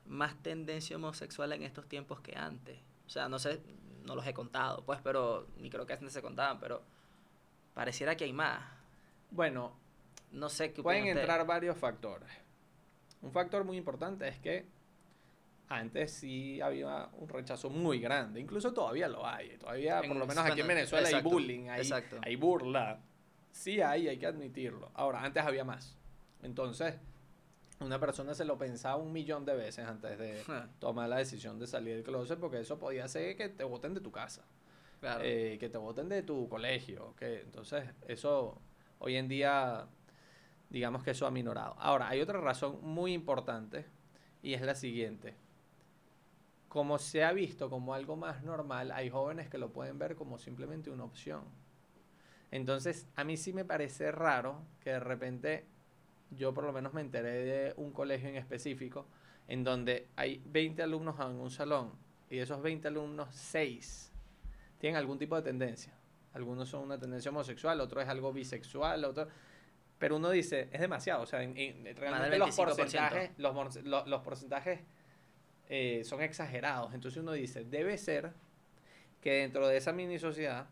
más 0.05 0.35
tendencia 0.43 0.95
homosexual 0.97 1.51
en 1.53 1.63
estos 1.63 1.87
tiempos 1.87 2.19
que 2.21 2.35
antes. 2.35 2.79
O 3.07 3.09
sea, 3.09 3.29
no 3.29 3.39
sé, 3.39 3.61
no 4.05 4.15
los 4.15 4.25
he 4.27 4.33
contado, 4.33 4.83
pues, 4.85 4.99
pero 5.01 5.47
ni 5.57 5.69
creo 5.69 5.85
que 5.85 5.93
antes 5.93 6.11
se 6.13 6.21
contaban, 6.21 6.59
pero 6.59 6.83
pareciera 7.73 8.15
que 8.15 8.25
hay 8.25 8.33
más. 8.33 8.63
Bueno, 9.31 9.77
No 10.31 10.49
sé 10.49 10.73
qué 10.73 10.81
pueden 10.81 11.03
usted. 11.03 11.19
entrar 11.19 11.45
varios 11.45 11.77
factores. 11.77 12.29
Un 13.21 13.31
factor 13.31 13.63
muy 13.63 13.77
importante 13.77 14.27
es 14.27 14.39
que 14.39 14.65
antes 15.69 16.11
sí 16.11 16.59
había 16.59 17.07
un 17.13 17.29
rechazo 17.29 17.69
muy 17.69 17.99
grande, 17.99 18.39
incluso 18.39 18.73
todavía 18.73 19.07
lo 19.07 19.25
hay, 19.25 19.57
todavía 19.57 20.01
por 20.01 20.15
lo 20.17 20.27
menos 20.27 20.45
aquí 20.45 20.61
en 20.61 20.67
Venezuela 20.67 21.07
exacto, 21.07 21.29
hay 21.29 21.33
bullying, 21.33 21.69
hay, 21.69 21.89
hay 22.21 22.35
burla, 22.35 22.99
sí 23.51 23.81
hay, 23.81 24.07
hay 24.07 24.17
que 24.17 24.25
admitirlo. 24.27 24.91
Ahora, 24.93 25.23
antes 25.23 25.41
había 25.43 25.63
más. 25.63 25.95
Entonces, 26.43 26.95
una 27.79 27.99
persona 27.99 28.35
se 28.35 28.45
lo 28.45 28.57
pensaba 28.57 28.97
un 28.97 29.11
millón 29.11 29.45
de 29.45 29.55
veces 29.55 29.85
antes 29.87 30.17
de 30.19 30.43
tomar 30.79 31.09
la 31.09 31.17
decisión 31.17 31.57
de 31.59 31.67
salir 31.67 31.95
del 31.95 32.03
closet, 32.03 32.39
porque 32.39 32.59
eso 32.59 32.77
podía 32.77 33.07
ser 33.07 33.35
que 33.35 33.49
te 33.49 33.63
voten 33.63 33.93
de 33.93 34.01
tu 34.01 34.11
casa, 34.11 34.43
Claro. 34.99 35.21
eh, 35.23 35.57
que 35.59 35.69
te 35.69 35.77
voten 35.77 36.07
de 36.09 36.21
tu 36.23 36.47
colegio, 36.47 37.15
que 37.17 37.41
entonces 37.41 37.89
eso 38.07 38.61
hoy 38.99 39.15
en 39.15 39.27
día 39.27 39.87
digamos 40.69 41.03
que 41.03 41.11
eso 41.11 41.27
ha 41.27 41.31
minorado. 41.31 41.75
Ahora, 41.77 42.07
hay 42.09 42.19
otra 42.21 42.39
razón 42.41 42.79
muy 42.81 43.13
importante 43.13 43.85
y 44.41 44.53
es 44.53 44.61
la 44.61 44.75
siguiente. 44.75 45.35
Como 46.67 46.97
se 46.97 47.23
ha 47.23 47.31
visto 47.33 47.69
como 47.69 47.93
algo 47.93 48.15
más 48.15 48.41
normal, 48.43 48.91
hay 48.91 49.09
jóvenes 49.09 49.49
que 49.49 49.59
lo 49.59 49.71
pueden 49.71 49.99
ver 49.99 50.15
como 50.15 50.39
simplemente 50.39 50.89
una 50.89 51.03
opción. 51.03 51.43
Entonces, 52.49 53.07
a 53.15 53.23
mí 53.23 53.37
sí 53.37 53.53
me 53.53 53.65
parece 53.65 54.11
raro 54.11 54.61
que 54.79 54.91
de 54.91 54.99
repente 54.99 55.67
yo 56.35 56.53
por 56.53 56.63
lo 56.63 56.73
menos 56.73 56.93
me 56.93 57.01
enteré 57.01 57.31
de 57.45 57.73
un 57.77 57.91
colegio 57.91 58.29
en 58.29 58.35
específico 58.35 59.05
en 59.47 59.63
donde 59.63 60.07
hay 60.15 60.41
20 60.45 60.81
alumnos 60.83 61.19
en 61.19 61.35
un 61.39 61.51
salón 61.51 61.91
y 62.29 62.37
de 62.37 62.43
esos 62.43 62.61
20 62.61 62.87
alumnos, 62.87 63.29
6 63.35 64.11
tienen 64.79 64.97
algún 64.97 65.17
tipo 65.17 65.35
de 65.35 65.41
tendencia. 65.41 65.93
Algunos 66.33 66.67
son 66.69 66.83
una 66.83 66.97
tendencia 66.99 67.29
homosexual, 67.29 67.79
otro 67.79 68.01
es 68.01 68.07
algo 68.07 68.33
bisexual, 68.33 69.05
otro... 69.05 69.27
Pero 69.99 70.17
uno 70.17 70.29
dice, 70.31 70.67
es 70.71 70.81
demasiado, 70.81 71.21
o 71.21 71.25
sea, 71.25 71.43
en- 71.43 71.55
en- 71.57 71.95
realmente 71.95 72.37
los 72.37 72.49
25%. 72.49 72.65
porcentajes, 72.65 73.31
los, 73.37 74.07
los 74.07 74.21
porcentajes 74.21 74.79
eh, 75.69 76.01
son 76.03 76.21
exagerados. 76.21 76.93
Entonces 76.93 77.21
uno 77.21 77.31
dice, 77.33 77.63
debe 77.63 77.97
ser 77.97 78.33
que 79.21 79.31
dentro 79.41 79.67
de 79.67 79.77
esa 79.77 79.93
mini 79.93 80.19
sociedad, 80.19 80.67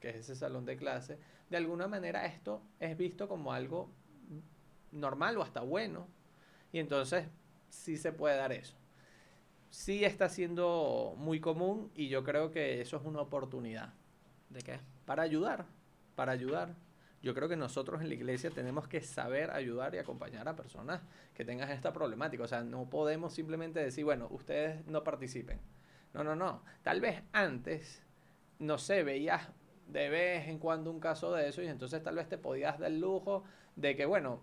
que 0.00 0.08
es 0.08 0.16
ese 0.16 0.34
salón 0.34 0.64
de 0.64 0.76
clase, 0.76 1.18
de 1.50 1.56
alguna 1.56 1.86
manera 1.86 2.24
esto 2.26 2.62
es 2.80 2.96
visto 2.96 3.28
como 3.28 3.52
algo 3.52 3.90
normal 4.94 5.36
o 5.36 5.42
hasta 5.42 5.60
bueno. 5.60 6.06
Y 6.72 6.78
entonces 6.78 7.26
sí 7.68 7.96
se 7.96 8.12
puede 8.12 8.36
dar 8.36 8.52
eso. 8.52 8.74
Sí 9.70 10.04
está 10.04 10.28
siendo 10.28 11.14
muy 11.18 11.40
común 11.40 11.90
y 11.94 12.08
yo 12.08 12.24
creo 12.24 12.50
que 12.50 12.80
eso 12.80 12.96
es 12.96 13.04
una 13.04 13.20
oportunidad 13.20 13.92
¿De 14.48 14.60
qué? 14.62 14.78
para 15.04 15.22
ayudar, 15.22 15.66
para 16.14 16.32
ayudar. 16.32 16.74
Yo 17.22 17.34
creo 17.34 17.48
que 17.48 17.56
nosotros 17.56 18.02
en 18.02 18.08
la 18.08 18.14
iglesia 18.14 18.50
tenemos 18.50 18.86
que 18.86 19.00
saber 19.00 19.50
ayudar 19.50 19.94
y 19.94 19.98
acompañar 19.98 20.46
a 20.46 20.54
personas 20.54 21.00
que 21.32 21.44
tengan 21.44 21.70
esta 21.70 21.92
problemática. 21.92 22.44
O 22.44 22.48
sea, 22.48 22.62
no 22.62 22.88
podemos 22.90 23.32
simplemente 23.32 23.80
decir, 23.80 24.04
bueno, 24.04 24.28
ustedes 24.30 24.86
no 24.86 25.02
participen. 25.02 25.58
No, 26.12 26.22
no, 26.22 26.36
no. 26.36 26.62
Tal 26.82 27.00
vez 27.00 27.22
antes, 27.32 28.02
no 28.58 28.78
sé, 28.78 29.02
veías 29.02 29.48
de 29.88 30.08
vez 30.08 30.48
en 30.48 30.58
cuando 30.58 30.90
un 30.90 31.00
caso 31.00 31.32
de 31.32 31.48
eso 31.48 31.62
y 31.62 31.66
entonces 31.66 32.02
tal 32.02 32.16
vez 32.16 32.28
te 32.28 32.38
podías 32.38 32.78
dar 32.78 32.90
el 32.90 33.00
lujo 33.00 33.44
de 33.74 33.96
que, 33.96 34.06
bueno, 34.06 34.42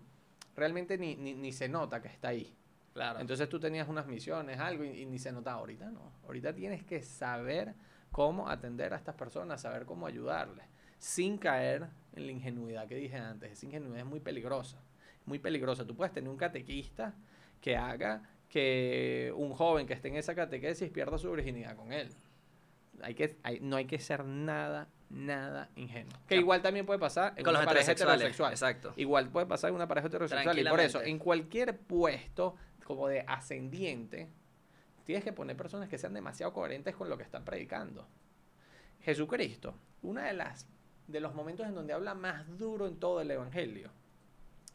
realmente 0.56 0.98
ni, 0.98 1.16
ni, 1.16 1.34
ni 1.34 1.52
se 1.52 1.68
nota 1.68 2.00
que 2.02 2.08
está 2.08 2.28
ahí. 2.28 2.54
Claro. 2.92 3.20
Entonces 3.20 3.48
tú 3.48 3.58
tenías 3.58 3.88
unas 3.88 4.06
misiones, 4.06 4.58
algo, 4.58 4.84
y, 4.84 4.88
y 5.02 5.06
ni 5.06 5.18
se 5.18 5.32
notaba. 5.32 5.60
Ahorita 5.60 5.90
no. 5.90 6.12
Ahorita 6.24 6.54
tienes 6.54 6.84
que 6.84 7.02
saber 7.02 7.74
cómo 8.10 8.48
atender 8.48 8.92
a 8.92 8.96
estas 8.96 9.14
personas, 9.14 9.62
saber 9.62 9.86
cómo 9.86 10.06
ayudarles, 10.06 10.66
sin 10.98 11.38
caer 11.38 11.86
en 12.14 12.26
la 12.26 12.32
ingenuidad 12.32 12.86
que 12.86 12.96
dije 12.96 13.16
antes. 13.16 13.52
Esa 13.52 13.66
ingenuidad 13.66 14.00
es 14.00 14.04
muy 14.06 14.20
peligrosa. 14.20 14.78
Muy 15.24 15.38
peligrosa. 15.38 15.86
Tú 15.86 15.96
puedes 15.96 16.12
tener 16.12 16.28
un 16.28 16.36
catequista 16.36 17.14
que 17.60 17.76
haga 17.76 18.22
que 18.48 19.32
un 19.34 19.52
joven 19.54 19.86
que 19.86 19.94
esté 19.94 20.08
en 20.08 20.16
esa 20.16 20.34
catequesis 20.34 20.90
pierda 20.90 21.16
su 21.16 21.30
virginidad 21.30 21.74
con 21.76 21.92
él. 21.92 22.10
Hay 23.00 23.14
que, 23.14 23.38
hay- 23.42 23.60
no 23.60 23.76
hay 23.76 23.86
que 23.86 23.98
ser 23.98 24.24
nada, 24.26 24.88
nada 25.12 25.68
ingenuo. 25.76 26.12
Que 26.26 26.36
igual 26.36 26.62
también 26.62 26.86
puede 26.86 26.98
pasar 26.98 27.34
en 27.36 27.44
Con 27.44 27.52
los 27.52 27.62
una 27.62 27.66
pareja 27.70 27.92
heterosexuales. 27.92 28.36
heterosexual. 28.36 28.52
Exacto. 28.52 28.92
Igual 28.96 29.28
puede 29.28 29.46
pasar 29.46 29.70
en 29.70 29.76
una 29.76 29.86
pareja 29.88 30.08
heterosexual. 30.08 30.58
Y 30.58 30.64
por 30.64 30.80
eso, 30.80 31.02
en 31.02 31.18
cualquier 31.18 31.78
puesto 31.78 32.56
como 32.84 33.08
de 33.08 33.20
ascendiente, 33.20 34.28
tienes 35.04 35.24
que 35.24 35.32
poner 35.32 35.56
personas 35.56 35.88
que 35.88 35.98
sean 35.98 36.14
demasiado 36.14 36.52
coherentes 36.52 36.96
con 36.96 37.08
lo 37.08 37.16
que 37.16 37.22
están 37.22 37.44
predicando. 37.44 38.06
Jesucristo, 39.00 39.74
una 40.02 40.24
de 40.24 40.34
las 40.34 40.66
de 41.08 41.20
los 41.20 41.34
momentos 41.34 41.66
en 41.66 41.74
donde 41.74 41.92
habla 41.92 42.14
más 42.14 42.46
duro 42.58 42.86
en 42.86 42.98
todo 42.98 43.20
el 43.20 43.30
evangelio, 43.30 43.90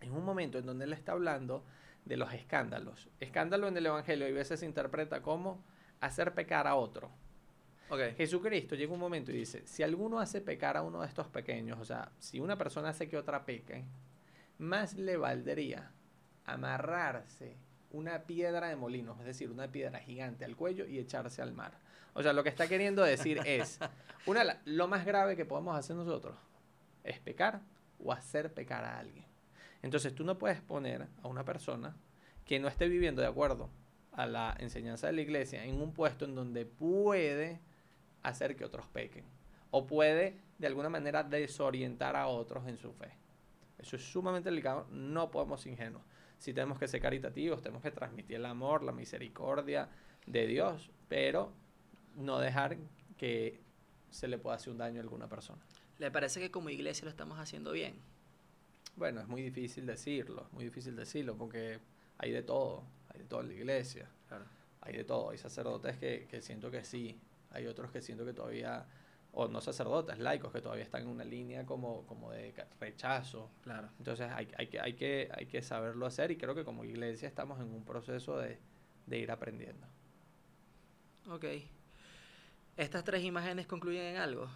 es 0.01 0.09
un 0.09 0.23
momento 0.23 0.59
en 0.59 0.65
donde 0.65 0.85
él 0.85 0.93
está 0.93 1.13
hablando 1.13 1.63
de 2.05 2.17
los 2.17 2.31
escándalos. 2.33 3.09
Escándalo 3.19 3.67
en 3.67 3.77
el 3.77 3.85
evangelio 3.85 4.27
a 4.27 4.31
veces 4.31 4.59
se 4.59 4.65
interpreta 4.65 5.21
como 5.21 5.63
hacer 5.99 6.33
pecar 6.33 6.67
a 6.67 6.75
otro. 6.75 7.09
Ok. 7.89 7.99
Jesucristo 8.17 8.75
llega 8.75 8.93
un 8.93 8.99
momento 8.99 9.31
y 9.31 9.37
dice, 9.37 9.65
si 9.65 9.83
alguno 9.83 10.19
hace 10.19 10.41
pecar 10.41 10.75
a 10.75 10.81
uno 10.81 11.01
de 11.01 11.07
estos 11.07 11.27
pequeños, 11.27 11.79
o 11.79 11.85
sea, 11.85 12.11
si 12.19 12.39
una 12.39 12.57
persona 12.57 12.89
hace 12.89 13.07
que 13.07 13.17
otra 13.17 13.45
peque, 13.45 13.85
más 14.57 14.95
le 14.95 15.17
valdría 15.17 15.91
amarrarse 16.45 17.55
una 17.91 18.23
piedra 18.23 18.67
de 18.67 18.75
molino, 18.75 19.15
es 19.19 19.25
decir, 19.25 19.49
una 19.49 19.71
piedra 19.71 19.99
gigante 19.99 20.45
al 20.45 20.55
cuello 20.55 20.85
y 20.85 20.99
echarse 20.99 21.41
al 21.41 21.53
mar. 21.53 21.73
O 22.13 22.23
sea, 22.23 22.33
lo 22.33 22.43
que 22.43 22.49
está 22.49 22.67
queriendo 22.67 23.03
decir 23.03 23.39
es, 23.45 23.79
una, 24.25 24.59
lo 24.65 24.87
más 24.87 25.05
grave 25.05 25.35
que 25.35 25.45
podemos 25.45 25.77
hacer 25.77 25.95
nosotros 25.95 26.35
es 27.03 27.19
pecar 27.19 27.61
o 28.03 28.11
hacer 28.11 28.53
pecar 28.53 28.83
a 28.83 28.99
alguien. 28.99 29.25
Entonces 29.81 30.13
tú 30.13 30.23
no 30.23 30.37
puedes 30.37 30.59
poner 30.61 31.07
a 31.23 31.27
una 31.27 31.45
persona 31.45 31.95
que 32.45 32.59
no 32.59 32.67
esté 32.67 32.89
viviendo 32.89 33.21
de 33.21 33.27
acuerdo 33.27 33.69
a 34.11 34.25
la 34.25 34.55
enseñanza 34.59 35.07
de 35.07 35.13
la 35.13 35.21
iglesia 35.21 35.63
en 35.63 35.79
un 35.79 35.93
puesto 35.93 36.25
en 36.25 36.35
donde 36.35 36.65
puede 36.65 37.59
hacer 38.27 38.55
que 38.55 38.65
otros 38.65 38.85
pequen 38.87 39.25
o 39.71 39.85
puede 39.85 40.37
de 40.57 40.67
alguna 40.67 40.89
manera 40.89 41.23
desorientar 41.23 42.15
a 42.15 42.27
otros 42.27 42.67
en 42.67 42.77
su 42.77 42.93
fe. 42.93 43.11
Eso 43.77 43.95
es 43.95 44.03
sumamente 44.03 44.49
delicado, 44.49 44.87
no 44.91 45.29
podemos 45.29 45.61
ser 45.61 45.73
ingenuos. 45.73 46.03
Si 46.39 46.53
tenemos 46.53 46.79
que 46.79 46.87
ser 46.87 47.01
caritativos, 47.01 47.61
tenemos 47.61 47.81
que 47.81 47.91
transmitir 47.91 48.37
el 48.37 48.45
amor, 48.45 48.83
la 48.83 48.91
misericordia 48.91 49.89
de 50.25 50.47
Dios, 50.47 50.89
pero 51.07 51.51
no 52.15 52.39
dejar 52.39 52.77
que 53.17 53.61
se 54.09 54.27
le 54.27 54.37
pueda 54.37 54.55
hacer 54.55 54.71
un 54.71 54.79
daño 54.79 54.99
a 54.99 55.03
alguna 55.03 55.27
persona. 55.27 55.61
¿Le 55.99 56.11
parece 56.11 56.39
que 56.39 56.51
como 56.51 56.69
iglesia 56.69 57.05
lo 57.05 57.09
estamos 57.09 57.39
haciendo 57.39 57.71
bien? 57.71 57.95
Bueno, 58.95 59.21
es 59.21 59.27
muy 59.27 59.41
difícil 59.41 59.85
decirlo, 59.85 60.45
es 60.47 60.53
muy 60.53 60.65
difícil 60.65 60.95
decirlo 60.95 61.37
porque 61.37 61.79
hay 62.17 62.31
de 62.31 62.41
todo, 62.41 62.83
hay 63.09 63.19
de 63.19 63.25
todo 63.25 63.41
en 63.41 63.47
la 63.47 63.53
iglesia. 63.53 64.09
Claro. 64.27 64.45
hay 64.81 64.95
de 64.95 65.03
todo. 65.03 65.29
Hay 65.29 65.37
sacerdotes 65.37 65.97
que, 65.97 66.27
que 66.29 66.41
siento 66.41 66.69
que 66.71 66.83
sí, 66.83 67.19
hay 67.51 67.67
otros 67.67 67.91
que 67.91 68.01
siento 68.01 68.25
que 68.25 68.33
todavía, 68.33 68.85
o 69.31 69.47
no 69.47 69.61
sacerdotes, 69.61 70.19
laicos, 70.19 70.51
que 70.51 70.61
todavía 70.61 70.83
están 70.83 71.03
en 71.03 71.09
una 71.09 71.23
línea 71.23 71.65
como, 71.65 72.05
como 72.05 72.31
de 72.31 72.53
rechazo. 72.79 73.51
Claro. 73.61 73.89
Entonces 73.97 74.29
hay, 74.31 74.47
hay, 74.57 74.67
que, 74.67 74.79
hay, 74.79 74.93
que, 74.93 75.29
hay 75.33 75.45
que 75.45 75.61
saberlo 75.61 76.05
hacer 76.05 76.31
y 76.31 76.37
creo 76.37 76.55
que 76.55 76.63
como 76.63 76.83
iglesia 76.83 77.27
estamos 77.27 77.59
en 77.59 77.73
un 77.73 77.83
proceso 77.85 78.37
de, 78.37 78.59
de 79.05 79.17
ir 79.17 79.31
aprendiendo. 79.31 79.87
Ok. 81.29 81.45
¿Estas 82.77 83.03
tres 83.03 83.23
imágenes 83.23 83.65
concluyen 83.67 84.03
en 84.03 84.17
algo? 84.17 84.47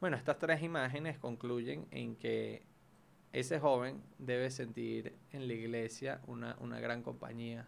Bueno, 0.00 0.16
estas 0.16 0.38
tres 0.38 0.62
imágenes 0.62 1.18
concluyen 1.18 1.86
en 1.90 2.16
que 2.16 2.66
ese 3.32 3.60
joven 3.60 4.02
debe 4.18 4.50
sentir 4.50 5.16
en 5.32 5.46
la 5.46 5.54
iglesia 5.54 6.20
una, 6.26 6.56
una 6.60 6.80
gran 6.80 7.02
compañía, 7.02 7.66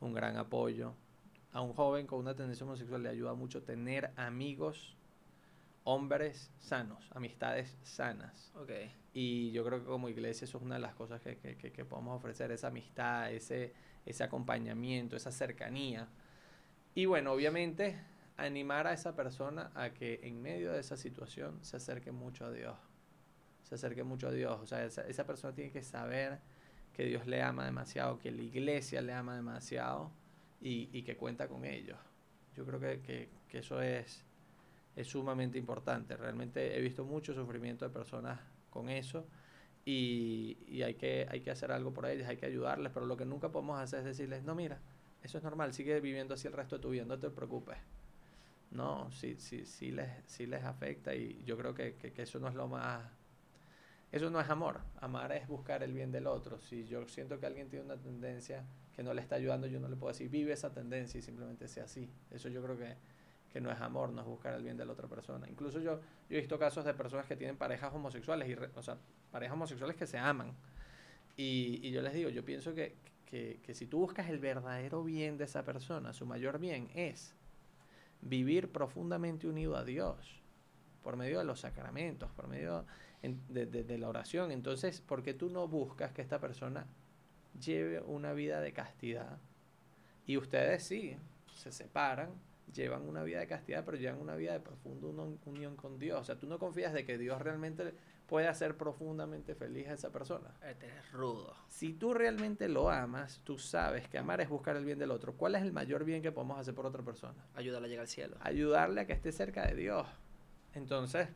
un 0.00 0.12
gran 0.12 0.36
apoyo. 0.36 0.94
A 1.52 1.60
un 1.60 1.74
joven 1.74 2.06
con 2.06 2.18
una 2.18 2.34
tendencia 2.34 2.64
homosexual 2.64 3.02
le 3.02 3.10
ayuda 3.10 3.34
mucho 3.34 3.62
tener 3.62 4.10
amigos, 4.16 4.96
hombres 5.84 6.50
sanos, 6.60 7.10
amistades 7.14 7.76
sanas. 7.82 8.50
Y 9.12 9.50
yo 9.52 9.64
creo 9.64 9.80
que 9.80 9.84
como 9.86 10.08
iglesia 10.08 10.46
eso 10.46 10.56
es 10.58 10.64
una 10.64 10.76
de 10.76 10.80
las 10.80 10.94
cosas 10.94 11.20
que, 11.20 11.36
que, 11.36 11.56
que- 11.56 11.70
que 11.72 11.84
podemos 11.84 12.16
ofrecer, 12.16 12.50
esa 12.52 12.68
amistad, 12.68 13.30
ese, 13.32 13.74
ese 14.06 14.24
acompañamiento, 14.24 15.14
esa 15.16 15.30
cercanía. 15.30 16.08
Y 16.94 17.04
bueno, 17.04 17.32
obviamente 17.32 17.96
animar 18.38 18.86
a 18.86 18.94
esa 18.94 19.14
persona 19.14 19.70
a 19.74 19.90
que 19.90 20.20
en 20.22 20.40
medio 20.40 20.72
de 20.72 20.80
esa 20.80 20.96
situación 20.96 21.58
se 21.62 21.76
acerque 21.76 22.12
mucho 22.12 22.46
a 22.46 22.50
Dios. 22.50 22.76
Se 23.64 23.74
acerque 23.74 24.04
mucho 24.04 24.28
a 24.28 24.30
Dios. 24.32 24.58
O 24.62 24.66
sea, 24.66 24.84
esa, 24.84 25.02
esa 25.06 25.26
persona 25.26 25.54
tiene 25.54 25.70
que 25.70 25.82
saber 25.82 26.38
que 26.94 27.04
Dios 27.04 27.26
le 27.26 27.42
ama 27.42 27.66
demasiado, 27.66 28.18
que 28.18 28.30
la 28.30 28.42
iglesia 28.42 29.02
le 29.02 29.12
ama 29.12 29.36
demasiado 29.36 30.10
y, 30.62 30.90
y 30.92 31.02
que 31.04 31.16
cuenta 31.16 31.48
con 31.48 31.64
ellos. 31.66 31.98
Yo 32.56 32.66
creo 32.66 32.80
que, 32.80 33.00
que- 33.02 33.30
que 33.48 33.58
eso 33.58 33.80
es, 33.82 34.24
es 34.96 35.08
sumamente 35.08 35.58
importante. 35.58 36.16
Realmente 36.16 36.76
he 36.78 36.80
visto 36.80 37.04
mucho 37.04 37.34
sufrimiento 37.34 37.86
de 37.86 37.92
personas 37.92 38.40
con 38.70 38.88
eso 38.90 39.26
y, 39.84 40.58
y 40.68 40.82
hay, 40.82 40.94
que, 40.94 41.26
hay 41.30 41.40
que 41.40 41.50
hacer 41.50 41.72
algo 41.72 41.92
por 41.94 42.06
ellas, 42.06 42.28
hay 42.28 42.36
que 42.38 42.46
ayudarles, 42.46 42.92
pero 42.92 43.06
lo 43.06 43.16
que 43.16 43.24
nunca 43.26 43.50
podemos 43.52 43.80
hacer 43.80 44.00
es 44.00 44.04
decirles, 44.06 44.44
no, 44.44 44.54
mira, 44.54 44.80
eso 45.22 45.38
es 45.38 45.44
normal, 45.44 45.72
sigue 45.74 46.00
viviendo 46.00 46.34
así 46.34 46.48
el 46.48 46.54
resto 46.54 46.76
de 46.76 46.82
tu 46.82 46.90
vida, 46.90 47.04
no 47.04 47.18
te 47.18 47.30
preocupes. 47.30 47.78
No, 48.72 49.10
sí, 49.12 49.36
sí, 49.38 49.66
sí, 49.66 49.90
les, 49.92 50.08
sí 50.26 50.46
les 50.46 50.64
afecta 50.64 51.14
y 51.14 51.42
yo 51.44 51.56
creo 51.58 51.74
que, 51.74 51.96
que- 51.96 52.12
que 52.12 52.22
eso 52.22 52.38
no 52.40 52.48
es 52.48 52.54
lo 52.54 52.68
más... 52.68 53.04
Eso 54.12 54.30
no 54.30 54.40
es 54.40 54.48
amor. 54.50 54.80
Amar 55.00 55.32
es 55.32 55.48
buscar 55.48 55.82
el 55.82 55.92
bien 55.92 56.12
del 56.12 56.26
otro. 56.26 56.60
Si 56.60 56.84
yo 56.86 57.06
siento 57.08 57.40
que 57.40 57.46
alguien 57.46 57.68
tiene 57.68 57.84
una 57.86 57.96
tendencia 57.96 58.64
que 58.94 59.02
no 59.02 59.14
le 59.14 59.20
está 59.22 59.36
ayudando, 59.36 59.66
yo 59.66 59.80
no 59.80 59.88
le 59.88 59.96
puedo 59.96 60.12
decir, 60.12 60.28
vive 60.28 60.52
esa 60.52 60.72
tendencia 60.72 61.18
y 61.18 61.22
simplemente 61.22 61.66
sea 61.68 61.84
así. 61.84 62.10
Eso 62.30 62.48
yo 62.48 62.62
creo 62.62 62.76
que, 62.78 62.94
que 63.52 63.60
no 63.60 63.70
es 63.70 63.80
amor, 63.80 64.10
no 64.10 64.20
es 64.20 64.26
buscar 64.26 64.54
el 64.54 64.62
bien 64.62 64.76
de 64.76 64.84
la 64.84 64.92
otra 64.92 65.08
persona. 65.08 65.48
Incluso 65.48 65.80
yo, 65.80 66.00
yo 66.28 66.36
he 66.36 66.40
visto 66.40 66.58
casos 66.58 66.84
de 66.84 66.94
personas 66.94 67.26
que 67.26 67.36
tienen 67.36 67.56
parejas 67.56 67.92
homosexuales, 67.94 68.48
y 68.48 68.54
o 68.54 68.82
sea, 68.82 68.96
parejas 69.30 69.54
homosexuales 69.54 69.96
que 69.96 70.06
se 70.06 70.18
aman. 70.18 70.52
Y, 71.36 71.80
y 71.82 71.90
yo 71.90 72.02
les 72.02 72.12
digo, 72.12 72.28
yo 72.28 72.44
pienso 72.44 72.74
que, 72.74 72.94
que, 73.24 73.60
que 73.62 73.74
si 73.74 73.86
tú 73.86 73.98
buscas 74.00 74.28
el 74.28 74.38
verdadero 74.38 75.02
bien 75.02 75.38
de 75.38 75.44
esa 75.44 75.64
persona, 75.64 76.12
su 76.12 76.26
mayor 76.26 76.58
bien 76.58 76.90
es 76.94 77.34
vivir 78.20 78.70
profundamente 78.70 79.48
unido 79.48 79.76
a 79.76 79.84
Dios 79.84 80.40
por 81.02 81.16
medio 81.16 81.38
de 81.38 81.44
los 81.44 81.60
sacramentos, 81.60 82.30
por 82.32 82.46
medio 82.46 82.84
de, 83.22 83.66
de- 83.66 83.84
de 83.84 83.98
la 83.98 84.08
oración. 84.08 84.52
Entonces, 84.52 85.00
¿por 85.00 85.22
qué 85.22 85.34
tú 85.34 85.48
no 85.50 85.66
buscas 85.66 86.12
que 86.12 86.22
esta 86.22 86.38
persona 86.40 86.86
lleve 87.60 88.00
una 88.00 88.32
vida 88.32 88.60
de 88.60 88.72
castidad? 88.72 89.38
Y 90.26 90.36
ustedes 90.36 90.84
sí, 90.84 91.16
se 91.54 91.72
separan, 91.72 92.30
llevan 92.72 93.08
una 93.08 93.22
vida 93.22 93.40
de 93.40 93.46
castidad, 93.46 93.84
pero 93.84 93.96
llevan 93.98 94.20
una 94.20 94.36
vida 94.36 94.52
de 94.52 94.60
profunda 94.60 95.08
uni- 95.08 95.38
unión 95.46 95.76
con 95.76 95.98
Dios. 95.98 96.20
O 96.20 96.24
sea, 96.24 96.38
tú 96.38 96.46
no 96.46 96.58
confías 96.58 96.92
de 96.92 97.04
que 97.04 97.18
Dios 97.18 97.40
realmente 97.42 97.94
puede 98.26 98.48
hacer 98.48 98.76
profundamente 98.78 99.54
feliz 99.54 99.88
a 99.88 99.92
esa 99.94 100.10
persona. 100.10 100.54
Este 100.66 100.86
es 100.86 101.12
rudo. 101.12 101.54
Si 101.68 101.92
tú 101.92 102.14
realmente 102.14 102.68
lo 102.68 102.88
amas, 102.88 103.42
tú 103.44 103.58
sabes 103.58 104.08
que 104.08 104.16
amar 104.16 104.40
es 104.40 104.48
buscar 104.48 104.76
el 104.76 104.84
bien 104.86 104.98
del 104.98 105.10
otro. 105.10 105.34
¿Cuál 105.34 105.54
es 105.56 105.62
el 105.62 105.72
mayor 105.72 106.04
bien 106.04 106.22
que 106.22 106.32
podemos 106.32 106.58
hacer 106.58 106.74
por 106.74 106.86
otra 106.86 107.02
persona? 107.02 107.44
Ayúdala 107.54 107.86
a 107.86 107.88
llegar 107.88 108.02
al 108.02 108.08
cielo. 108.08 108.36
Ayudarle 108.40 109.02
a 109.02 109.06
que 109.06 109.12
esté 109.12 109.32
cerca 109.32 109.66
de 109.66 109.74
Dios. 109.74 110.06
Entonces, 110.72 111.28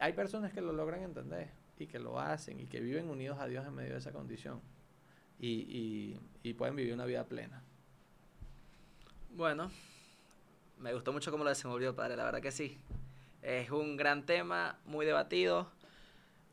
hay 0.00 0.14
personas 0.14 0.52
que 0.52 0.60
lo 0.62 0.72
logran 0.72 1.02
entender 1.02 1.50
y 1.78 1.86
que 1.86 2.00
lo 2.00 2.18
hacen 2.18 2.58
y 2.58 2.66
que 2.66 2.80
viven 2.80 3.08
unidos 3.08 3.38
a 3.38 3.46
Dios 3.46 3.64
en 3.64 3.74
medio 3.74 3.92
de 3.92 3.98
esa 3.98 4.10
condición 4.10 4.60
y, 5.38 6.16
y- 6.42 6.54
pueden 6.54 6.74
vivir 6.76 6.94
una 6.94 7.04
vida 7.04 7.24
plena. 7.24 7.62
Bueno, 9.30 9.70
me 10.78 10.94
gustó 10.94 11.12
mucho 11.12 11.30
cómo 11.30 11.44
lo 11.44 11.50
desenvolvió, 11.50 11.94
padre, 11.94 12.16
la 12.16 12.24
verdad 12.24 12.40
que 12.40 12.50
sí. 12.50 12.78
Es 13.42 13.70
un 13.70 13.96
gran 13.96 14.24
tema, 14.26 14.78
muy 14.86 15.04
debatido. 15.06 15.70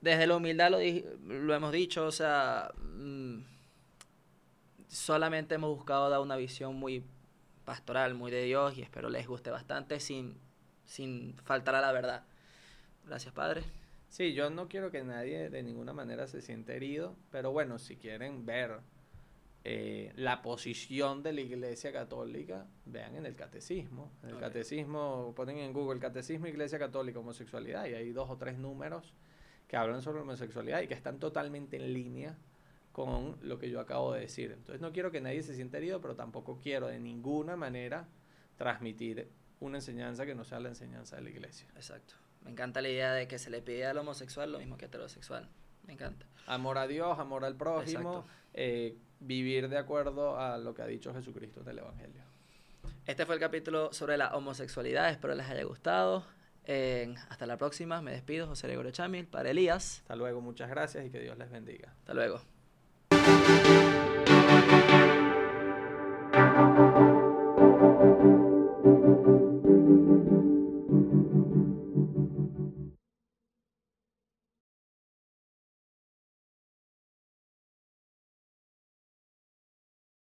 Desde 0.01 0.27
la 0.27 0.35
humildad 0.35 0.71
lo, 0.71 0.79
lo 1.33 1.55
hemos 1.55 1.71
dicho, 1.71 2.05
o 2.05 2.11
sea, 2.11 2.71
mm, 2.77 3.39
solamente 4.87 5.55
hemos 5.55 5.75
buscado 5.75 6.09
dar 6.09 6.19
una 6.19 6.35
visión 6.35 6.75
muy 6.75 7.03
pastoral, 7.65 8.13
muy 8.13 8.31
de 8.31 8.43
Dios, 8.43 8.77
y 8.77 8.81
espero 8.81 9.09
les 9.09 9.27
guste 9.27 9.49
bastante 9.51 9.99
sin, 9.99 10.37
sin 10.85 11.35
faltar 11.43 11.75
a 11.75 11.81
la 11.81 11.91
verdad. 11.91 12.23
Gracias, 13.05 13.33
padre. 13.33 13.63
Sí, 14.15 14.31
yo 14.31 14.49
no 14.49 14.69
quiero 14.69 14.91
que 14.91 15.03
nadie 15.03 15.49
de 15.49 15.61
ninguna 15.61 15.91
manera 15.91 16.25
se 16.25 16.41
sienta 16.41 16.71
herido, 16.71 17.17
pero 17.31 17.51
bueno, 17.51 17.77
si 17.77 17.97
quieren 17.97 18.45
ver 18.45 18.79
eh, 19.65 20.13
la 20.15 20.41
posición 20.41 21.21
de 21.21 21.33
la 21.33 21.41
Iglesia 21.41 21.91
Católica, 21.91 22.65
vean 22.85 23.17
en 23.17 23.25
el 23.25 23.35
catecismo. 23.35 24.13
En 24.23 24.29
el 24.29 24.39
catecismo, 24.39 25.33
ponen 25.35 25.57
en 25.57 25.73
Google 25.73 25.99
Catecismo 25.99 26.47
Iglesia 26.47 26.79
Católica 26.79 27.19
Homosexualidad 27.19 27.87
y 27.87 27.93
hay 27.93 28.13
dos 28.13 28.29
o 28.29 28.37
tres 28.37 28.57
números 28.57 29.13
que 29.67 29.75
hablan 29.75 30.01
sobre 30.01 30.21
homosexualidad 30.21 30.81
y 30.81 30.87
que 30.87 30.93
están 30.93 31.19
totalmente 31.19 31.75
en 31.75 31.93
línea 31.93 32.37
con 32.93 33.35
lo 33.41 33.59
que 33.59 33.69
yo 33.69 33.81
acabo 33.81 34.13
de 34.13 34.21
decir. 34.21 34.53
Entonces 34.53 34.79
no 34.79 34.93
quiero 34.93 35.11
que 35.11 35.19
nadie 35.19 35.43
se 35.43 35.55
sienta 35.55 35.77
herido, 35.77 35.99
pero 35.99 36.15
tampoco 36.15 36.57
quiero 36.63 36.87
de 36.87 37.01
ninguna 37.01 37.57
manera 37.57 38.07
transmitir 38.55 39.27
una 39.59 39.79
enseñanza 39.79 40.25
que 40.25 40.35
no 40.35 40.45
sea 40.45 40.61
la 40.61 40.69
enseñanza 40.69 41.17
de 41.17 41.23
la 41.23 41.31
iglesia. 41.31 41.67
Exacto. 41.75 42.15
Me 42.45 42.51
encanta 42.51 42.81
la 42.81 42.89
idea 42.89 43.11
de 43.13 43.27
que 43.27 43.39
se 43.39 43.49
le 43.49 43.61
pide 43.61 43.85
al 43.85 43.97
homosexual 43.97 44.51
lo 44.51 44.59
mismo 44.59 44.77
que 44.77 44.85
heterosexual. 44.85 45.49
Me 45.85 45.93
encanta. 45.93 46.25
Amor 46.45 46.77
a 46.77 46.87
Dios, 46.87 47.19
amor 47.19 47.43
al 47.43 47.55
prójimo, 47.55 48.25
eh, 48.53 48.95
vivir 49.19 49.67
de 49.67 49.77
acuerdo 49.77 50.39
a 50.39 50.57
lo 50.57 50.73
que 50.73 50.83
ha 50.83 50.87
dicho 50.87 51.13
Jesucristo 51.13 51.61
en 51.61 51.69
el 51.69 51.79
Evangelio. 51.79 52.21
Este 53.07 53.25
fue 53.25 53.35
el 53.35 53.41
capítulo 53.41 53.91
sobre 53.93 54.17
la 54.17 54.35
homosexualidad. 54.35 55.09
Espero 55.09 55.35
les 55.35 55.47
haya 55.47 55.63
gustado. 55.63 56.23
Eh, 56.65 57.13
hasta 57.29 57.45
la 57.45 57.57
próxima. 57.57 58.01
Me 58.01 58.11
despido. 58.11 58.47
José 58.47 58.67
Gregorio 58.67 58.91
Chamil, 58.91 59.27
para 59.27 59.49
Elías. 59.49 59.99
Hasta 60.01 60.15
luego, 60.15 60.41
muchas 60.41 60.69
gracias 60.69 61.05
y 61.05 61.09
que 61.09 61.19
Dios 61.19 61.37
les 61.37 61.49
bendiga. 61.49 61.93
Hasta 61.99 62.13
luego. 62.13 62.41